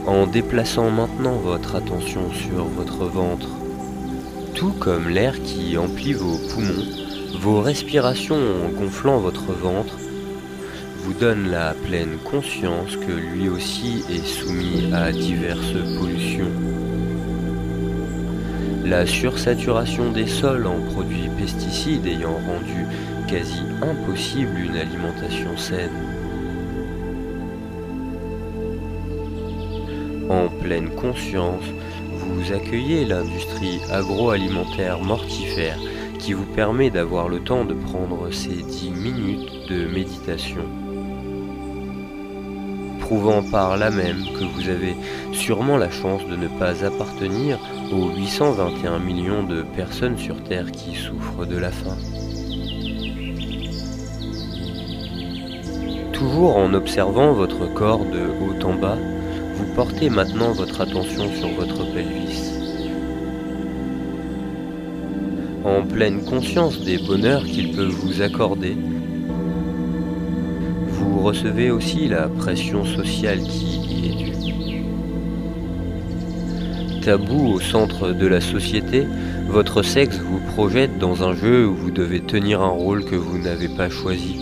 en 0.08 0.28
déplaçant 0.28 0.92
maintenant 0.92 1.38
votre 1.38 1.76
attention 1.76 2.32
sur 2.32 2.66
votre 2.66 3.06
ventre. 3.06 3.50
Tout 4.54 4.74
comme 4.80 5.10
l'air 5.10 5.42
qui 5.42 5.78
emplit 5.78 6.14
vos 6.14 6.38
poumons, 6.54 6.86
vos 7.40 7.62
respirations 7.62 8.36
en 8.36 8.70
gonflant 8.70 9.18
votre 9.18 9.52
ventre 9.52 9.98
vous 11.00 11.14
donnent 11.14 11.50
la 11.50 11.74
pleine 11.74 12.18
conscience 12.24 12.96
que 12.96 13.12
lui 13.12 13.50
aussi 13.50 14.04
est 14.10 14.26
soumis 14.26 14.94
à 14.94 15.12
diverses 15.12 15.74
pollutions. 16.00 16.75
La 18.86 19.08
sursaturation 19.08 20.12
des 20.12 20.28
sols 20.28 20.68
en 20.68 20.80
produits 20.80 21.30
pesticides 21.40 22.06
ayant 22.06 22.36
rendu 22.36 22.86
quasi 23.28 23.62
impossible 23.82 24.60
une 24.60 24.76
alimentation 24.76 25.58
saine. 25.58 25.90
En 30.30 30.50
pleine 30.62 30.92
conscience, 30.92 31.64
vous 32.14 32.54
accueillez 32.54 33.06
l'industrie 33.06 33.80
agroalimentaire 33.92 35.00
mortifère 35.00 35.80
qui 36.20 36.34
vous 36.34 36.46
permet 36.46 36.92
d'avoir 36.92 37.28
le 37.28 37.40
temps 37.40 37.66
de 37.66 37.74
prendre 37.74 38.32
ces 38.32 38.62
10 38.62 38.92
minutes 38.92 39.68
de 39.68 39.88
méditation. 39.88 40.85
Prouvant 43.06 43.44
par 43.44 43.78
là 43.78 43.92
même 43.92 44.24
que 44.34 44.44
vous 44.44 44.68
avez 44.68 44.96
sûrement 45.32 45.78
la 45.78 45.92
chance 45.92 46.26
de 46.26 46.36
ne 46.36 46.48
pas 46.48 46.84
appartenir 46.84 47.60
aux 47.94 48.10
821 48.10 48.98
millions 48.98 49.44
de 49.44 49.62
personnes 49.62 50.18
sur 50.18 50.44
Terre 50.44 50.72
qui 50.72 50.96
souffrent 50.96 51.46
de 51.46 51.56
la 51.56 51.70
faim. 51.70 51.98
Toujours 56.14 56.58
en 56.58 56.74
observant 56.74 57.34
votre 57.34 57.72
corps 57.72 58.06
de 58.06 58.22
haut 58.42 58.68
en 58.68 58.74
bas, 58.74 58.98
vous 59.54 59.76
portez 59.76 60.10
maintenant 60.10 60.54
votre 60.54 60.82
attention 60.82 61.32
sur 61.36 61.50
votre 61.50 61.86
pelvis. 61.94 62.54
En 65.64 65.84
pleine 65.84 66.26
conscience 66.26 66.80
des 66.82 66.98
bonheurs 66.98 67.44
qu'il 67.44 67.76
peut 67.76 67.86
vous 67.86 68.24
accorder, 68.24 68.76
recevez 71.26 71.72
aussi 71.72 72.08
la 72.08 72.28
pression 72.28 72.86
sociale 72.86 73.40
qui 73.40 73.80
y 73.80 74.10
est 74.10 74.16
due. 74.16 74.32
Tabou 77.02 77.54
au 77.54 77.60
centre 77.60 78.12
de 78.12 78.28
la 78.28 78.40
société, 78.40 79.08
votre 79.50 79.82
sexe 79.82 80.20
vous 80.20 80.40
projette 80.54 81.00
dans 81.00 81.24
un 81.24 81.34
jeu 81.34 81.68
où 81.68 81.74
vous 81.74 81.90
devez 81.90 82.20
tenir 82.20 82.62
un 82.62 82.70
rôle 82.70 83.04
que 83.06 83.16
vous 83.16 83.40
n'avez 83.40 83.70
pas 83.70 83.90
choisi. 83.90 84.36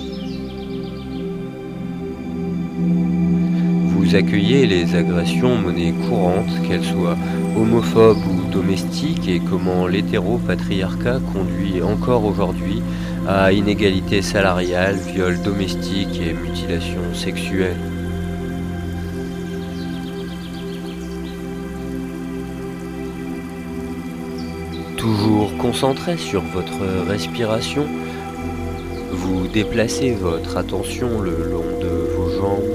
Vous 3.96 4.16
accueillez 4.18 4.68
les 4.68 4.94
agressions 4.96 5.56
monnaie 5.56 5.94
courante, 6.10 6.52
qu'elles 6.68 6.84
soient 6.84 7.18
homophobes 7.56 8.18
ou 8.18 8.52
domestiques, 8.52 9.30
et 9.30 9.40
comment 9.40 9.88
l'hétéropatriarcat 9.88 11.22
conduit 11.32 11.82
encore 11.82 12.26
aujourd'hui 12.26 12.82
à 13.28 13.54
inégalité 13.54 14.22
salariale, 14.22 14.96
viol 14.96 15.42
domestique 15.42 16.20
et 16.20 16.34
mutilation 16.34 17.14
sexuelle. 17.14 17.78
Toujours 24.98 25.56
concentré 25.58 26.18
sur 26.18 26.42
votre 26.42 26.82
respiration, 27.08 27.86
vous 29.12 29.48
déplacez 29.48 30.12
votre 30.12 30.58
attention 30.58 31.22
le 31.22 31.50
long 31.50 31.80
de 31.82 31.88
vos 32.16 32.30
jambes. 32.30 32.74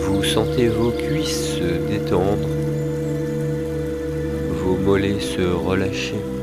Vous 0.00 0.24
sentez 0.24 0.68
vos 0.68 0.90
cuisses 0.90 1.58
se 1.58 1.88
détendre, 1.88 2.48
vos 4.64 4.76
mollets 4.76 5.20
se 5.20 5.42
relâcher. 5.42 6.33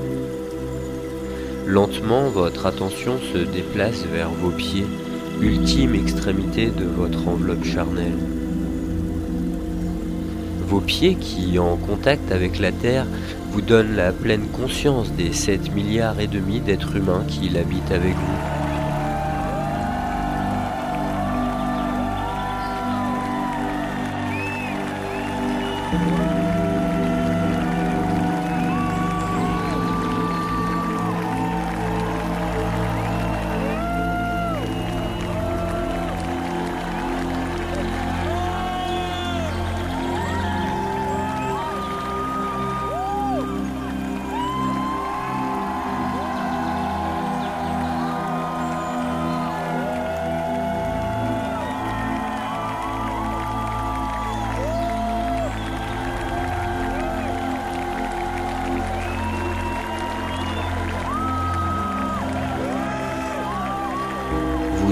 Lentement, 1.72 2.28
votre 2.28 2.66
attention 2.66 3.18
se 3.32 3.38
déplace 3.38 4.04
vers 4.04 4.30
vos 4.30 4.50
pieds, 4.50 4.86
ultime 5.40 5.96
extrémité 5.96 6.66
de 6.66 6.84
votre 6.84 7.30
enveloppe 7.30 7.64
charnelle. 7.64 8.18
Vos 10.68 10.82
pieds 10.82 11.16
qui, 11.16 11.58
en 11.60 11.78
contact 11.78 12.30
avec 12.34 12.60
la 12.60 12.74
Terre, 12.74 13.06
vous 13.52 13.62
donnent 13.62 13.96
la 13.96 14.12
pleine 14.12 14.48
conscience 14.48 15.14
des 15.14 15.32
7 15.32 15.74
milliards 15.74 16.20
et 16.20 16.28
demi 16.28 16.60
d'êtres 16.60 16.98
humains 16.98 17.24
qui 17.26 17.48
l'habitent 17.48 17.94
avec 17.94 18.16
vous. 18.16 18.61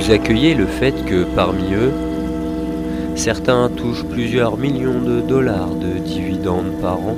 Vous 0.09 0.15
accueillez 0.15 0.55
le 0.55 0.65
fait 0.65 1.05
que 1.05 1.23
parmi 1.35 1.71
eux, 1.71 1.91
Certains 3.13 3.69
touchent 3.69 4.05
plusieurs 4.05 4.57
millions 4.57 4.99
de 4.99 5.21
dollars 5.21 5.75
de 5.75 5.99
dividendes 5.99 6.81
par 6.81 6.97
an. 6.97 7.15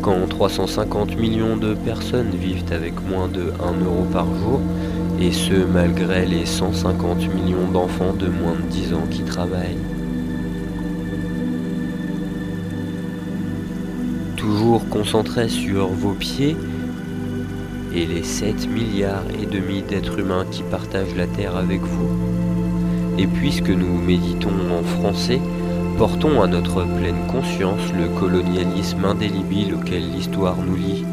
Quand 0.00 0.28
350 0.28 1.16
millions 1.16 1.56
de 1.56 1.74
personnes 1.74 2.30
vivent 2.40 2.72
avec 2.72 2.94
moins 3.04 3.26
de 3.26 3.52
1 3.60 3.84
euro 3.84 4.04
par 4.12 4.26
jour, 4.26 4.60
et 5.20 5.32
ce 5.32 5.54
malgré 5.54 6.24
les 6.24 6.46
150 6.46 7.34
millions 7.34 7.68
d'enfants 7.72 8.12
de 8.12 8.28
moins 8.28 8.54
de 8.54 8.70
10 8.70 8.94
ans 8.94 9.08
qui 9.10 9.22
travaillent. 9.22 9.76
Toujours 14.36 14.88
concentrés 14.88 15.48
sur 15.48 15.88
vos 15.88 16.12
pieds 16.12 16.56
et 17.94 18.06
les 18.06 18.22
7 18.22 18.68
milliards 18.68 19.24
et 19.40 19.46
demi 19.46 19.82
d'êtres 19.82 20.18
humains 20.18 20.46
qui 20.50 20.62
partagent 20.62 21.14
la 21.16 21.26
Terre 21.26 21.56
avec 21.56 21.80
vous. 21.80 22.10
Et 23.18 23.26
puisque 23.26 23.68
nous 23.68 24.00
méditons 24.00 24.50
en 24.70 24.82
français, 24.82 25.40
portons 25.98 26.40
à 26.40 26.46
notre 26.46 26.84
pleine 26.84 27.26
conscience 27.28 27.92
le 27.92 28.08
colonialisme 28.18 29.04
indélébile 29.04 29.74
auquel 29.74 30.10
l'histoire 30.10 30.56
nous 30.56 30.76
lie. 30.76 31.04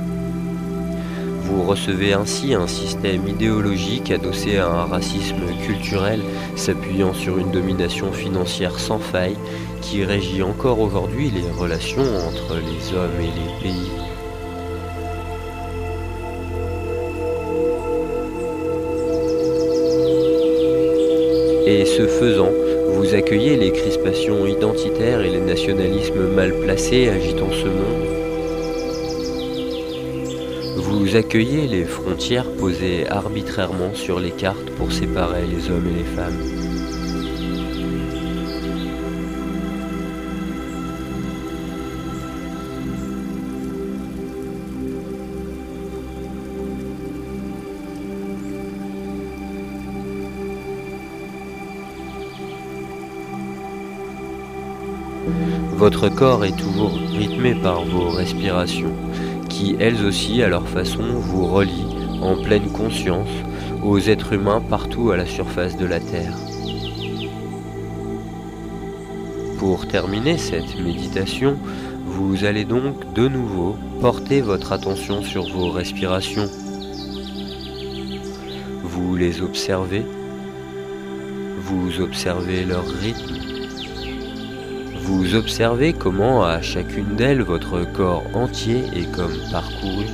Vous 1.41 1.63
recevez 1.63 2.13
ainsi 2.13 2.53
un 2.53 2.67
système 2.67 3.27
idéologique 3.27 4.11
adossé 4.11 4.57
à 4.57 4.67
un 4.67 4.85
racisme 4.85 5.45
culturel 5.65 6.21
s'appuyant 6.55 7.13
sur 7.13 7.37
une 7.37 7.51
domination 7.51 8.11
financière 8.11 8.79
sans 8.79 8.99
faille 8.99 9.37
qui 9.81 10.03
régit 10.03 10.43
encore 10.43 10.79
aujourd'hui 10.79 11.31
les 11.31 11.49
relations 11.57 12.01
entre 12.01 12.55
les 12.55 12.97
hommes 12.97 13.19
et 13.19 13.23
les 13.23 13.63
pays. 13.63 14.06
Ce 21.97 22.05
faisant, 22.05 22.51
vous 22.89 23.15
accueillez 23.15 23.55
les 23.55 23.71
crispations 23.71 24.45
identitaires 24.45 25.21
et 25.21 25.31
les 25.31 25.39
nationalismes 25.39 26.27
mal 26.27 26.53
placés 26.59 27.09
agitant 27.09 27.49
ce 27.51 27.65
monde. 27.65 28.05
Vous 30.75 31.15
accueillez 31.15 31.65
les 31.65 31.85
frontières 31.85 32.51
posées 32.51 33.09
arbitrairement 33.09 33.95
sur 33.95 34.19
les 34.19 34.29
cartes 34.29 34.69
pour 34.77 34.91
séparer 34.91 35.47
les 35.47 35.71
hommes 35.71 35.87
et 35.87 35.97
les 35.97 36.15
femmes. 36.15 36.66
Votre 55.89 56.09
corps 56.09 56.43
est 56.43 56.57
toujours 56.57 56.99
rythmé 57.13 57.55
par 57.55 57.85
vos 57.85 58.09
respirations, 58.09 58.91
qui 59.47 59.77
elles 59.79 60.05
aussi, 60.05 60.43
à 60.43 60.49
leur 60.49 60.67
façon, 60.67 61.01
vous 61.01 61.45
relient 61.45 61.95
en 62.21 62.35
pleine 62.35 62.69
conscience 62.73 63.29
aux 63.81 63.97
êtres 63.97 64.33
humains 64.33 64.59
partout 64.59 65.11
à 65.11 65.15
la 65.15 65.25
surface 65.25 65.77
de 65.77 65.85
la 65.85 66.01
Terre. 66.01 66.35
Pour 69.59 69.87
terminer 69.87 70.37
cette 70.37 70.77
méditation, 70.77 71.55
vous 72.05 72.43
allez 72.43 72.65
donc 72.65 73.13
de 73.13 73.29
nouveau 73.29 73.77
porter 74.01 74.41
votre 74.41 74.73
attention 74.73 75.21
sur 75.21 75.47
vos 75.47 75.71
respirations. 75.71 76.49
Vous 78.83 79.15
les 79.15 79.41
observez, 79.41 80.05
vous 81.61 82.01
observez 82.01 82.65
leur 82.65 82.85
rythme, 82.85 83.56
vous 85.07 85.35
observez 85.35 85.93
comment 85.93 86.43
à 86.43 86.61
chacune 86.61 87.15
d'elles 87.15 87.41
votre 87.41 87.89
corps 87.93 88.25
entier 88.33 88.83
est 88.93 89.09
comme 89.09 89.37
parcouru. 89.49 90.05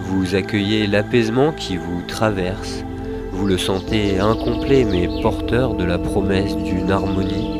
Vous 0.00 0.34
accueillez 0.34 0.86
l'apaisement 0.86 1.52
qui 1.52 1.76
vous 1.76 2.00
traverse, 2.08 2.84
vous 3.32 3.46
le 3.46 3.58
sentez 3.58 4.18
incomplet 4.18 4.86
mais 4.90 5.10
porteur 5.20 5.74
de 5.74 5.84
la 5.84 5.98
promesse 5.98 6.56
d'une 6.56 6.90
harmonie. 6.90 7.50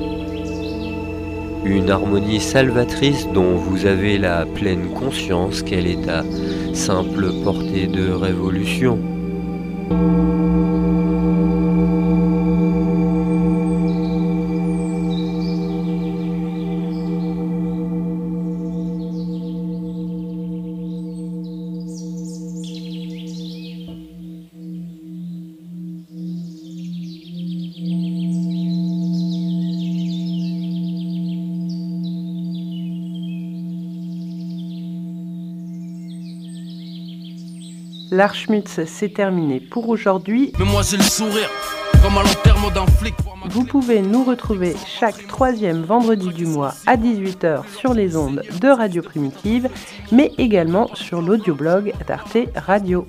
Une 1.66 1.90
harmonie 1.90 2.40
salvatrice 2.40 3.28
dont 3.34 3.56
vous 3.56 3.84
avez 3.84 4.16
la 4.16 4.46
pleine 4.46 4.88
conscience 4.94 5.62
qu'elle 5.62 5.86
est 5.86 6.08
à 6.08 6.24
simple 6.72 7.30
portée 7.44 7.86
de 7.88 8.10
révolution. 8.10 8.98
L'Archmutz, 38.16 38.80
c'est 38.86 39.12
terminé 39.12 39.60
pour 39.60 39.90
aujourd'hui. 39.90 40.50
Mais 40.58 40.64
moi 40.64 40.80
j'ai 40.82 40.96
le 40.96 41.02
sourire, 41.02 41.50
comme 42.02 42.16
à 42.16 42.22
l'enterrement 42.22 42.70
d'un 42.70 42.86
flic. 42.86 43.14
Vous 43.50 43.64
pouvez 43.64 44.00
nous 44.00 44.24
retrouver 44.24 44.74
chaque 44.86 45.26
troisième 45.26 45.82
vendredi 45.82 46.30
du 46.30 46.46
mois 46.46 46.72
à 46.86 46.96
18h 46.96 47.68
sur 47.76 47.92
les 47.92 48.16
ondes 48.16 48.42
de 48.58 48.68
Radio 48.68 49.02
Primitive, 49.02 49.68
mais 50.12 50.32
également 50.38 50.88
sur 50.94 51.20
l'audioblog 51.20 51.92
d'Arte 52.08 52.38
Radio. 52.54 53.06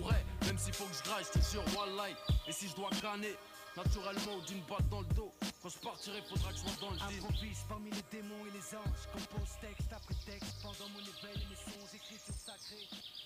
Naturellement, 3.77 4.41
d'une 4.45 4.59
balle 4.67 4.87
dans 4.91 4.99
le 5.01 5.15
dos. 5.15 5.31
Quand 5.63 5.69
je 5.69 5.77
partirai, 5.87 6.17
faudra 6.27 6.49
que 6.51 6.57
je 6.57 6.61
sois 6.63 6.81
dans 6.81 6.91
le 6.91 6.97
deal. 6.97 7.21
Improvise 7.23 7.63
parmi 7.69 7.89
les 7.91 8.03
démons 8.11 8.43
et 8.49 8.57
les 8.57 8.75
anges. 8.75 9.05
Compose 9.13 9.53
texte 9.61 9.93
après 9.93 10.15
texte. 10.25 10.55
Pendant 10.63 10.89
mon 10.91 10.99
éveil, 10.99 11.45
mes 11.47 11.55
sons, 11.55 11.85
écriture 11.95 12.35
sacrée. 12.43 12.89
Comme 12.89 13.16